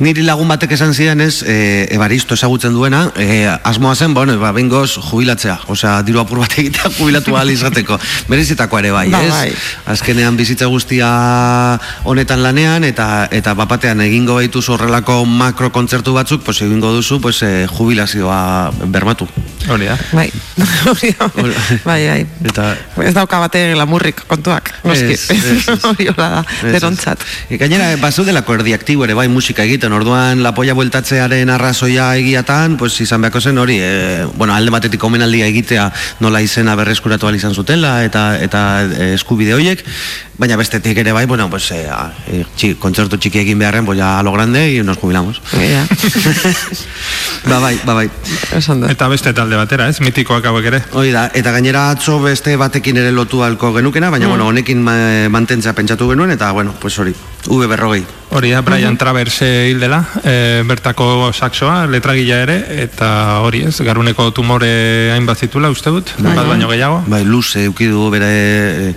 [0.01, 4.53] niri lagun batek esan zidan ez, e, ebaristo ezagutzen duena, e, asmoa zen, bueno, ba,
[4.57, 7.99] bengoz jubilatzea, osea, diru apur bat egitea jubilatu ahal izateko,
[8.29, 9.31] merezitakoa ere bai, Ba, ez?
[9.33, 9.53] bai.
[9.95, 11.09] azkenean bizitza guztia
[12.05, 15.25] honetan lanean eta eta bapatean egingo baituz horrelako
[15.61, 19.29] makro kontzertu batzuk, pues egingo duzu pues eh, jubilazioa bermatu.
[19.69, 19.97] Hori da.
[20.17, 20.31] Bai,
[20.89, 21.29] hori da.
[21.85, 22.23] bai, bai.
[22.49, 22.71] Eta
[23.05, 25.19] Ez dauka bate lamurrik kontuak, noski.
[25.91, 27.21] Hori hola da, derontzat.
[27.49, 32.95] E, gainera, bazu delako erdiaktibo ere bai musika egiten, orduan lapoia bueltatzearen arrazoia egiatan, pues
[33.05, 35.91] izan beharko zen hori, e, bueno, alde batetik omenaldia egitea
[36.25, 39.85] nola izena berreskuratu izan zutela eta eta e, eskubide horiek,
[40.41, 43.99] baina bestetik ere bai, bueno, pues e, a, e, txi, kontzertu txiki egin beharren, pues
[43.99, 45.41] ya a lo grande y nos jubilamos.
[45.51, 45.83] Ja,
[47.51, 48.07] ba bai, ba bai.
[48.55, 48.91] esan da.
[48.93, 49.99] Eta beste talde batera, ez?
[50.05, 50.81] Mitikoak hauek ere.
[50.95, 54.95] Hori da, eta gainera atzo beste batekin ere lotu halko genukena, baina bueno, honekin ma,
[55.33, 57.15] mantentzea pentsatu genuen, eta bueno, pues hori,
[57.47, 58.05] V berrogei.
[58.31, 63.75] Hori da, Brian Travers eh, hil dela, e, bertako saxoa, letragila ere, eta hori ez,
[63.83, 67.03] garuneko tumore hainbat zitula, uste dut, bat baino gehiago.
[67.11, 68.95] Bai, luze eukidu bere e,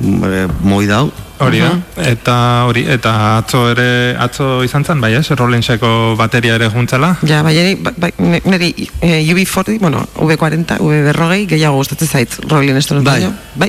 [0.00, 1.12] e, moi dau.
[1.36, 1.68] Hori da,
[2.00, 7.10] eta hori, eta atzo ere, atzo izan zen, bai ez, Rollenseko bateria ere juntzala.
[7.28, 8.70] Ja, bai, niri, bai, ne- niri
[9.04, 13.28] eh, UB40, bueno, V40, V berrogei, gehiago gustatzen zait Rolling Stones Bai.
[13.54, 13.68] Bai.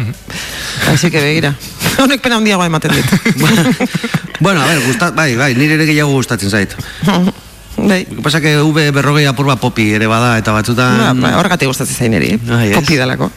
[0.94, 1.52] Así que begira.
[2.04, 3.36] Honek pena handiagoa ematen dit.
[4.40, 6.72] bueno, a ver, gusta, bai, bai, nire ere gehiago gustatzen zait.
[7.78, 8.06] Bai.
[8.24, 10.98] Pasa que V berrogei apurba popi ere bada, eta batzutan...
[10.98, 12.34] Ba, ba, horregatik gustatzen zain niri.
[12.49, 12.76] Ai, ez.
[12.76, 13.30] Popi dalako.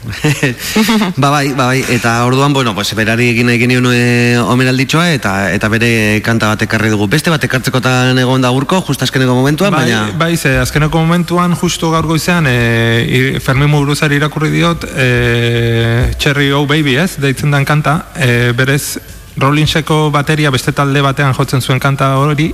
[1.23, 5.35] ba bai, ba bai, eta orduan, bueno, pues berari egin nahi genioen e, omenalditxoa, eta
[5.53, 5.91] eta bere
[6.25, 7.09] kanta bat ekarri dugu.
[7.13, 10.03] Beste bat ekartzekotan egon da urko, just azkeneko momentuan, Bai, baina...
[10.19, 16.67] bai, ze, azkeneko momentuan, justo gaur goizean, e, Fermin Muguruzari irakurri diot, e, Cherry Oh
[16.67, 18.99] Baby, ez, deitzen den kanta, e, berez,
[19.41, 22.51] Rollinseko bateria beste talde batean jotzen zuen kanta hori,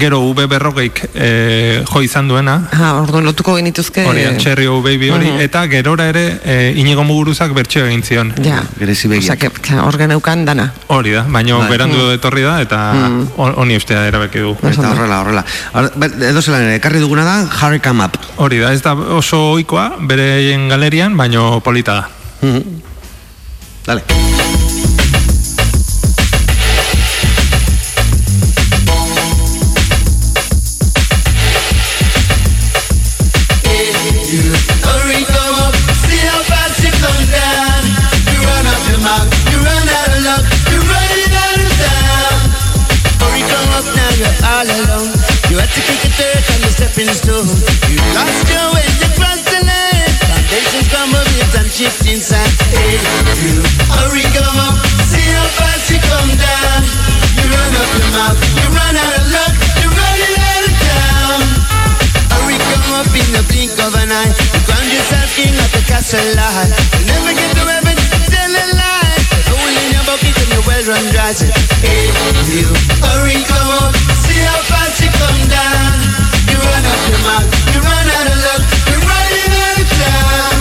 [0.00, 4.04] gero V berrogeik e, jo izan duena, Ha, orduan lotuko genituzke...
[4.06, 8.32] hori, Cherry Oh Baby hori, eta gerora ere e, Inigo Muguruzak bertxeo egin zion.
[8.44, 9.08] Ja, Gerezi
[9.38, 10.72] que, que hor geneukan dana.
[10.88, 11.68] Hori da, baina Bai.
[11.70, 12.80] berandu etorri da, eta
[13.36, 14.56] on- honi ustea erabeki du.
[14.62, 15.44] Eta horrela, horrela.
[16.30, 18.16] Edo zelan ekarri duguna da, Harry Come Up.
[18.36, 22.08] Hori da, ez da oso ohikoa bereien galerian, baino polita da.
[23.86, 24.59] Dale.
[46.98, 47.46] Soul.
[47.86, 50.10] You lost your way, you crossed the line.
[50.26, 52.50] Foundation crumble, waves and shift inside.
[52.74, 52.98] Hey,
[53.46, 53.62] you
[53.94, 54.74] hurry, come up,
[55.06, 56.82] see how fast you come down.
[57.38, 61.40] You run up your mouth, you run out of luck, you're running out of town.
[62.34, 64.34] Hurry, come up in the blink of an eye.
[64.34, 66.74] You crown yourself king of the castle line.
[66.98, 67.96] You never get to heaven,
[68.34, 69.14] tell a lie.
[69.46, 71.38] Hole in your bucket and your well run dry.
[71.86, 72.10] Hey,
[72.50, 72.66] you
[73.06, 73.94] hurry, come up,
[74.26, 76.39] see how fast you come down.
[76.60, 80.60] You run up mouth, you run out of luck, you're running out of town.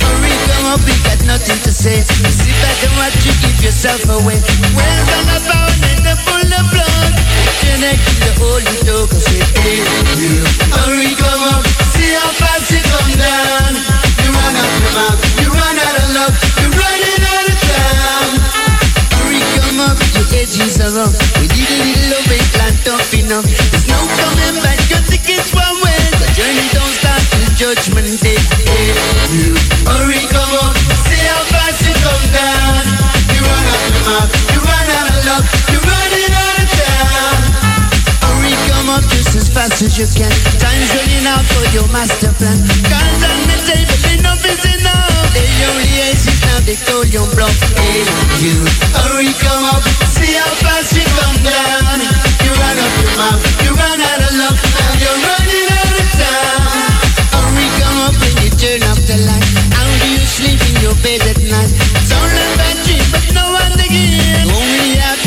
[0.00, 2.00] Hurry, come up, we got nothing to say.
[2.00, 4.40] You sit back and watch you give yourself away.
[4.72, 7.12] Where's all power and the full of blood?
[7.60, 9.84] Turn neck to the holy dog and say, hey,
[10.24, 10.40] you
[10.88, 13.76] hurry, come up, see how fast you come down.
[14.24, 16.32] You run out your mouth, you run out of luck,
[16.64, 18.28] you're running out of town.
[19.20, 21.12] Hurry, come up, your edges are.
[21.36, 23.79] We need a little love, ain't plan tough enough.
[24.90, 25.98] Your ticket's one way.
[26.18, 28.34] The journey don't start till judgment day.
[28.66, 28.90] Hey,
[29.30, 29.54] you
[29.86, 30.74] hurry, come up,
[31.06, 32.82] see how fast you come down.
[33.30, 37.38] You run out your mouth, you run out of luck, you're running out of town.
[38.26, 40.34] Hurry, come up just as fast as you can.
[40.58, 42.58] Time's running out for your master plan.
[42.90, 45.30] Cards on the table, enough is enough.
[45.30, 47.54] They only aces now, they call you bluff.
[47.78, 48.02] Hey,
[48.42, 48.58] you
[48.98, 49.86] hurry, come up,
[50.20, 51.98] see how fast you come down.
[52.44, 56.08] You run up your mouth, you run out of luck, now you're running out of
[56.20, 56.60] town.
[57.32, 58.14] Hurry, come up
[58.44, 59.48] you turn off the light.
[59.72, 61.72] How do you sleep in your bed at night?
[61.96, 63.50] It's a bad dream, but no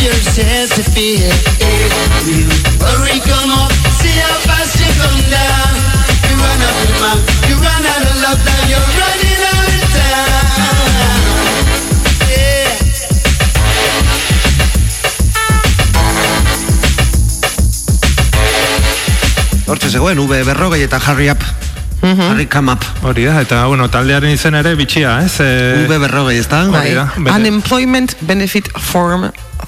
[0.04, 0.94] yourself.
[0.94, 1.90] Hey,
[2.30, 2.46] you
[2.82, 5.74] hurry, come up, see how fast you come down.
[6.30, 6.62] You run
[7.50, 9.23] you run out of now you're running
[19.94, 21.42] zegoen, V berrogei eta Harry Up.
[22.04, 22.84] Harry Come Up.
[23.08, 25.38] Hori da, eta bueno, taldearen izen ere bitxia, ez?
[25.40, 26.66] E, V berrogei, ez da?
[26.68, 29.24] Hori da, bere- Unemployment Benefit Form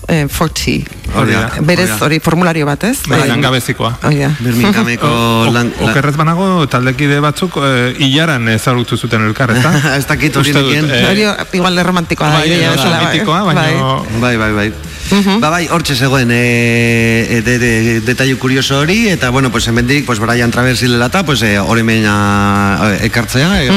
[0.10, 0.84] eh, 40.
[1.16, 1.46] Hori da.
[1.64, 2.24] Berez, hori da.
[2.26, 2.98] formulario bat, ez?
[3.08, 3.94] Bai, langabezikoa.
[4.04, 4.34] Hori da.
[4.44, 5.14] Birmingameko
[5.56, 5.72] lan...
[5.80, 7.72] O- Okerrez banago, taldekide batzuk e,
[8.04, 9.72] hilaran ezagutu zuten elkar, ezta?
[10.02, 10.92] Ez dakit hori nekien.
[10.92, 11.24] eh, Hori
[11.62, 12.44] igual romantikoa da.
[12.44, 13.14] Bai, da, bezala, bai.
[13.14, 13.66] mitikoa, baina...
[14.20, 14.68] Bai, bai, bai.
[15.40, 20.06] Ba, bai, hortxe zegoen e, e, de, de, detailu kurioso hori, eta, bueno, pues, hemendik,
[20.06, 23.70] pues, Brian Travers hilelata, pues, e, hori meina ekartzea, e,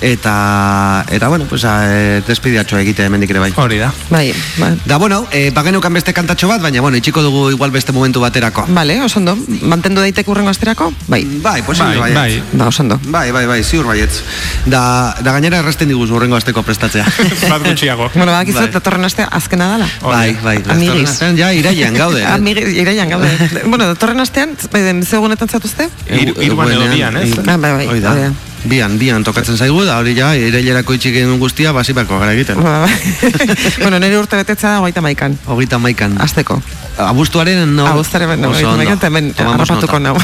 [0.00, 3.52] eta, eta, bueno, pues, e, despidiatxo egite hemendik ere bai.
[3.56, 3.92] Hori da.
[4.10, 4.72] Bai, bai.
[4.84, 8.66] Da, bueno, e, bagenukan beste kantatxo bat, baina, bueno, itxiko dugu igual beste momentu baterako.
[8.68, 9.36] Vale, oso ondo.
[9.62, 10.92] Mantendu daiteke urrengo asterako?
[11.08, 11.24] Bai.
[11.44, 12.42] Bai, posible Bai, bai.
[12.52, 12.98] Ba, oso ondo.
[13.04, 14.22] Bai, bai, bai, ziur baietz.
[14.66, 17.04] Da, da gainera errasten diguz urrengo asteko prestatzea.
[17.52, 18.10] Bat gutxiago.
[18.14, 18.70] Bueno, badakizu Bai.
[18.72, 19.88] datorren astea azkena dala.
[20.02, 20.53] bai, bai.
[20.56, 20.88] Amiguis.
[20.88, 22.20] datorren astean Ja, irailean gaude.
[22.24, 22.26] eh?
[22.32, 23.28] Amigi, iraian gaude.
[23.66, 25.88] bueno, datorren astean, eh, ze egunetan zatuzte?
[26.08, 27.30] Hiru- hiruan edo bian, ez?
[27.38, 28.10] eh, Ah, bai, bai, hori da.
[28.12, 28.32] hori da.
[28.64, 32.62] Bian, bian tokatzen zaigu, da hori ja, irailerako itxiken guztia, basipako gara egiten.
[32.64, 32.92] Ba, bai.
[33.82, 35.36] bueno, nire urte betetzea da hogeita maikan.
[35.44, 36.16] Hogeita maikan.
[36.24, 36.56] Azteko.
[37.04, 37.84] Abuztuaren, no?
[37.90, 40.14] Abuztaren, no, hogeita maikan, eta hemen harrapatuko nau.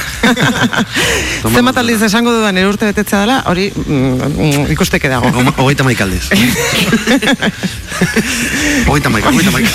[1.54, 5.28] Zenbat aldiz esango dudan nire urte betetzea dela, hori mm, ikusteke dago.
[5.58, 6.30] Hogeita maikaldiz.
[8.88, 9.70] Hogeita maika, hogeita maika.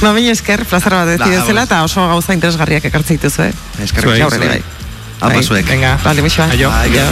[0.00, 1.68] Ba, baina esker, plazara bat dezidezela, ados.
[1.68, 3.52] eta oso gauza interesgarriak ekartze dituzu, eh?
[3.86, 4.26] Eskerrik.
[4.26, 4.87] Aurrera, bai.
[5.20, 5.66] Apa zuek.
[5.66, 5.98] Venga.
[6.02, 6.48] Vale, mixoa.
[6.50, 6.70] Aio.
[6.70, 7.06] Aio.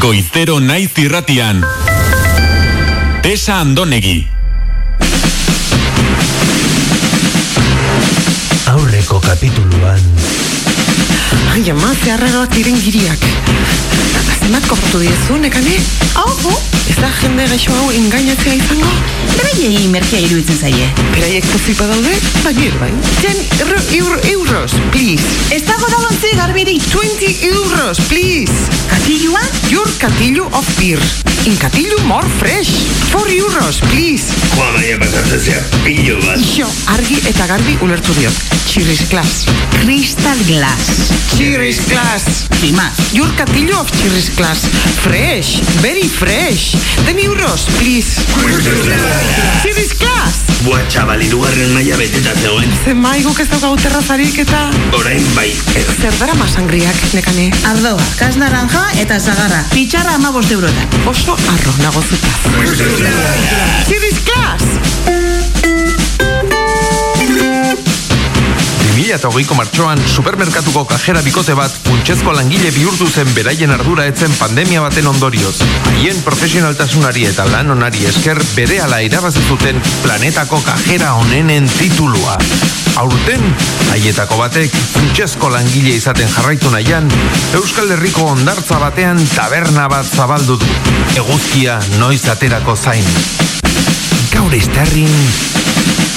[0.00, 1.60] Goizero naiz irratian.
[3.20, 4.39] Tesa Andonegi.
[9.00, 10.00] Aurreko kapituluan
[11.50, 13.22] Ai, ama, zeharreroak diren giriak.
[14.40, 15.74] Zenbat kobratu diezu, nekane?
[16.14, 18.90] Hau, oh, ez da jende gaixo hau engainatzea izango?
[19.34, 20.86] Beraiei merkea iruditzen zaie.
[21.14, 22.14] Beraiek pozik badaude,
[22.44, 22.90] baina bai.
[23.20, 25.26] Ten euro, euro, euros, please.
[25.50, 26.86] Ez dago dalontzi garbirik.
[26.92, 28.70] 20 euros, please.
[28.92, 29.42] Katilua?
[29.74, 31.02] Your katillu of beer.
[31.50, 32.70] In katillu more fresh.
[33.10, 34.30] 4 euros, please.
[34.54, 38.46] Joa baina pasatzen zea pillo bat Ixo, argi eta garbi ulertu diot.
[38.70, 39.44] Chirris glass.
[39.80, 41.10] Crystal Glass.
[41.40, 42.48] Chirris glass.
[42.76, 43.14] Más.
[43.14, 44.68] Your katillu of chirris glass.
[45.00, 46.76] Fresh, very fresh.
[47.06, 48.20] 10 euros, please.
[49.62, 50.44] Chirris glass.
[50.66, 54.66] Bua txabal irugarren maila beteta zegoen Zen maiguk ez daukagu terrazarik eta...
[55.00, 55.48] Orain bai
[55.96, 57.48] Zer dara masangriak, nekane?
[57.72, 59.64] Ardoa, kas naranja eta zagarra.
[59.72, 61.00] Pitxarra ama bost eurotan.
[61.08, 62.36] Oso arro nago zutaz.
[63.88, 64.89] Chirris glass.
[69.10, 75.08] 2008ko martxoan supermerkatuko kajera bikote bat funtsezko langile bihurtu zen beraien ardura etzen pandemia baten
[75.10, 75.56] ondorioz.
[75.90, 82.38] Haien profesionaltasunari eta lan onari esker bere ala irabazi zuten planetako kajera onenen titulua.
[83.02, 83.42] Aurten,
[83.90, 87.10] haietako batek funtsezko langile izaten jarraitu nahian,
[87.58, 90.74] Euskal Herriko ondartza batean taberna bat zabaldu du.
[91.18, 93.06] Eguzkia noiz aterako zain.
[94.30, 95.10] Gaur estarrin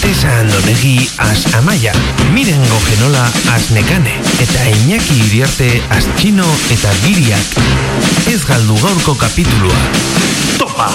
[0.04, 1.92] Tesa Andonegi az Amaia,
[2.34, 7.48] Mirengo Genola az Nekane, eta Iñaki Iriarte az Txino eta Biriak.
[8.34, 9.90] Ez galdu gaurko kapitulua.
[10.58, 10.88] Topa!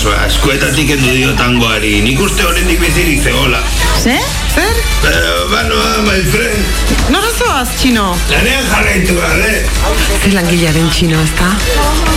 [0.00, 3.58] Basoa, eskuetatik endu dio tangoari, nik uste horrendik bizirik zegoela.
[4.00, 4.22] Zer?
[4.54, 4.78] Zer?
[5.02, 7.10] Pero, banoa, my friend.
[7.12, 8.06] Nora zoaz, txino?
[8.30, 9.50] Lanean jarraitu gabe.
[10.22, 11.50] Ze langilearen txino, ez da?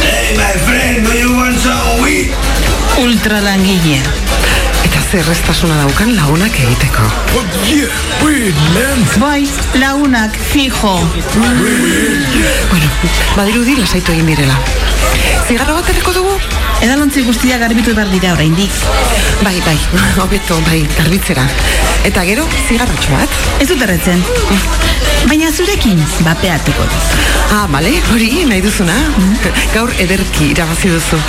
[0.05, 2.31] Hey, my friend, do you want some weed?
[3.03, 4.15] Ultra langilea.
[4.87, 7.03] Eta zer restasuna daukan lagunak egiteko.
[9.19, 9.43] Bai,
[9.83, 10.95] lagunak, fijo.
[11.35, 12.95] Bueno,
[13.35, 14.61] badirudi lasaitu egin direla.
[15.47, 16.33] Zigarro bat erreko dugu?
[16.83, 18.71] Edalontzi guztia garbitu behar dira oraindik.
[19.43, 19.75] Bai, bai,
[20.23, 21.43] hobeto, bai, garbitzera.
[22.07, 23.37] Eta gero, zigarrotxo bat?
[23.63, 24.23] Ez dut erretzen.
[25.27, 27.15] Baina zurekin, bapeatuko dut.
[27.51, 28.95] Ah, bale, hori, nahi duzuna.
[29.75, 31.19] Gaur ederki irabazi duzu.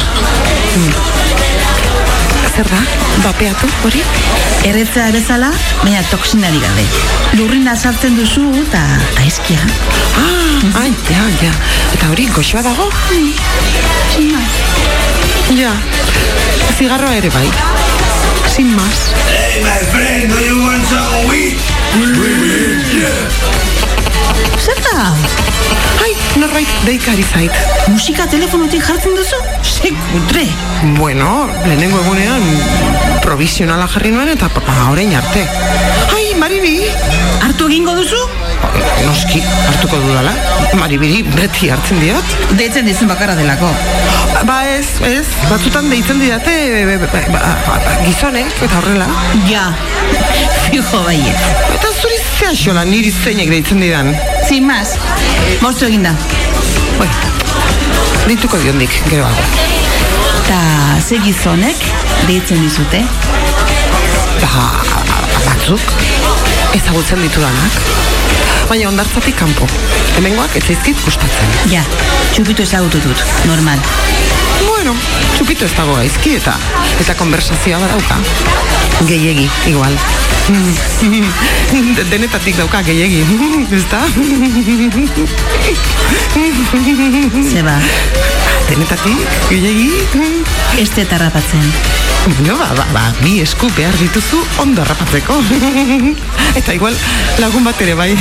[0.79, 2.14] Mm.
[2.55, 2.81] Zer da,
[3.25, 4.01] bapeatu hori?
[4.69, 5.49] Erretzea bezala,
[5.81, 6.85] baina toksinari gabe.
[7.35, 8.83] Lurrina sartzen duzu eta
[9.25, 9.59] aizkia.
[10.21, 11.51] Ah, ai, ja, ja.
[11.97, 12.87] Eta hori, goxoa dago?
[15.59, 15.73] Ja,
[16.79, 17.49] zigarroa ere bai.
[18.55, 19.11] Sin más.
[19.27, 21.59] Hey, my friend, do you want some weed?
[24.65, 25.13] Zer da?
[26.05, 27.53] Ai, norbait deikari zait.
[27.93, 29.39] Musika telefonotik jartzen duzu?
[29.63, 30.45] Sekutre.
[30.99, 32.45] Bueno, lehenengo egunean
[33.25, 35.45] provisionala jarri nuen eta pa- orain arte.
[36.17, 36.77] Ai, Maribi!
[37.45, 38.21] Hartu egingo duzu?
[39.05, 40.33] Noski, hartuko dudala.
[40.81, 42.37] Maribiri beti hartzen diot.
[42.59, 43.71] Deitzen dizun bakarra delako.
[44.49, 49.07] Ba ez, ez, batzutan deitzen didate e, e, ba, ba, ba, gizonek eta horrela.
[49.49, 49.69] Ja,
[50.67, 51.39] fijo baiet.
[51.77, 54.15] Eta zuri zea xola niri zeinek deitzen didan.
[54.49, 54.95] Sin más,
[55.61, 56.15] moztu eginda.
[56.97, 57.13] Bueno,
[58.27, 59.45] deituko diondik, geroago.
[60.49, 60.61] Ta
[61.01, 61.85] ze gizonek
[62.27, 63.03] deitzen dizute?
[64.41, 64.65] Ba,
[65.47, 65.95] batzuk,
[66.75, 67.73] ezagutzen ditudanak.
[68.69, 69.67] Baina ondartzatik kanpo.
[70.19, 71.51] Hemengoak ez zaizkit gustatzen.
[71.73, 71.83] Ja,
[72.33, 73.79] txupitu ezagutu dut, normal.
[74.65, 74.95] Bueno,
[75.37, 76.55] txupito ez dago gaizki eta
[77.03, 78.19] eta konversazioa badauka.
[79.09, 79.97] Gehiegi, igual.
[80.47, 83.25] De- Denetatik dauka gehiegi,
[83.79, 84.03] ezta?
[87.53, 87.79] Zeba,
[88.69, 89.19] Denetatik,
[89.51, 89.93] gehiegi?
[90.81, 91.67] ez dut harrapatzen.
[92.25, 95.37] Bueno, ba, ba, ba, bi esku behar dituzu ondo harrapatzeko.
[96.59, 96.97] Eta igual
[97.43, 98.15] lagun bat ere bai.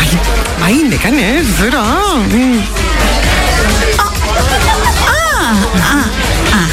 [0.00, 0.08] Ai,
[0.62, 1.84] bai, nekanez, zera.
[5.04, 5.52] Ah,
[5.84, 6.06] ah,
[6.56, 6.68] ah.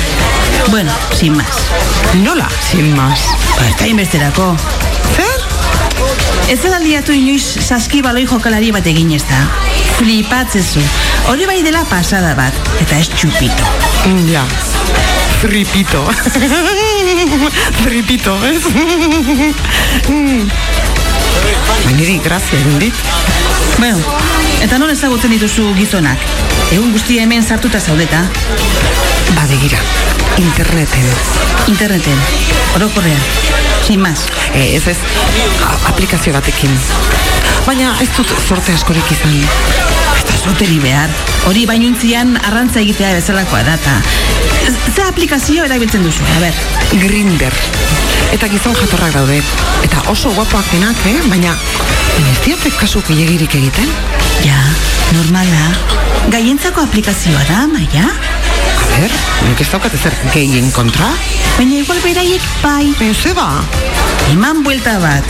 [0.70, 1.68] Bueno, sin más.
[2.24, 3.28] Nola, sin más.
[3.58, 4.56] Ba, ez da inbesterako.
[5.18, 5.40] Zer?
[6.48, 9.44] Ez da liatu inoiz saski baloi jokalari bat egin ez da.
[9.98, 10.82] Flipatzezu.
[11.30, 13.66] Hori bai dela pasada bat, eta ez txupito.
[14.08, 14.46] Mm, Ja.
[15.42, 16.04] Fripito.
[17.82, 18.62] Fripito, ez?
[21.68, 22.94] Ba, niri grazia egin dit.
[23.80, 23.98] Bueno,
[24.62, 26.22] eta non ezagutzen dituzu gizonak?
[26.72, 28.22] Egun guztia hemen sartuta zaudeta.
[29.34, 29.80] Ba, begira,
[30.38, 31.10] interneten.
[31.74, 32.22] Interneten,
[32.78, 33.22] orokorrean.
[33.88, 34.28] Sin más.
[34.54, 34.98] E, ez ez,
[35.90, 36.78] aplikazio batekin.
[37.66, 39.36] Baina ez dut sorte askorik izan.
[40.22, 41.12] Eta zoteri behar.
[41.50, 44.00] Hori bainuntzian arrantza egitea bezalakoa da, eta...
[44.96, 46.58] Ze aplikazio erabiltzen duzu, a ber.
[47.02, 47.54] Grinder.
[48.34, 49.40] Eta gizon jatorrak daude.
[49.86, 51.18] Eta oso guapoak denak, eh?
[51.30, 51.56] Baina,
[52.22, 53.90] ez diatek kasu gehiagirik egiten?
[54.46, 54.60] Ja,
[55.18, 55.72] normala.
[56.34, 58.06] Gaientzako aplikazioa da, maia?
[58.10, 58.41] A
[58.96, 59.12] ber,
[59.48, 61.10] nik ez daukat ezer gehien kontra.
[61.58, 62.92] Baina igual beraiek bai.
[63.02, 63.48] E, zeba?
[64.32, 65.26] Eman buelta bat.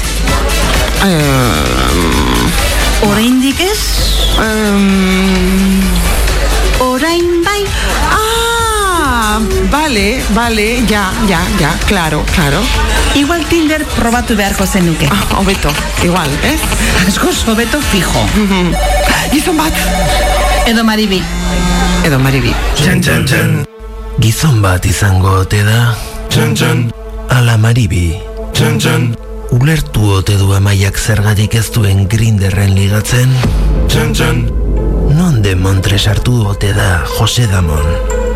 [1.05, 3.79] Eh, Oraindik ez?
[4.37, 5.81] Um,
[6.85, 7.61] Orain bai?
[8.11, 9.39] ah,
[9.71, 12.59] Vale, vale, ja, ja, ja, claro, claro.
[13.15, 15.07] Igual Tinder probatu beharko zenuke.
[15.11, 15.71] Ah, hobeto,
[16.03, 16.59] igual, ez?
[17.07, 18.25] Askoz hobeto fijo.
[19.31, 19.73] Gizon bat.
[20.67, 21.21] Edo maribi.
[22.05, 22.51] Edo maribi.
[22.77, 23.51] Txan, txan, txan.
[24.21, 25.95] Gizon bat izango ote da?
[26.29, 26.83] Txan, txan.
[27.33, 28.13] Ala maribi.
[28.53, 29.07] Txan, txan.
[29.57, 33.33] Ulertu ote du amaiak zergatik ez duen grinderren ligatzen?
[33.89, 34.43] Txan, txan.
[35.17, 37.89] Non de montre sartu ote da Jose Damon?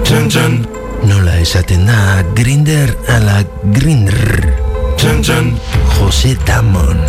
[0.04, 0.60] Txan, txan.
[1.06, 3.44] Nola esaten da grinder ala
[3.78, 4.50] grindr?
[4.98, 5.54] Txan, txan.
[6.00, 7.00] Jose Damon.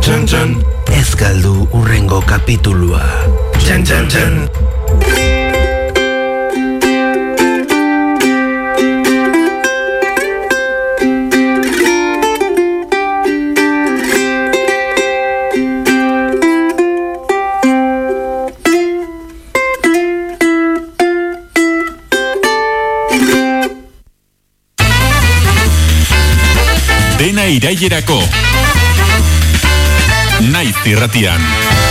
[0.00, 0.58] Txan, txan.
[0.96, 3.04] Ez galdu urrengo kapitulua.
[3.58, 4.34] Txan, txan, txan.
[27.22, 28.18] Dena irailerako.
[30.50, 31.81] Naiz irratian.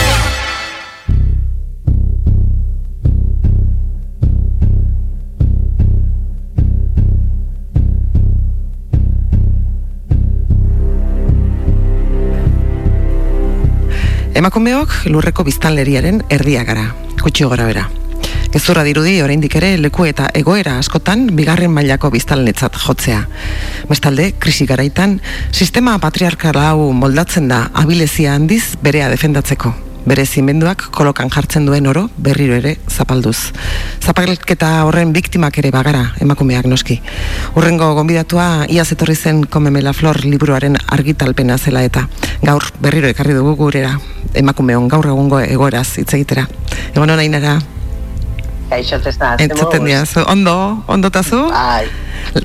[14.42, 16.88] Emakumeok lurreko biztanleriaren erdia gara,
[17.20, 17.84] gutxi gora bera.
[18.50, 23.20] Gezurra dirudi oraindik ere leku eta egoera askotan bigarren mailako biztanletzat jotzea.
[23.92, 25.20] Bestalde, krisi garaitan,
[25.54, 29.76] sistema patriarkal hau moldatzen da abilezia handiz berea defendatzeko.
[30.02, 33.52] Bere zimenduak kolokan jartzen duen oro berriro ere zapalduz.
[34.02, 36.98] Zapalketa horren biktimak ere bagara emakumeak noski.
[37.56, 42.08] Urrengo gonbidatua iaz etorri zen Komemela Flor liburuaren argitalpena zela eta
[42.42, 43.94] gaur berriro ekarri dugu gurera
[44.34, 46.48] emakumeon gaur egungo egoeraz hitz egitera.
[46.96, 47.60] Egon hona inara,
[48.72, 48.96] Kaixo,
[49.44, 50.22] entzuten diazu.
[50.32, 51.50] Ondo, ondo tazu?
[51.52, 51.90] Bai.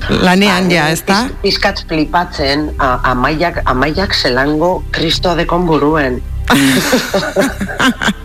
[0.09, 1.21] Lanean ja, ez da?
[1.39, 6.19] Pizkat flipatzen, amaiak, amaiak zelango kristoa dekon buruen.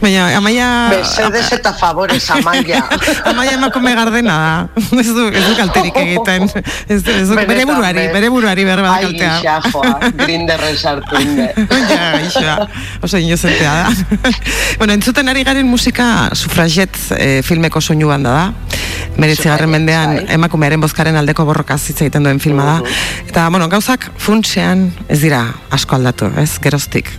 [0.00, 0.88] Baina, amaia...
[0.90, 2.82] Besedes eta favores, amaia.
[3.30, 4.82] amaia emakume gardena da.
[5.02, 6.48] Ez du, ez du kalterik egiten.
[6.88, 8.12] Ez du, ez du, bere buruari, be.
[8.14, 9.32] bere buruari behar bat Ai, kaltea.
[9.40, 11.48] gisa, joa, grinderren sartu inde.
[11.90, 12.56] ja, gisa,
[13.02, 14.32] oso inozentea da.
[14.78, 18.78] bueno, entzuten ari garen musika sufraget eh, filmeko soinu banda da.
[19.20, 22.78] Meretzigarren mendean emakumearen bozkaren aldeko borrokaz hitz egiten duen filma da.
[23.26, 25.44] Eta, bueno, gauzak funtsean ez dira
[25.74, 27.12] asko aldatu, ez, geroztik.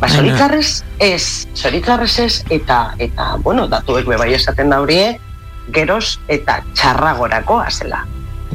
[0.00, 5.16] Ba, zoritzarrez ez, zoritzarrez ez, eta, eta, bueno, datuek bebai esaten da horie,
[5.72, 8.04] geroz eta txarragorako azela.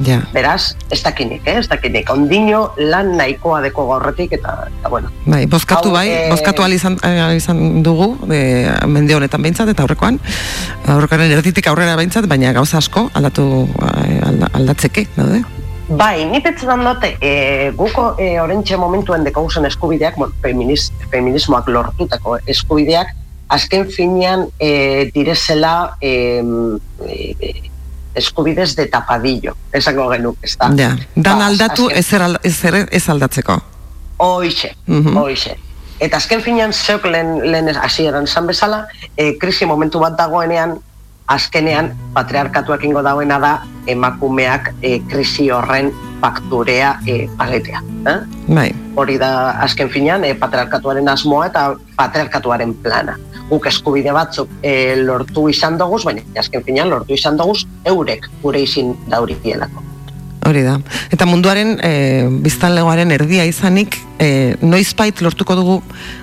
[0.01, 0.23] Ja.
[0.33, 1.59] Beraz, ez dakinik, eh?
[1.61, 2.09] ez dakinik.
[2.09, 5.11] Ondino lan nahikoa deko gaurretik, eta, eta bueno.
[5.29, 9.69] Bai, bozkatu Hau, bai, eh, bozkatu ahal izan, ahal izan dugu, e, mende honetan behintzat,
[9.69, 10.17] eta aurrekoan,
[10.95, 15.43] aurrekoaren erditik aurrera behintzat, baina gauza asko aldatu eh, alda, aldatzeke, daude?
[15.89, 22.37] Bai, ni petzetan dute, e, guko e, orentxe momentuen dekauzen eskubideak, bueno, feminiz, feminismoak lortutako
[22.47, 23.11] eskubideak,
[23.51, 26.41] azken finean e, direzela e,
[27.09, 27.51] e,
[28.15, 30.71] eskubidez de tapadillo, esango genuk, ez da?
[30.77, 33.59] Ja, dan Ba, aldatu azken- ezer, al- ezer ez aldatzeko.
[34.17, 35.17] Hoixe, Mhm.
[35.17, 35.57] hoixe.
[35.99, 38.87] Eta azken finean zeuk lehen, lehen hasieran zan bezala,
[39.17, 40.77] e, krisi momentu bat dagoenean,
[41.27, 43.53] azkenean patriarkatuak ingo dauena da
[43.87, 45.91] emakumeak e, krisi horren
[46.21, 47.81] fakturea e, paletea.
[48.07, 48.17] Eh?
[48.47, 51.65] Bai, Hori da azken finean e, patriarkatuaren asmoa eta
[51.97, 53.17] patriarkatuaren plana.
[53.49, 58.63] Guk eskubide batzuk e, lortu izan doguz, baina azken finean lortu izan doguz eurek gure
[58.63, 59.92] izin daurikielako.
[60.45, 60.77] Hori da.
[61.13, 61.91] Eta munduaren e,
[62.43, 65.77] biztanlegoaren erdia izanik, e, noizbait lortuko dugu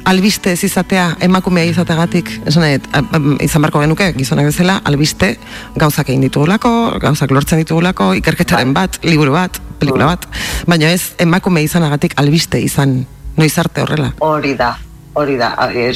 [0.05, 5.37] albiste ez izatea emakumea izategatik, esan nahi, a- izan barko genuke, gizonak bezala, albiste
[5.77, 10.27] gauzak egin ditugulako, gauzak lortzen ditugulako, ikerketaren bat, liburu bat, pelikula bat,
[10.67, 13.07] baina ez emakume izanagatik albiste izan,
[13.37, 14.13] noiz arte horrela.
[14.21, 14.75] Hori da,
[15.15, 15.93] hori da, e,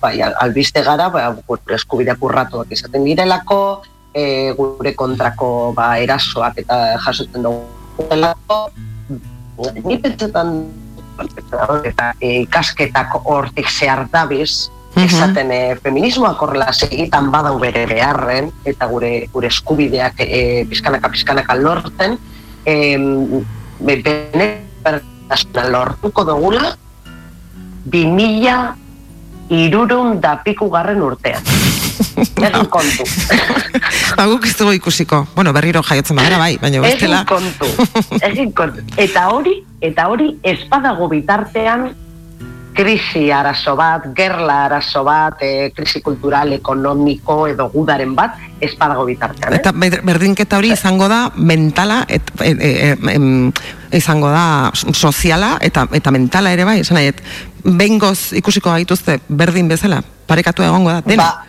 [0.00, 1.34] bai, al- albiste gara, ba,
[1.74, 3.82] eskubideak urratuak izaten direlako,
[4.18, 8.58] e, gure kontrako ba, erasoak eta jasotzen dugu
[9.84, 10.66] ni pentsetan
[11.84, 18.86] eta e, ikasketak hortik zehar dabiz, esaten e, feminismoak horrela segitan badau bere beharren, eta
[18.90, 22.18] gure, gure eskubideak e, pizkanaka pizkanaka lortzen,
[22.64, 22.96] e,
[23.88, 26.74] benetasuna lortuko dugula,
[27.88, 28.76] bi mila
[29.50, 31.57] irurun da piku garren urtean.
[32.48, 33.04] Egin kontu.
[34.16, 35.26] Ba, guk ez dugu ikusiko.
[35.34, 37.24] Bueno, berriro jaiotzen badara bai, baina Egin bestela.
[37.28, 37.66] kontu.
[38.22, 38.82] Egin kontu.
[38.96, 41.90] Eta hori, eta hori espadago bitartean
[42.78, 49.02] krisi arazo bat, gerla arazo bat, e, krisi kultural, ekonomiko edo gudaren bat, ez badago
[49.08, 49.52] bitartean.
[49.52, 49.58] Eh?
[49.58, 53.50] Eta ber- berdinketa hori izango da mentala, et, e, e, e, em,
[53.90, 57.22] izango da soziala eta eta mentala ere bai, esan nahi, et,
[57.64, 59.98] behingoz ikusiko gaituzte berdin bezala,
[60.30, 61.24] parekatu egongo da, dena.
[61.24, 61.47] Ba,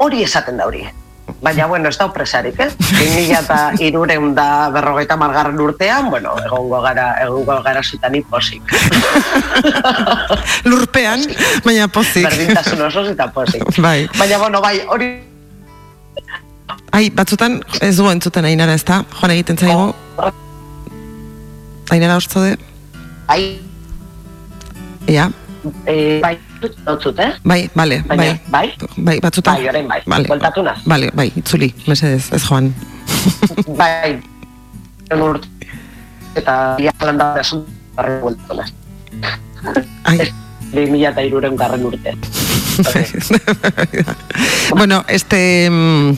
[0.00, 0.82] hori esaten da hori.
[1.40, 2.68] Baina, bueno, ez da opresarik, eh?
[2.76, 8.74] 2000 eta irureun da berrogeita margarren urtean, bueno, egongo gara, egongo gara zutan hiposik.
[10.70, 11.24] Lurpean,
[11.64, 12.26] baina pozik.
[12.26, 13.64] Berdintasun osoz eta posik.
[13.78, 14.08] Bai.
[14.18, 15.10] Baina, bueno, bai, hori
[16.90, 19.00] Ai, batzutan ez dugu entzuten ainara, ez da?
[19.20, 19.92] Joan egiten zaigu.
[21.94, 22.56] Ainara ortzode,
[23.26, 23.42] bai,
[25.10, 25.30] ja,
[25.86, 26.36] e, bai,
[26.86, 27.32] dotzut, eh?
[27.44, 28.16] bai, bale, bai.
[28.50, 28.74] bai?
[28.96, 29.54] Bai, batzutan.
[29.56, 30.00] Bai, orain bai.
[30.06, 30.28] Vale.
[30.28, 30.78] Bueltatu naz.
[30.88, 32.72] Vale, bai, itzuli, mesedez, ez joan.
[33.80, 34.18] bai,
[35.16, 35.48] urte,
[36.36, 37.64] eta ia landa da esan,
[37.96, 38.70] barren bueltatu naz.
[40.04, 40.18] Ai.
[40.72, 42.14] 2000 eta irureun garren urte.
[44.76, 45.68] bueno, este...
[45.70, 46.16] mm,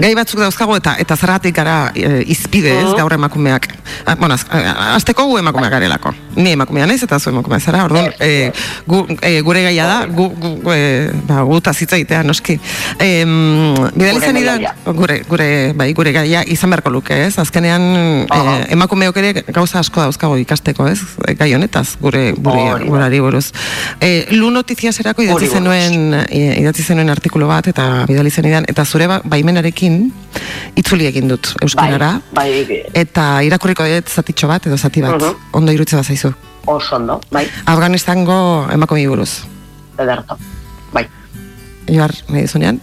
[0.00, 2.96] Gai batzuk dauzkago eta eta zergatik gara e, izpide ez Mhm.
[2.96, 3.66] gaur emakumeak.
[4.06, 6.14] Ah, bueno, a- azteko gu emakumeak garelako.
[6.36, 7.84] Ni emakumea naiz eta zu emakumea zara.
[7.84, 8.50] Orduan, e,
[8.86, 12.58] gu, e, gure gaia da, gu, gu, e, ba, gutaz hitz egitea noski.
[12.98, 13.08] E,
[13.94, 14.74] bidali Gure gaia.
[14.86, 17.38] gure, gure, bai, gure gaia izan beharko luke, ez?
[17.38, 17.82] Azkenean
[18.26, 21.00] e, emakumeok ere gauza asko dauzkago ikasteko, ez?
[21.38, 22.78] Gai honetaz, gure gure da.
[22.86, 23.50] gurari buruz.
[24.00, 25.58] E, Lu notiziaserako idatzi Hori buruz.
[25.58, 30.00] zenuen e, idatzi zenuen artikulu bat eta bidali zenidan eta zure ba, baimenarekin
[30.76, 35.18] itzuli egin dut euskarara Bai, bai, eta irakurriko dut zatitxo bat edo zati bat.
[35.20, 35.50] Mhm.
[35.52, 36.21] Ondo irutze bazaizu.
[36.66, 39.42] Oso ondo, bai, Afganistango emakume buruz.
[39.98, 40.36] ederto.
[40.92, 41.06] Bai.
[41.88, 42.80] Joar, nahi dizunean.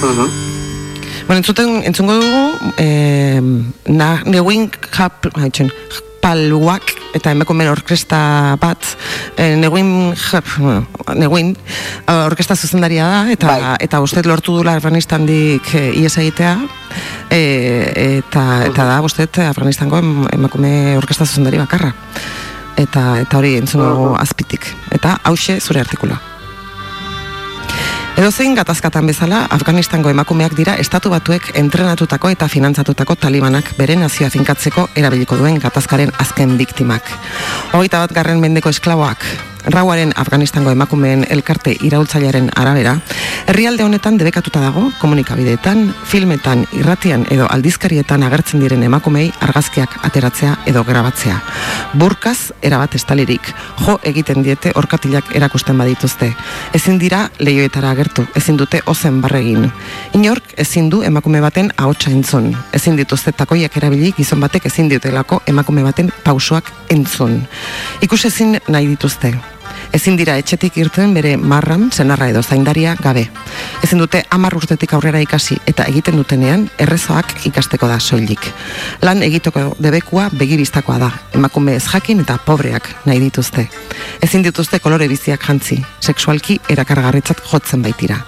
[0.00, 3.40] Bueno, entzuten, entzungo dugu, eh,
[3.86, 5.70] na, Neuin Jap, haitxen,
[6.22, 8.80] Palwak eta emakumeen orkesta bat,
[9.36, 11.52] eh, Neuin Jap, bueno, Neuin
[12.06, 16.56] eh, orkesta zuzendaria da, eta, eta uste lortu dula Afganistandik eh, ies egitea,
[17.30, 21.92] eh, eta, eta da, uste Afganistango em- emakume orkesta zuzendari bakarra.
[22.78, 24.68] Eta, eta hori entzun dugu azpitik.
[24.94, 26.20] Eta hause zure artikuloa.
[28.18, 34.88] Edozein gatazkatan bezala, Afganistango emakumeak dira estatu batuek entrenatutako eta finantzatutako talibanak bere nazioa finkatzeko
[34.98, 37.12] erabiliko duen gatazkaren azken biktimak.
[37.78, 39.22] Hogeita bat garren mendeko esklaboak,
[39.68, 42.94] Rauaren Afganistango emakumeen elkarte iraultzailearen arabera,
[43.52, 50.84] herrialde honetan debekatuta dago komunikabideetan, filmetan, irratian edo aldizkarietan agertzen diren emakumei argazkiak ateratzea edo
[50.88, 51.36] grabatzea.
[52.00, 53.52] Burkaz erabat estalirik,
[53.84, 56.30] jo egiten diete orkatilak erakusten badituzte.
[56.72, 59.68] Ezin dira leioetara agertu, ezin dute ozen barregin.
[60.16, 62.54] Inork ezin du emakume baten ahotsa entzun.
[62.72, 67.42] Ezin dituzte takoiak erabili gizon batek ezin diotelako emakume baten pausoak entzun.
[68.00, 69.36] Ikus ezin nahi dituzte.
[69.92, 73.24] Ezin dira etxetik irten bere marram, senarra edo zaindaria gabe.
[73.82, 78.50] Ezin dute hamar urtetik aurrera ikasi eta egiten dutenean errezoak ikasteko da soilik.
[79.02, 83.68] Lan egiteko debekua begibistakoa da, emakume ez jakin eta pobreak nahi dituzte.
[84.22, 88.18] Ezin dituzte kolore biziak jantzi, sexualki erakargarritzat jotzen baitira.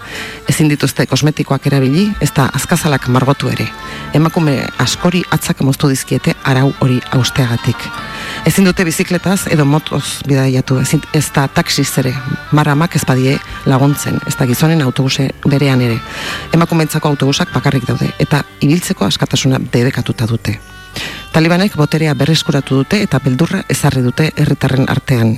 [0.49, 3.69] Ezin dituzte kosmetikoak erabili, ez da azkazalak margotu ere.
[4.17, 7.85] Emakume askori atzak moztu dizkiete arau hori austeagatik.
[8.49, 12.15] Ezin dute bizikletaz edo motoz bidaiatu, ez da taksiz ere,
[12.53, 13.37] maramak ez badie
[13.67, 16.01] laguntzen, ez da gizonen autobuse berean ere.
[16.57, 20.59] Emakumeentzako autobusak bakarrik daude, eta ibiltzeko askatasuna debekatuta dute.
[21.31, 25.37] Talibanek boterea berreskuratu dute eta beldurra ezarri dute herritarren artean.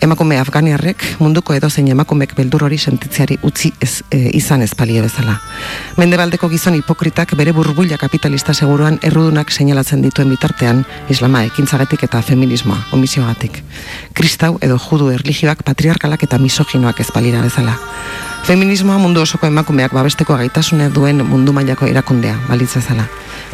[0.00, 5.36] Emakume afganiarrek munduko edozein emakumek beldur hori sentitziari utzi ez, e, izan ez palie bezala.
[6.00, 12.86] Mendebaldeko gizon hipokritak bere burbuila kapitalista seguruan errudunak seinalatzen dituen bitartean, islama ekintzagatik eta feminismoa,
[12.96, 13.60] omisiogatik.
[14.16, 17.76] Kristau edo judu erligioak patriarkalak eta misoginoak ez balira bezala.
[18.46, 23.08] Feminismoa mundu osoko emakumeak babesteko gaitasune duen mundu mailako erakundea, balitz bezala.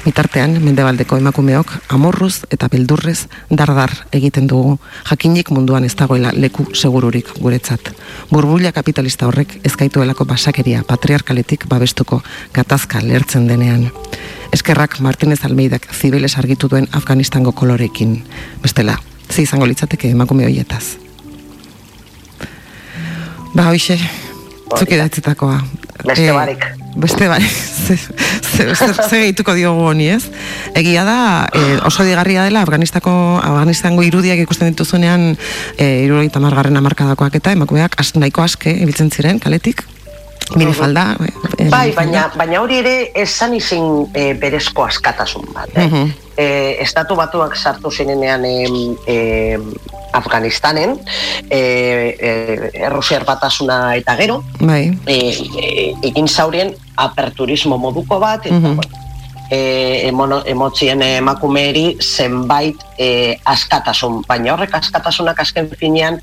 [0.04, 4.74] Bitartean, mendebaldeko emakumeok amorruz eta beldurrez dardar egiten dugu,
[5.08, 7.88] jakinik munduan ez dagoela leku segururik guretzat.
[8.28, 12.18] Burbuila kapitalista horrek ezkaituelako basakeria patriarkaletik babestuko
[12.52, 13.86] gatazka lertzen denean.
[14.52, 18.18] Eskerrak Martinez Almeidak zibeles argitu duen Afganistango kolorekin.
[18.60, 18.98] Bestela,
[19.30, 20.98] ze izango litzateke emakume hoietaz.
[23.54, 23.96] Ba, hoxe,
[24.78, 25.62] zuk idatzitakoa.
[26.04, 26.64] Beste Eh, barik.
[26.96, 27.50] Beste barik.
[27.82, 30.24] Ze, ze, ze, ze diogu honi, ez?
[30.74, 35.36] Egia da, eh, oso digarria dela, Afganistako, Afganistango irudiak ikusten dituzunean,
[35.78, 39.82] eh, irurogeita margarren amarkadakoak eta emakumeak as, nahiko aske ibiltzen ziren, kaletik,
[40.56, 41.16] minifalda.
[41.58, 45.70] eh, Bai, baina, baina hori ere esan izin e, berezko askatasun bat.
[45.74, 45.86] Eh?
[45.86, 46.12] Mhm.
[46.36, 49.62] e, estatu batuak sartu zirenean em, em,
[50.12, 50.98] Afganistanen,
[51.50, 51.60] e,
[52.20, 54.96] e, Errusiar batasuna eta gero, Bai.
[55.06, 55.16] e,
[55.58, 58.76] e, egin zaurien aperturismo moduko bat, eta, Mhm.
[58.76, 58.98] bueno,
[59.50, 66.20] e, emono, emotzien emakumeeri zenbait e, askatasun, baina horrek askatasunak azken finean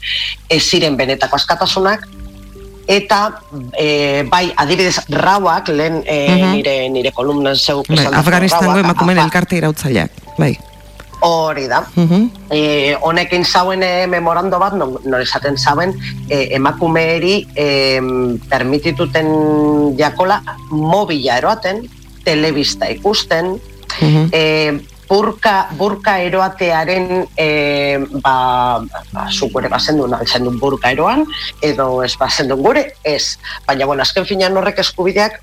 [0.50, 2.08] ez ziren benetako askatasunak,
[2.90, 3.40] eta
[3.78, 6.52] e, bai, adibidez, rauak, lehen e, Mhm.
[6.56, 10.12] nire, nire kolumnan zeuk Bai, esan Afganistango emakumeen elkarte irautzaileak.
[10.40, 10.58] Bai.
[11.22, 11.84] Hori da.
[11.96, 12.30] Mhm.
[12.50, 15.94] E, honekin zauen e, memorando bat, non, non esaten zauen,
[16.30, 18.00] e, emakumeeri e,
[18.50, 19.28] permitituten
[20.00, 20.42] jakola
[20.72, 21.84] mobila eroaten,
[22.24, 23.60] telebista ikusten,
[24.00, 24.30] Mhm.
[24.32, 24.80] e,
[25.10, 28.80] burka, burka eroatearen e, ba,
[29.12, 31.26] ba, zuk gure bazendun, alzendun burka eroan,
[31.62, 33.40] edo ez bazendun gure, ez.
[33.66, 35.42] Baina, bueno, azken finean horrek eskubideak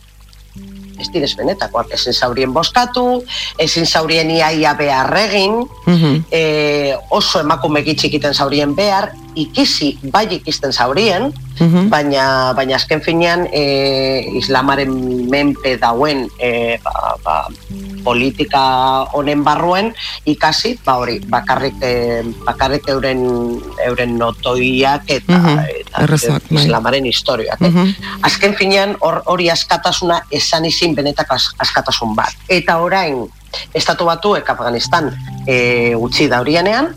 [0.98, 3.23] ez direz benetakoak, ezin zaurien boskatu,
[3.59, 6.24] ezin zaurien iaia behar egin, Mhm.
[6.31, 11.88] e, oso emakume gitxikiten zaurien behar, ikisi bai ikisten zaurien, Mhm.
[11.92, 14.90] baina, baina azken finean e, islamaren
[15.30, 16.92] menpe dauen e, ba,
[17.24, 17.36] ba,
[18.04, 18.62] politika
[19.12, 19.92] honen barruen
[20.24, 23.20] ikasi, ba hori, bakarrik, e, bakarrik euren,
[23.86, 25.58] euren notoiak eta, Mhm.
[25.80, 26.62] eta Errezoak, bai.
[26.64, 27.60] islamaren historiak.
[27.60, 27.68] eh?
[27.70, 27.94] Mhm.
[28.22, 32.32] Azken finean hor- hori askatasuna esan izin benetako as- askatasun bat.
[32.48, 33.26] Eta orain,
[33.74, 35.10] estatu batuek Afganistan
[35.46, 36.94] e, utzi da horienean,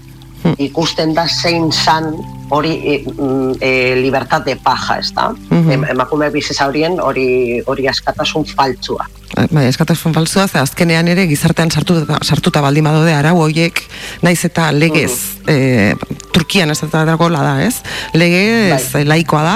[0.57, 2.13] ikusten da zein zan
[2.49, 3.71] hori e, mm, e,
[4.01, 5.29] libertad de paja, ez da?
[5.49, 5.71] Mhm.
[5.71, 9.07] Em, emakume bizitza horien hori, hori askatasun faltsua.
[9.51, 13.77] Bai, eskatasun falsua, ze azkenean ere gizartean sartuta, sartuta baldin badaude arau hoiek,
[14.25, 15.93] naiz eta legez, e,
[16.33, 17.81] Turkian da dagoela da, ez?
[18.13, 19.03] Legez Bai.
[19.05, 19.55] laikoa da,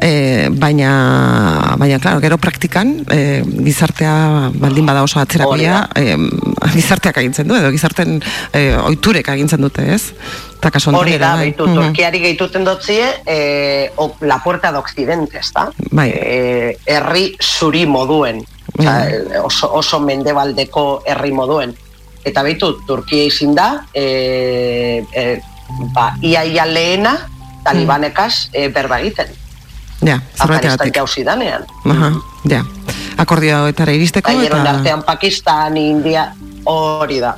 [0.00, 6.16] e, baina, baina, claro, gero praktikan, e, gizartea baldin bada oso atzerakoia, e,
[6.74, 8.20] gizarteak agintzen du, edo gizarten
[8.54, 10.12] e, oiturek agintzen dute, ez?
[10.60, 11.44] Kasu honetan Hori da, bai.
[11.48, 11.74] behitu, Mhm.
[11.74, 15.70] Turkiari gehituten dotzie, e, o, la puerta de occidente, ez da?
[15.90, 16.10] Bai.
[16.14, 18.44] E, herri zuri moduen,
[18.78, 18.94] Osa,
[19.44, 21.74] oso, oso mendebaldeko herri moduen.
[22.24, 25.24] Eta behitu, Turkia izin da, e, e,
[25.94, 27.16] ba, ia ia lehena,
[27.64, 29.32] talibanekaz e, berba egiten.
[30.04, 30.96] Ja, zerbaitegatik.
[30.96, 31.66] jauzi danean.
[31.84, 32.12] Aha,
[32.48, 32.64] ja.
[33.20, 34.76] Akordioetara iristeko Gaineron eta...
[34.78, 36.30] artean Pakistan, India,
[36.64, 37.34] hori da.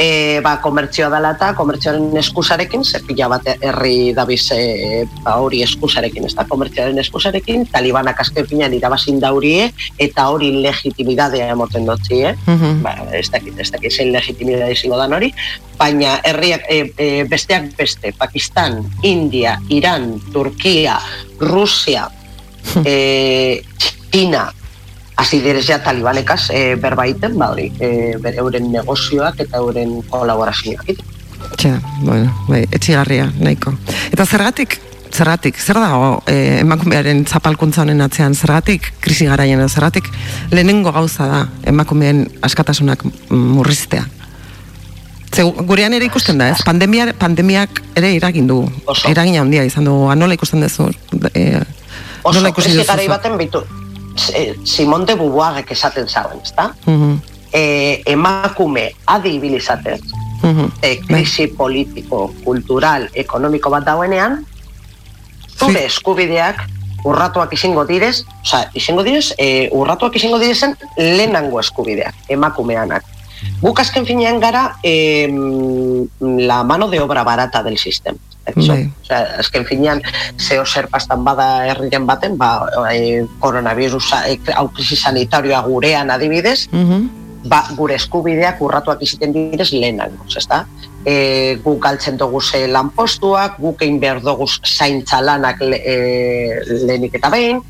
[0.00, 5.60] E, ba, komertzioa dela eta komertzioaren eskusarekin, ze pila bat herri dabiz e, ba, hori
[5.66, 9.66] eskusarekin, ez da, komertzioaren eskusarekin, talibanak azken finean irabazin daurie,
[10.00, 12.34] eta hori legitimidadea emoten dotzi, eh?
[12.46, 12.80] Mhm.
[12.86, 15.34] ba, ez dakit, ez dakit zein legitimidade izango dan hori,
[15.76, 20.96] baina herriak e, e, besteak beste, Pakistan, India, Iran, Turkia,
[21.40, 22.08] Rusia,
[22.84, 23.62] e,
[24.10, 24.48] China,
[25.20, 29.98] hasi direz ja talibanekaz e, berba egiten, ba hori, e, bere euren negozioak eta euren
[30.08, 30.94] kolaborazioak.
[31.60, 31.74] Tja,
[32.04, 33.72] bueno, bai, etxigarria, nahiko.
[34.12, 34.78] Eta zergatik,
[35.10, 40.06] zergatik, zer dago eh, emakumearen zapalkuntza honen atzean, zergatik krisi garaian, edo zergatik
[40.54, 41.40] lehenengo gauza da
[41.72, 44.06] emakumeen askatasunak murriztea.
[45.34, 46.62] Ze gu- gurean ere ikusten da, ez?
[46.66, 48.62] Pandemia, pandemiak ere eragin du.
[49.08, 49.98] Eragina handia izan du.
[50.14, 50.88] Nola ikusten duzu?
[51.34, 51.60] E,
[52.22, 52.70] Oso, nola duzu?
[52.70, 53.08] zu?
[53.10, 53.79] baten bitu, eh,
[54.64, 56.72] Simon de Beauvoirek esaten zauen, ezta?
[56.86, 57.18] Mhm,
[57.52, 60.00] E, emakume adi ibilizatez,
[60.42, 60.68] mhm.
[60.86, 64.44] e, krisi politiko, kultural, ekonomiko bat dauenean,
[65.58, 66.62] zure eskubideak
[67.04, 73.04] urratuak izango direz, oza, izango direz, e, urratuak izango direzen lehenango eskubideak, emakumeanak.
[73.60, 78.18] Guk azken finean gara em, la mano de obra barata del sistema.
[78.46, 78.90] Bai.
[79.02, 80.00] Osea, azken finean,
[80.38, 86.68] zeo zer pastan bada herriren baten, ba, e, koronavirusa, e, hau krisi sanitarioa gurean adibidez,
[86.72, 87.08] Mhm.
[87.44, 90.66] ba, gure eskubideak urratuak iziten direz lehenago, ezta?
[91.04, 97.14] E, guk galtzen dugu ze lanpostuak, guk egin behar dugu zaintza lanak le, e, lehenik
[97.14, 97.62] eta behin,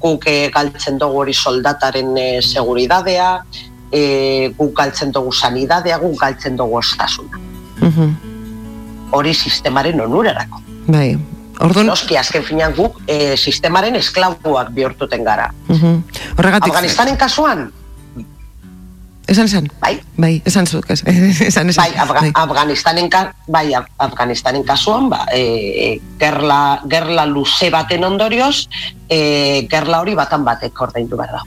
[0.00, 3.44] guk e, galtzen dugu hori soldataren e, seguridadea,
[3.92, 7.38] e, guk galtzen dugu sanidadea, guk galtzen dugu ostasuna.
[7.80, 8.27] Mhm.
[9.10, 10.60] Hori sistemaren onurarako.
[10.86, 11.16] Bai.
[11.60, 15.50] Orduan, Noski, azken finean guk e, sistemaren esklabuak bihurtuten gara.
[15.68, 16.02] mhm.
[16.38, 17.72] horregatik, Afganistanen kasuan,
[19.28, 19.66] esan esan?
[19.82, 19.98] Bai.
[20.16, 21.82] Bai, esan zuk, esan esan.
[21.82, 28.68] Bai, Afga Afganistanen, ka, bai, Af- Afganistanen kasuan, ba, e, gerla, gerla luze baten ondorioz,
[29.10, 31.42] e, gerla hori batan batek ordaindu behar da.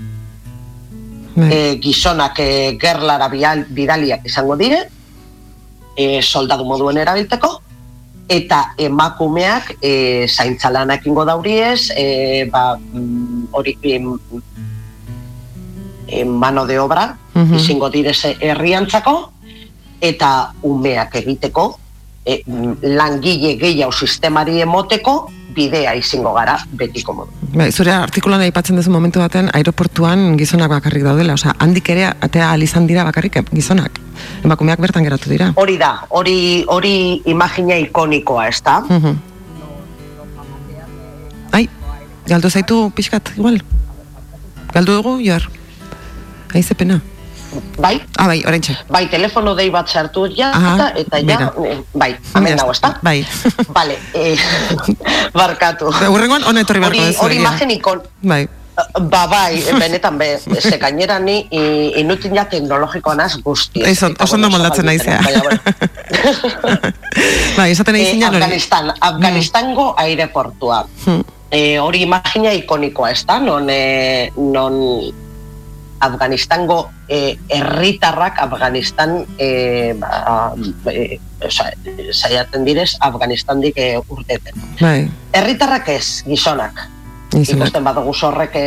[1.48, 4.90] E, gizonak e, gerlara bidaliak izango dire,
[5.96, 7.62] e, soldadu moduen erabilteko,
[8.32, 14.08] eta emakumeak e, zaintzalanak ingo dauriez, e, ba, mm, hori em,
[16.08, 17.56] em, mano de obra, Mhm.
[17.56, 19.32] izango direz herriantzako,
[20.02, 21.80] eta umeak egiteko,
[22.26, 22.42] e,
[22.82, 27.32] langile gehiago sistemari emoteko bidea izango gara betiko modu.
[27.54, 32.52] Bai, zure artikulan aipatzen duzu momentu baten aeroportuan gizonak bakarrik daudela, osea, handik ere atea
[32.52, 34.00] alizan dira bakarrik gizonak.
[34.46, 35.52] Emakumeak bertan geratu dira.
[35.60, 36.96] Hori da, hori hori
[37.26, 38.80] imagina ikonikoa, ez da?
[38.88, 39.20] Mhm.
[41.52, 41.68] Ai,
[42.28, 43.60] galdu zaitu pixkat, igual.
[44.72, 45.50] Galdu dugu, joar.
[46.54, 47.02] Ai, ze pena.
[47.82, 48.00] Bai?
[48.18, 48.78] Ah, bai, orentxe.
[48.90, 52.94] Bai, telefono dei bat sartu ja, Aha, eta, eta ja, eh, bai, Ja dago, ezta?
[53.04, 53.26] Bai.
[53.78, 54.38] Vale, eh,
[55.42, 55.92] barkatu.
[56.10, 58.48] Urrengoan, hona etorri Hori, duzu, hori imagen ikon, Bai.
[59.12, 61.44] Ba, bai, benetan be, ze gainera ni
[62.00, 63.84] inutin ja teknologikoa naz guzti.
[63.84, 65.20] Oso, oso ondo moldatzen naizea.
[67.58, 68.44] bai, esaten nahi Eh, zinan hori.
[68.44, 70.86] Afganistan, Afganistango aireportua.
[71.06, 71.22] Hmm.
[71.52, 73.40] Eh, hori imagina ikonikoa, ez da?
[73.44, 74.80] Non, eh, non
[76.02, 80.54] Afganistango eh, herritarrak Afganistan eh, ba,
[81.46, 81.70] oza,
[82.12, 84.58] saiatzen direz Afganistandik eh, urteten.
[84.82, 85.06] Bai.
[85.32, 86.88] Herritarrak ez, gizonak.
[87.32, 87.68] Gizonak.
[87.68, 88.58] Ikusten badugu horrek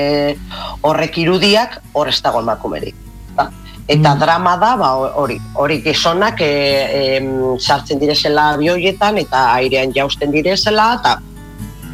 [0.86, 2.94] horrek irudiak, hor ez dago emakumerik.
[3.36, 3.50] da?
[3.88, 10.32] Eta drama da, ba, hori, hori gizonak e, em, sartzen direzela abioietan eta airean jausten
[10.32, 11.18] direzela, eta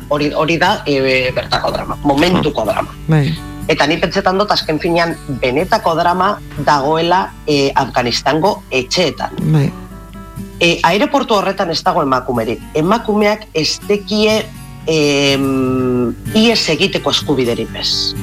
[0.09, 2.95] hori, hori da e, bertako drama, momentuko drama.
[3.09, 3.50] Bai.
[3.71, 6.33] Eta ni pentsetan dut azken finean benetako drama
[6.67, 9.37] dagoela e, Afganistango etxeetan.
[9.55, 9.69] Bai.
[10.61, 12.63] E, aeroportu horretan ez dago emakumerik.
[12.75, 14.41] Emakumeak ez dekie
[14.91, 18.17] em, ies egiteko eskubiderik bez.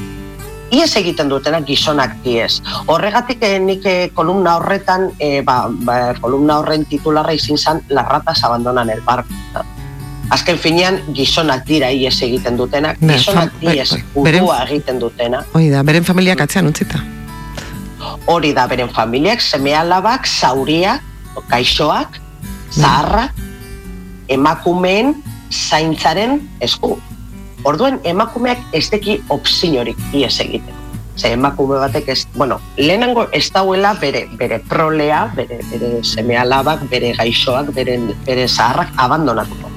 [0.67, 2.59] Ies egiten dutenak gizonak diez.
[2.91, 8.07] Horregatik eh, nik eh, kolumna horretan, eh, ba, ba, kolumna horren titularra izin zan, las
[8.09, 9.31] ratas abandonan el barco.
[10.29, 14.23] Azken finean gizonak dira ies egiten dutenak, Bai, gizonak fam- bai, bai.
[14.23, 15.43] Beren- egiten dutena.
[15.53, 16.99] Hoi da, beren familiak atzean utzita.
[18.27, 21.01] hori da beren familiak, seme alabak, zauriak,
[21.49, 22.19] gaixoak,
[22.71, 23.31] zaharrak,
[24.27, 25.13] emakumeen
[25.51, 26.97] zaintzaren esku.
[27.63, 30.75] Orduan emakumeak ez deki opzinorik ies egiten.
[31.17, 36.83] Ze emakume batek ez, bueno, lehenengo ez dauela bere, bere prolea, bere, bere seme alabak,
[36.91, 39.71] bere gaixoak, bere, bere zaharrak abandonatuko.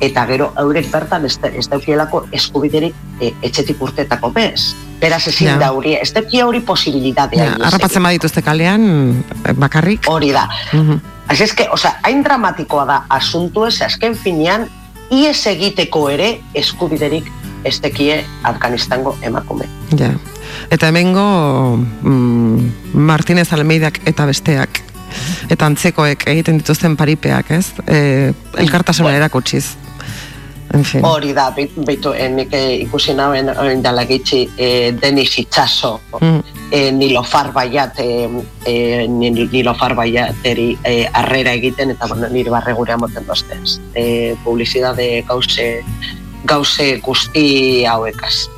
[0.00, 4.74] Eta gero eurek bertan ez, ez daukielako eskubiderik e, etxetik urtetako bez.
[5.00, 5.58] Beraz ezin Ja.
[5.58, 7.44] da hori, ez dauki hori posibilitatea.
[7.44, 10.08] Ja, ies harrapatzen badituzte kalean, eh, bakarrik.
[10.08, 10.48] Hori da.
[10.72, 11.00] Mhm.
[11.28, 14.68] Así es que, o sea, hain dramatikoa da asuntu ez, azken finean,
[15.10, 17.30] ies egiteko ere eskubiderik
[17.64, 19.66] ez dekie Afganistango emakume.
[19.98, 20.12] Ja.
[20.70, 24.82] Eta hemengo mm, Martinez Almeidak eta besteak
[25.50, 27.72] eta antzekoek egiten dituzten paripeak, ez?
[27.86, 28.32] E,
[28.62, 29.76] elkartasuna erakutsiz.
[30.82, 31.04] Fin.
[31.04, 36.00] Hori da, be- beitu, eh, nik eh, ikusi nauen orain dela gitxi eh, Denis Itxaso,
[36.20, 36.42] Mm.
[36.70, 38.28] eh, Nilofar Baiat, eh,
[38.66, 43.78] eh, Nil- Nilofar Baiateri eh, arrera egiten, eta bueno, nire barre gure amoten doztez.
[43.94, 45.82] Eh, publizidade gauze,
[46.44, 48.48] gauze guzti hauekaz.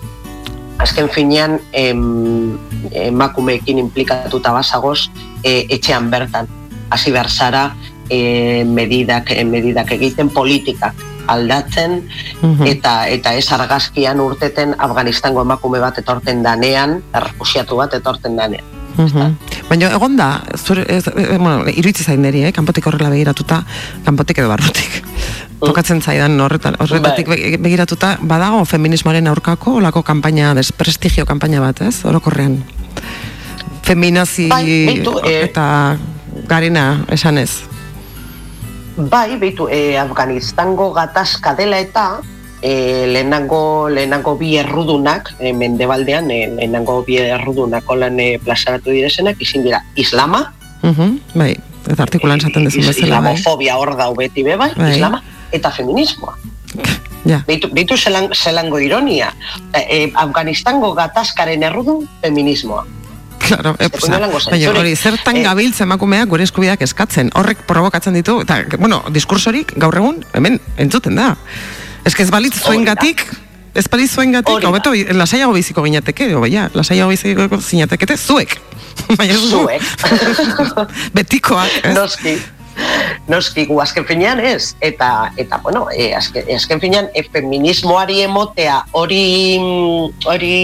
[0.79, 2.59] Azken finean, em,
[2.91, 5.11] emakumeekin implikatuta basagoz,
[5.43, 6.49] eh, etxean bertan.
[6.91, 7.77] Hasi behar zara,
[8.11, 10.95] eh, medidak, eh, medidak egiten, politikak
[11.29, 12.03] aldatzen,
[12.43, 12.67] Mhm.
[12.67, 18.65] eta eta ez argazkian urteten Afganistango emakume bat etorten danean, errefusiatu bat etorten danean.
[18.99, 19.37] Mhm.
[19.69, 22.53] Baina egon da, zure, ez, e, bueno, iruitzi zain eh?
[22.53, 23.65] kanpotik horrela begiratuta,
[24.05, 25.05] kanpotik edo barrutik.
[25.61, 32.05] Tokatzen zaidan horretan, horretatik be- begiratuta, badago feminismoaren aurkako, olako kanpaina, desprestigio kanpaina bat, ez?
[32.05, 32.65] Orokorrean.
[33.83, 35.97] Feminazi Bai, eh, eta
[36.47, 37.51] garena esanez.
[38.99, 42.19] Bai, beitu, eh, Afganistango gatazka dela eta
[42.63, 49.39] eh, lehenango, lehenango bi errudunak, eh, mendebaldean, eh, lehenango bi errudunak holan eh, plazaratu direzenak,
[49.41, 50.53] izin dira islama,
[50.83, 51.57] Mhm, bai,
[51.91, 53.35] eta artikulan esaten dezun bezala, bai.
[53.35, 54.93] islamofobia hor dau beti be bai, Bai.
[54.95, 56.37] islama, eta feminismoa.
[57.27, 57.43] Ja.
[57.47, 59.33] Beitu, beitu zelan, zelango ironia.
[59.75, 62.87] Eh, Afganistango gatazkaren errudun feminismoa.
[63.49, 68.15] Claro, e, Este puñalango baina hori, zertan Eh, gabiltza emakumeak gure eskubideak eskatzen, horrek provokatzen
[68.15, 71.37] ditu, eta, bueno, diskursorik gaur egun, hemen, entzuten da.
[72.05, 73.25] Ez que ez balitz zuen gatik,
[73.75, 78.59] ez balitz zuen gatik, hobeto, lasaiago biziko ginateke, o ja, lasaiago biziko zinatekete, zuek.
[79.19, 79.35] Baina.
[79.35, 79.83] Zuek.
[81.17, 81.95] Betikoak, ez?
[81.97, 82.39] Noski.
[83.29, 84.75] Noski, gu azken finean ez.
[84.81, 89.59] Eta, eta bueno, e, azken, azken finean e, feminismoari emotea hori
[90.25, 90.57] hori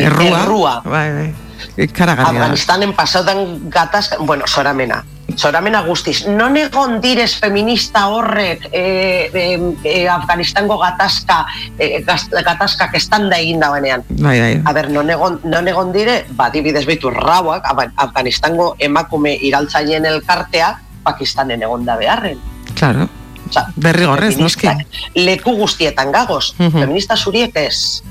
[0.00, 0.80] Errua.
[0.84, 1.43] Bai, bai.
[1.76, 2.44] Ikaragarria da.
[2.44, 5.04] Afganistanen pasaudan gatazka, bueno, soramena.
[5.36, 6.26] Soramena guztiz.
[6.28, 9.44] Non egon direz feminista horrek e, e,
[9.82, 11.46] e, Afganistango gatazka,
[11.78, 14.04] e, gaz- gatazkak estanda egin dauenean.
[14.10, 14.62] Bai, bai.
[14.64, 20.04] A ber, non egon, non egon dire, ba, dibidez bitu rauak, Af- Afganistango emakume iraltzaien
[20.06, 22.38] elkartea, Pakistanen egonda beharren.
[22.78, 23.08] Claro.
[23.48, 24.66] Osa, Derrigorrez, noski.
[24.68, 26.78] feministak leku guztietan gagoz, Mhm.
[26.80, 28.02] feminista zuriek ez.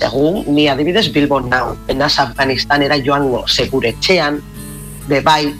[0.00, 4.40] Egun, ni adibidez Bilbon nau, enaz Afganistanera joango, segure etxean,
[5.08, 5.54] be bai,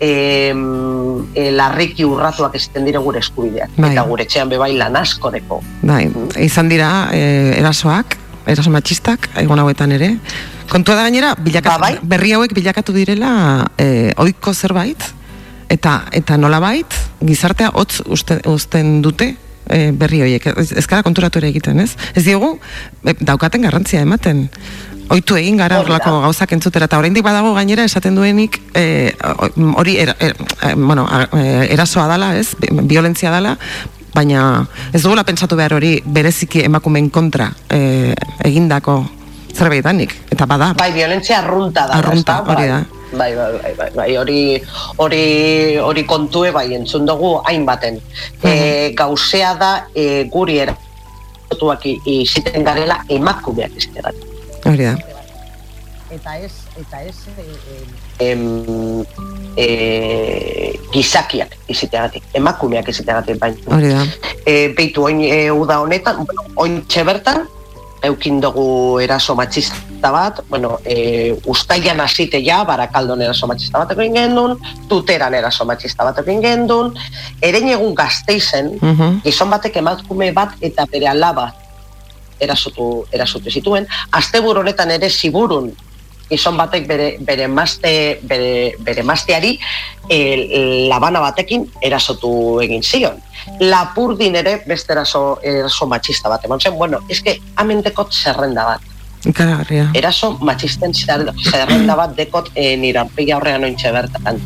[0.00, 0.62] em,
[1.34, 3.74] e, larriki urratuak ezten dire gure eskubideak.
[3.76, 3.92] Bai.
[3.92, 5.60] Eta gure etxean be bai lan asko deko.
[5.82, 6.04] Bai,
[6.40, 10.14] izan dira eh, erasoak, eraso matxistak, egon hauetan ere.
[10.70, 13.32] Kontua da gainera, bilakatu, berri hauek bilakatu direla
[13.78, 15.02] eh, oiko zerbait,
[15.70, 16.94] eta eta nolabait,
[17.26, 19.34] gizartea hotz uste, uzten dute
[19.70, 20.46] eh, berri horiek.
[20.56, 21.94] Ez, ez gara konturatu ere egiten, ez?
[22.14, 22.58] Ez diogu,
[23.04, 24.48] eh, daukaten garrantzia ematen.
[25.10, 29.10] Oitu egin gara horrelako gauzak entzutera, eta oraindik badago gainera esaten duenik eh,
[29.74, 30.34] hori er, eh,
[30.76, 32.52] bueno, eh, erasoa dala, ez?
[32.60, 33.56] Bi- Violentzia dala,
[34.14, 38.14] baina ez dugula pentsatu behar hori bereziki emakumeen kontra eh,
[38.46, 39.00] egindako
[39.50, 40.72] zerbaitanik, eta bada.
[40.78, 41.98] Bai, violentzia arrunta da.
[41.98, 42.78] Arrunta, hori da.
[42.86, 44.40] Bai, bai, bai, bai, bai, hori,
[44.96, 45.24] hori,
[45.78, 48.00] hori kontue bai entzun dugu hainbaten.
[48.42, 54.26] E, gauzea da e, guri eratuak iziten garela emakumeak izitegat.
[54.64, 54.96] Hori da.
[56.10, 57.14] Eta ez, eta ez
[58.18, 59.04] em,
[59.56, 59.66] e,
[60.92, 63.62] gizakiak iziteagatik, emakumeak iziteagatik baina.
[63.70, 64.04] Hori da.
[64.44, 67.46] E, beitu, oin e, uda honetan, bueno, ointxe bertan,
[68.02, 74.14] eukin dugu eraso matxista bat, bueno, e, ustaian hasite ja, barakaldon eraso matxista bat egin
[74.14, 74.56] gendun,
[74.88, 76.94] tuteran eraso matxista bat egin gendun,
[77.42, 79.20] eren egun gazteizen, Mhm.
[79.24, 81.52] gizon batek emakume bat eta bere alaba
[82.40, 85.72] erasotu, erasotu zituen, asteburu honetan ere ziburun
[86.30, 89.56] gizon batek bere, bere emazte, bere, bere emazteari
[90.08, 90.18] e,
[90.88, 92.30] labana batekin erasotu
[92.62, 93.18] egin zion.
[93.60, 96.76] Lapurdin ere beste eraso, eraso matxista bat eman zen.
[96.78, 98.80] Bueno, eske amendekot zerrenda bat.
[99.26, 99.90] Ikaragarria.
[99.94, 104.38] Eraso matxisten zer- zerrenda bat dekot e, nire aurpegia horrean ointxe bertan.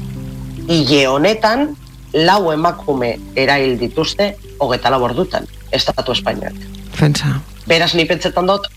[0.68, 1.74] Ile honetan,
[2.14, 6.54] lau emakume erail dituzte, hogeta ordutan, Estatu Espainiak.
[6.98, 7.40] Pentsa.
[7.66, 8.68] Beraz, ni pentsetan dut,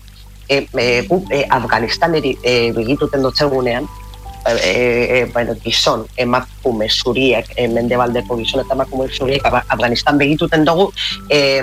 [0.48, 3.86] e, e, gu, e, Afganistaneri e, begituten dut zegunean,
[4.48, 4.70] e,
[5.20, 10.90] e, bueno, gizon, emakume zuriek, e, mendebaldeko gizon eta emakume zuriek, Afganistan begituten dugu,
[11.28, 11.60] e,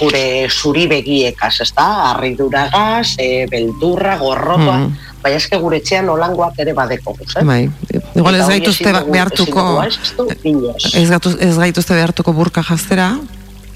[0.00, 2.10] gure zuri begiekaz, ez da?
[2.10, 4.96] Arriduragaz, e, beldurra, gorrotoa, Mhm.
[5.22, 7.44] baina eske gure etxean olangoak ere badeko, eh?
[7.44, 7.70] Bai.
[8.14, 13.18] Igual ez gaituzte behartuko ez, ez gaituzte behartuko burka jaztera,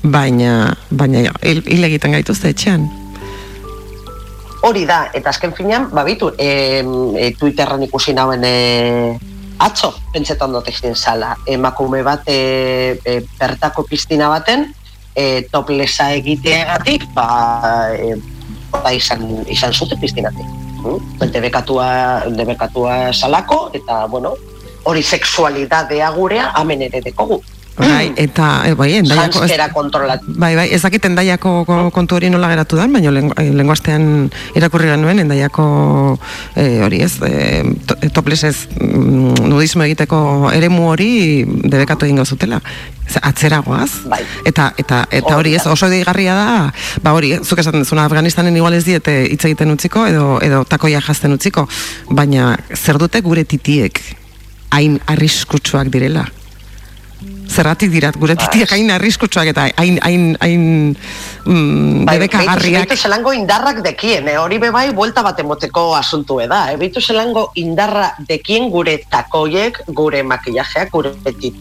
[0.03, 2.89] baina baina hil, hil egiten gaituzte etxean.
[4.67, 6.83] Hori da, eta azken finean, babitu, e,
[7.15, 9.19] e, Twitterren ikusi nauen e,
[9.63, 14.67] atzo, pentsetan dut egin zala, emakume bat e, e, bertako piztina baten,
[15.15, 17.29] e, toplesa egiteagatik, ba,
[17.95, 18.17] e,
[18.75, 20.47] ba izan, izan zute piztinatik.
[20.83, 21.31] Mm?
[21.35, 21.89] Debekatua,
[22.35, 24.35] debekatua salako, eta, bueno,
[24.89, 27.43] hori sexualidadea gurea, amen ere dekogu.
[27.79, 30.21] Bai, eta e, bai, endaiako ez, Janskera kontrolat.
[30.27, 34.31] bai, bai, ez dakit endaiako ko- kontu hori nola geratu dan, baina lengu- eh, lenguastean
[34.59, 36.19] irakurri genuen endaiako
[36.57, 41.11] e, hori ez, e, to, toplesez mm, nudismo egiteko eremu hori
[41.47, 42.61] debekatu egingo zutela.
[43.09, 43.91] Ze, Atzeragoaz.
[44.11, 44.21] Bai.
[44.45, 46.73] Eta, eta, eta hori ez, oso deigarria da,
[47.03, 50.65] ba hori, eh, zuk esaten duzuna, Afganistanen igual ez diete hitz egiten utziko, edo, edo
[50.69, 51.69] takoia jazten utziko,
[52.11, 54.03] baina zer dute gure titiek
[54.71, 56.27] hain arriskutsuak direla?
[57.49, 60.65] Zerratik dirat, gure titiak hain arriskutsuak eta hain, hain, hain
[61.45, 62.85] mm, Bai, debekagarriak.
[62.87, 64.37] Beitu zelango indarrak dekien, eh?
[64.39, 66.67] hori be bai buelta bat emoteko asuntu da.
[66.73, 66.77] Eh?
[66.77, 71.57] Beitu zelango indarra dekien gure takoiek, gure makillajeak, gure petit,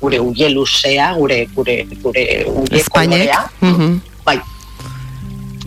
[0.00, 3.28] gure uie luzea, gure, gure, gure uie Espainek.
[3.28, 3.42] kolorea.
[3.60, 4.00] Mhm.
[4.24, 4.40] Bai,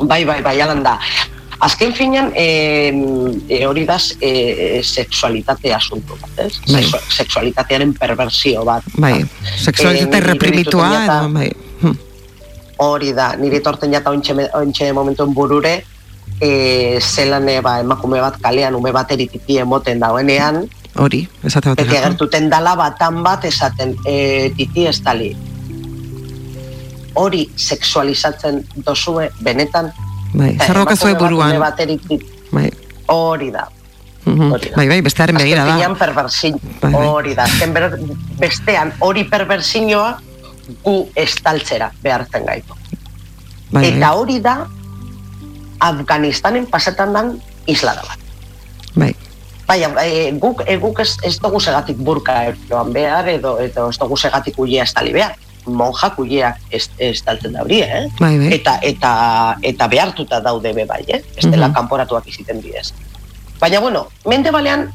[0.02, 0.98] bai, bai, bai, alan da.
[1.62, 2.90] Azken finean, e,
[3.48, 6.56] e, hori da e, sexualitate asuntu bat, ez?
[6.66, 6.82] Bai.
[6.82, 8.84] Sexu- Sexualitatearen perversio bat.
[8.98, 9.20] Bai,
[9.62, 11.52] sexualitate niri reprimitua, edo, bai.
[11.84, 11.96] hm,
[12.82, 15.84] Hori da, nire torten jata ointxe, momentuen burure,
[16.42, 20.64] e, zelan e, ba, emakume bat kalean ume bateri titi emoten dagoenean,
[20.98, 22.02] Hori, esate eta baterako.
[22.10, 25.30] gertuten dala batan bat esaten e, titi ez dali.
[27.14, 29.92] Hori sexualizatzen dozue benetan,
[30.34, 31.50] Bai, daukazue emakume bat buruan.
[31.52, 32.20] ume bateri titi,
[32.52, 32.70] Bai,
[33.08, 33.68] hori da.
[34.26, 34.52] mhm.
[34.76, 35.74] bai, bai, bestearen begira Azken da.
[35.78, 37.06] finean perbersin, Bai, bai.
[37.08, 37.44] hori da.
[37.44, 37.88] Azken ber,
[38.40, 40.18] bestean hori perbersinoa
[40.84, 42.74] gu estaltzera behartzen gaitu.
[43.72, 44.68] Bai, Eta bai, hori da
[45.82, 48.20] Afganistanen pasetan dan islada bat.
[48.96, 49.16] bai.
[49.68, 53.98] Baina, e, guk, e, guk ez, ez dugu segatik burka joan behar, edo, edo ez
[53.98, 55.36] dugu segatik uia estali behar.
[55.66, 58.08] Monjak uiak ez, estaltzen da hori, eh?
[58.20, 58.54] Bai, bai.
[58.54, 59.12] Eta, eta,
[59.62, 61.22] eta behartuta daude be bai, eh?
[61.36, 61.76] Ez dela Mhm.
[61.76, 62.94] kanporatuak iziten bidez.
[63.60, 64.90] Baina, bueno, mende balean,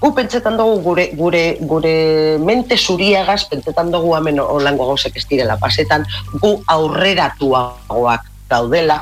[0.00, 5.56] gu pentsetan dugu gure, gure, gure mente zuriagaz pentsetan dugu hemen olango gauzek ez direla
[5.58, 6.06] pasetan,
[6.40, 9.00] gu aurreratuagoak daudela,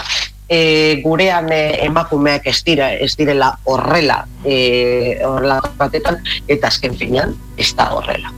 [0.49, 7.37] e, gurean e, emakumeak ez dira ez direla horrela e, horrela batetan eta azken finean
[7.57, 8.33] ez da horrela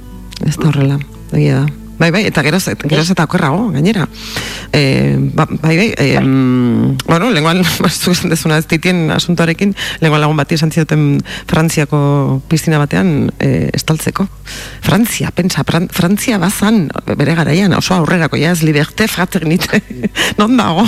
[0.46, 0.98] Ez da horrela,
[1.32, 1.79] egia da.
[2.00, 4.06] Bai, bai, eta geroz, geroz eta okerrago, gainera.
[4.72, 6.06] E, ba, bai, bai, e,
[7.04, 7.60] bueno, lenguan,
[7.92, 11.18] zuk esan dezuna ez ditien asuntoarekin, lenguan lagun bati esan zioten
[11.50, 14.24] Frantziako piztina batean e, estaltzeko.
[14.80, 16.86] Frantzia, pentsa, Fran, Frantzia bazan,
[17.20, 19.82] bere garaian, oso aurrerako, ja, ez liberté fraternite,
[20.40, 20.86] non dago?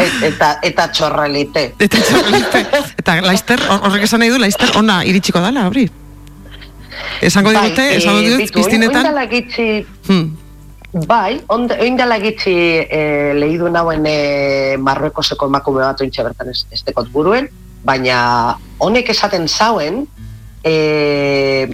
[0.00, 2.62] Et, eta, eta txorrelite eta txorrelite
[2.98, 5.84] eta Laister, hor- horrek esan nahi du, Laister ona iritsiko dala, hori?
[7.22, 9.68] Esango digute, eh, esango digute, bitu, oin- piztinetan, oindala gitxi,
[10.08, 10.24] hmm,
[10.94, 12.54] bai, ond- oindala gitxi
[12.86, 17.48] e, lehidu nauen e, Marruekoseko emakume bat ointxe bertan ez, ez dekot buruen,
[17.84, 20.04] baina honek esaten zauen,
[20.62, 21.66] e,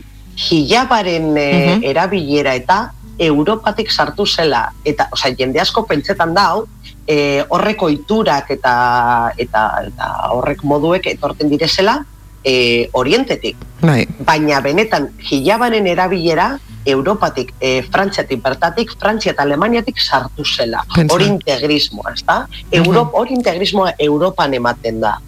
[0.49, 1.85] hijabaren e, Mhm.
[1.85, 6.65] erabilera eta Europatik sartu zela, eta, osea, jende asko pentsetan dau,
[7.07, 11.99] e, horreko iturak eta, eta, eta horrek moduek etorten direzela
[12.45, 13.57] e, orientetik.
[13.81, 20.85] bai, baina benetan hilabaren erabilera Europatik, e, Frantziatik bertatik, Frantzia eta Alemaniatik sartu zela.
[20.97, 22.47] Hori integrismoa, ezta?
[22.73, 25.19] Europ, hori integrismoa Europan ematen da.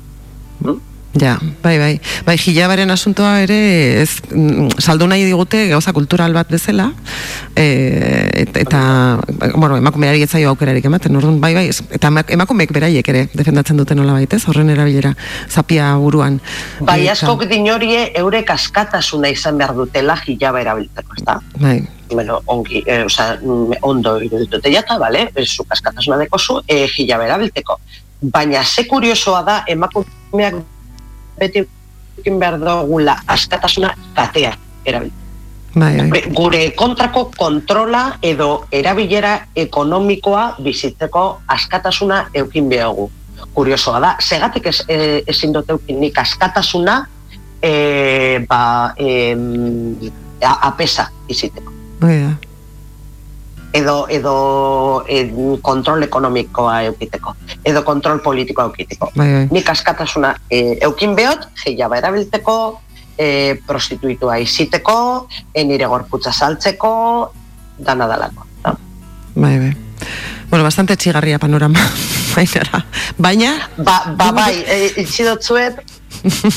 [1.20, 2.00] Ja, bai, bai.
[2.24, 6.86] Bai, hilabaren asuntoa ere, ez, mm, saldu nahi digute gauza kultural bat bezala,
[7.54, 9.18] e, et- eta,
[9.54, 13.76] bueno, emakumeari etzaio aukerarik ematen, orduan, bai, bai, ez- eta emak- emakumeek beraiek ere defendatzen
[13.76, 15.14] duten nola baitez, horren erabilera,
[15.50, 16.40] zapia buruan.
[16.80, 21.40] Bai, askok dinorie eurek askatasuna izan behar dutela hilaba erabiltzeko, ezta?
[21.60, 27.26] Bai, bueno, ongi, e, oza, mm, ondo iruditute jata, bale, zuk askatasuna dekozu, e, hilaba
[27.26, 27.78] erabiltzeko.
[28.22, 30.54] Baina ze kuriosoa da, emakumeak
[31.38, 31.64] beti
[32.18, 34.52] egin behar dugula askatasuna katea
[34.84, 35.20] erabiltzeko.
[35.74, 36.22] bai, bai.
[36.36, 43.10] Gure kontrako kontrola edo erabilera ekonomikoa bizitzeko askatasuna eukin behagu.
[43.54, 47.00] Kuriosoa da, segatik ez, e, ezin dut eukin nik askatasuna
[47.62, 47.72] e,
[48.48, 51.72] ba, a, apesa bizitzeko.
[52.00, 52.51] Bai, da.
[53.72, 55.30] Edo, edo e,
[55.62, 57.34] kontrol ekonomikoa eukiteko.
[57.64, 59.10] Edo kontrol politikoa eukiteko.
[59.16, 59.46] Bai, bai.
[59.50, 62.56] Nik askatasuna e, eukin behot, jeiaba erabiltzeko,
[63.16, 66.92] e, prostituitua iziteko, e, nire gorputza saltzeko,
[67.78, 68.46] dana dalako.
[68.62, 68.76] da.
[69.34, 69.72] Bai, bai.
[70.50, 71.80] Bueno, bastante txigarria panorama.
[72.36, 72.84] Bainara.
[73.18, 75.80] Baina, Ba, ba bai, e, itxi dotzuet,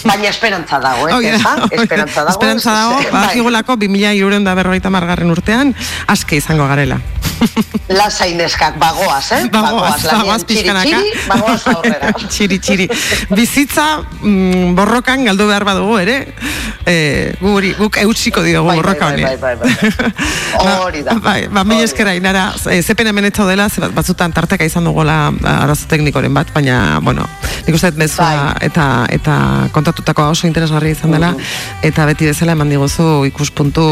[0.06, 1.14] baina esperantza dago, eh?
[1.14, 1.54] Hori da, Eza?
[1.56, 1.84] hori da.
[1.84, 2.32] Esperantza dago.
[2.36, 3.12] Esperantza dago, Bai.
[3.12, 5.76] badakigulako 2000 da berrogeita margarren urtean,
[6.08, 7.00] aske izango garela.
[8.00, 9.44] Lasai neskak, bagoaz, eh?
[9.54, 11.00] Bagoaz, bagoaz pixkanaka.
[11.30, 12.12] bagoaz aurrera.
[12.34, 12.88] txiri, txiri.
[13.30, 13.86] Bizitza
[14.22, 16.18] mm, borrokan galdu behar badugu ere,
[16.86, 16.96] e,
[17.42, 19.24] guri, guk eutsiko diogu Bai, bai, borroka bai, honi.
[19.24, 20.12] bai, bai, bai.
[20.86, 21.18] Hori da.
[21.22, 24.84] Bai, ba, mila eskera inara, e, zepen hemen ez dela, ze bat- batzutan tarteka izan
[24.90, 27.28] dugola ba, arazo teknikoren bat, baina, bueno,
[27.68, 28.68] nik uste mezua Bai.
[28.70, 29.36] eta, eta
[29.72, 31.34] kontatutako oso interesgarri izan dela,
[31.86, 33.86] eta beti bezala eman diguzu ikuspuntu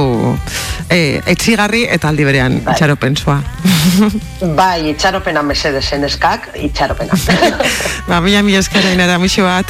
[0.89, 2.73] e, etxigarri eta aldi berean Bai.
[2.73, 3.42] itxaropensua.
[4.59, 7.17] Bai, itxaropena mesedesen neskak, itxaropena.
[8.09, 9.69] ba, mila mila eskera inara, mixo bat.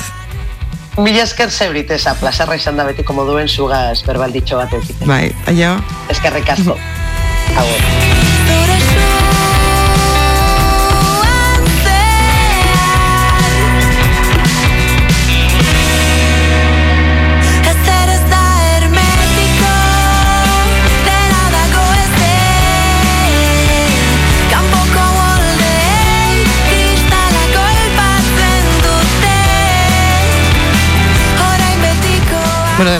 [0.97, 5.09] Mila esker zeuriteza, plazarra izan da betiko moduen zugaz berbalditxo bat eukite.
[5.09, 5.75] Bai, aio.
[6.13, 6.77] Eskerrik asko.
[7.59, 8.32] Agur.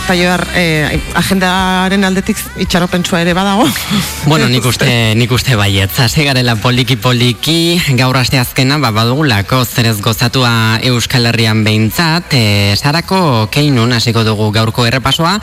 [0.04, 3.64] Taioar, eh, agendaren aldetik itxaropentsua ere badago.
[4.24, 4.88] Bueno, nik uste,
[5.20, 11.28] nik uste baiet, zase garela poliki poliki, gaur aste azkena, ba, badugulako zerez gozatua Euskal
[11.28, 15.34] Herrian behintzat, e, sarako keinun hasiko dugu gaurko errepasoa,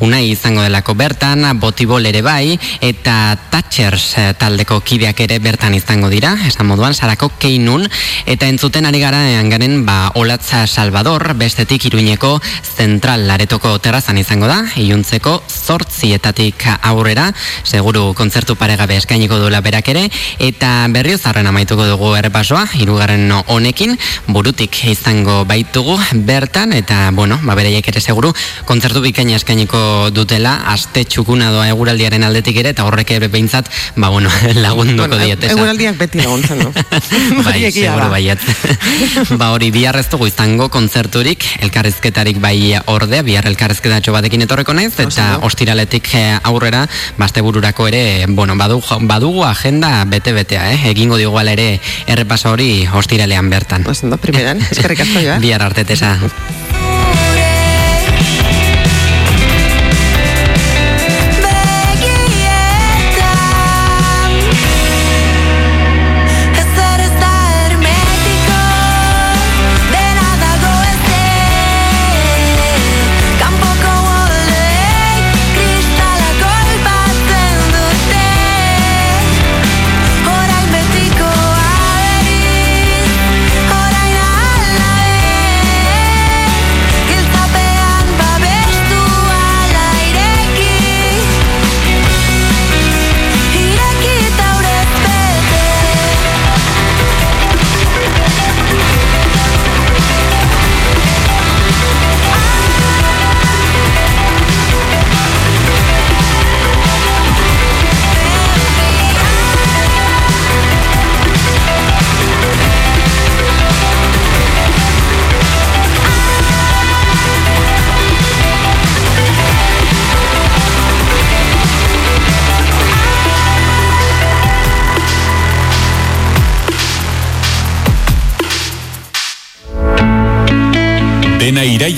[0.00, 6.08] unai izango delako bertan, botibol ere bai, eta Thatchers eh, taldeko kideak ere bertan izango
[6.08, 7.84] dira, esan moduan, sarako keinun,
[8.24, 9.20] eta entzuten ari gara
[9.52, 13.76] garen, ba, Olatza Salvador, bestetik iruñeko zentral laretoko
[14.10, 17.30] terrazan izango da, iluntzeko zortzietatik aurrera,
[17.64, 20.08] seguru kontzertu paregabe eskainiko duela berak ere,
[20.38, 23.96] eta berriozarren amaituko dugu errepasoa, hirugarren honekin,
[24.26, 25.96] burutik izango baitugu
[26.26, 28.32] bertan, eta, bueno, ba, bereiek ere seguru,
[28.66, 34.10] kontzertu bikaina eskainiko dutela, aste txukuna doa eguraldiaren aldetik ere, eta horrek ere behintzat, ba,
[34.10, 34.30] bueno,
[34.64, 35.44] lagunduko Bueno, diet.
[35.50, 36.72] Eguraldiak beti laguntzen, no?
[37.46, 38.42] bai, seguru baiet.
[39.40, 44.74] ba hori bihar ez dugu izango kontzerturik, elkarrizketarik bai ordea, bihar elkarrizketarik elkarrezketatxo batekin etorreko
[44.74, 46.86] naiz, eta ostiraletik eh, aurrera,
[47.18, 50.90] baste bururako ere, bueno, badugu, badugu agenda bete-betea, eh?
[50.90, 53.84] egingo digu ere errepaso hori ostiralean bertan.
[53.86, 55.38] Ondo, primeran, eskerrik asko joa.
[55.38, 55.84] Bihar arte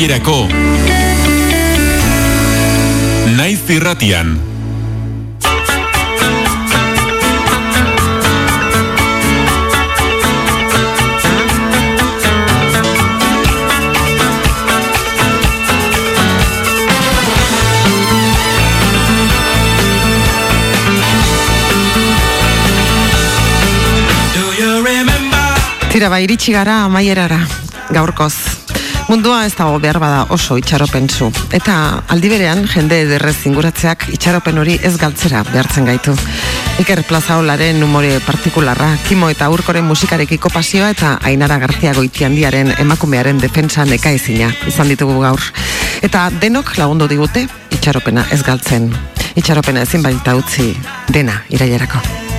[0.03, 0.49] Dena irailerako.
[3.37, 4.35] Naiz irratian.
[25.93, 27.39] Tira, ba, iritsi gara amaierara,
[27.93, 28.62] gaurkoz.
[29.13, 31.27] Mundua ez dago behar bada oso itxaropentsu.
[31.53, 31.75] Eta
[32.15, 36.15] aldi berean, jende ederrez inguratzeak itxaropen hori ez galtzera behartzen gaitu.
[36.81, 43.85] Iker Plazaolaren umore partikularra, Kimo eta Urkoren musikarekiko pasioa eta Ainara García Goitiandiaren emakumearen defensa
[43.85, 45.45] nekaezina izan ditugu gaur.
[46.01, 48.95] Eta denok lagundu digute itxaropena ez galtzen.
[49.37, 50.73] Itxaropena ezin baita utzi
[51.13, 52.32] dena irailerako.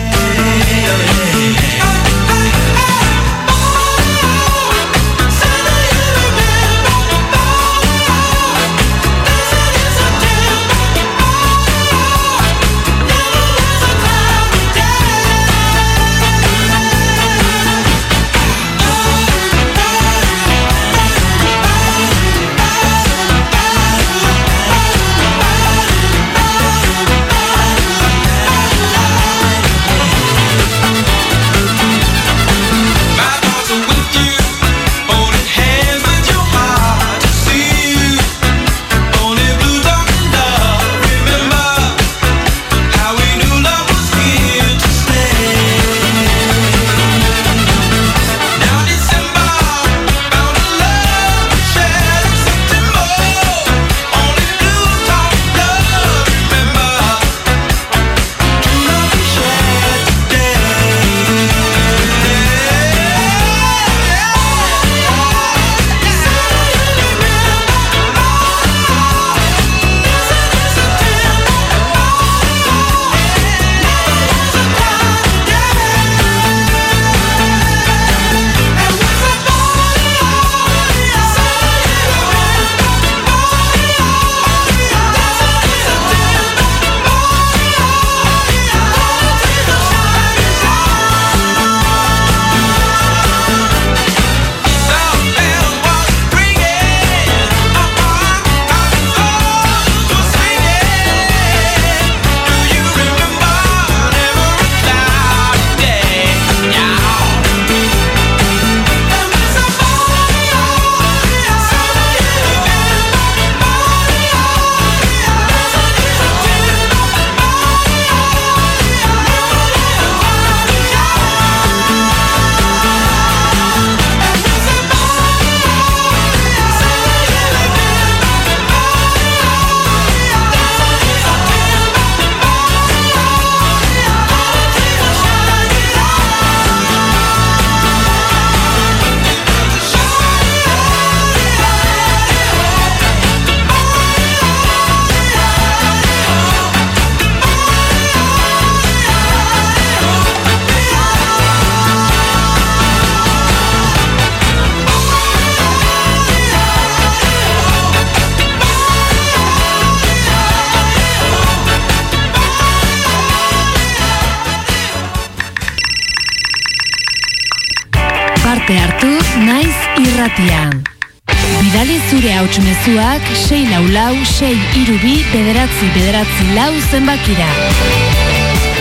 [173.94, 177.50] lau, sei, irubi, bederatzi, bederatzi, lau zenbakira.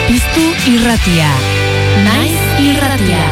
[0.08, 1.28] Piztu irratia.
[2.06, 3.24] Naiz irratia.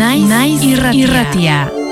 [0.00, 0.34] Naiz irratia.
[0.34, 1.00] Naiz irratia.
[1.04, 1.83] irratia.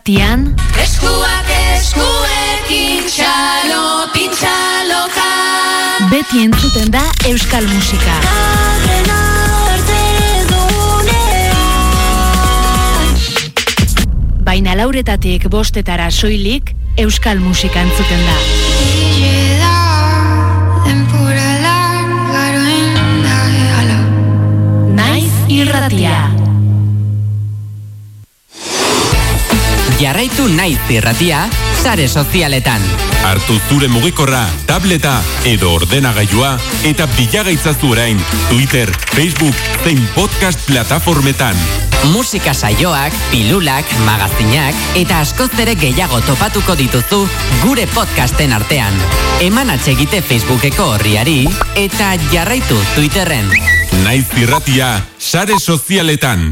[0.00, 5.08] irratian Eskuak eskuekin txalo, pintxalo
[6.10, 8.16] Beti entzuten da Euskal Musika.
[14.42, 18.36] Baina lauretatik bostetara soilik Euskal Musika entzuten da.
[24.96, 26.29] Naiz irratia Naiz irratia.
[30.00, 31.42] Jarraitu nahi zirratia,
[31.82, 32.80] sare sozialetan.
[33.28, 36.54] Artu zure mugikorra, tableta edo ordenagailua
[36.88, 41.58] eta bilagaitzazu orain Twitter, Facebook, zein podcast plataformetan.
[42.14, 47.20] Musika saioak, pilulak, magazinak eta askoz ere gehiago topatuko dituzu
[47.60, 48.96] gure podcasten artean.
[49.44, 51.44] Eman atxegite Facebookeko horriari
[51.76, 53.52] eta jarraitu Twitterren.
[54.00, 56.48] Naiz irratia, sare sozialetan.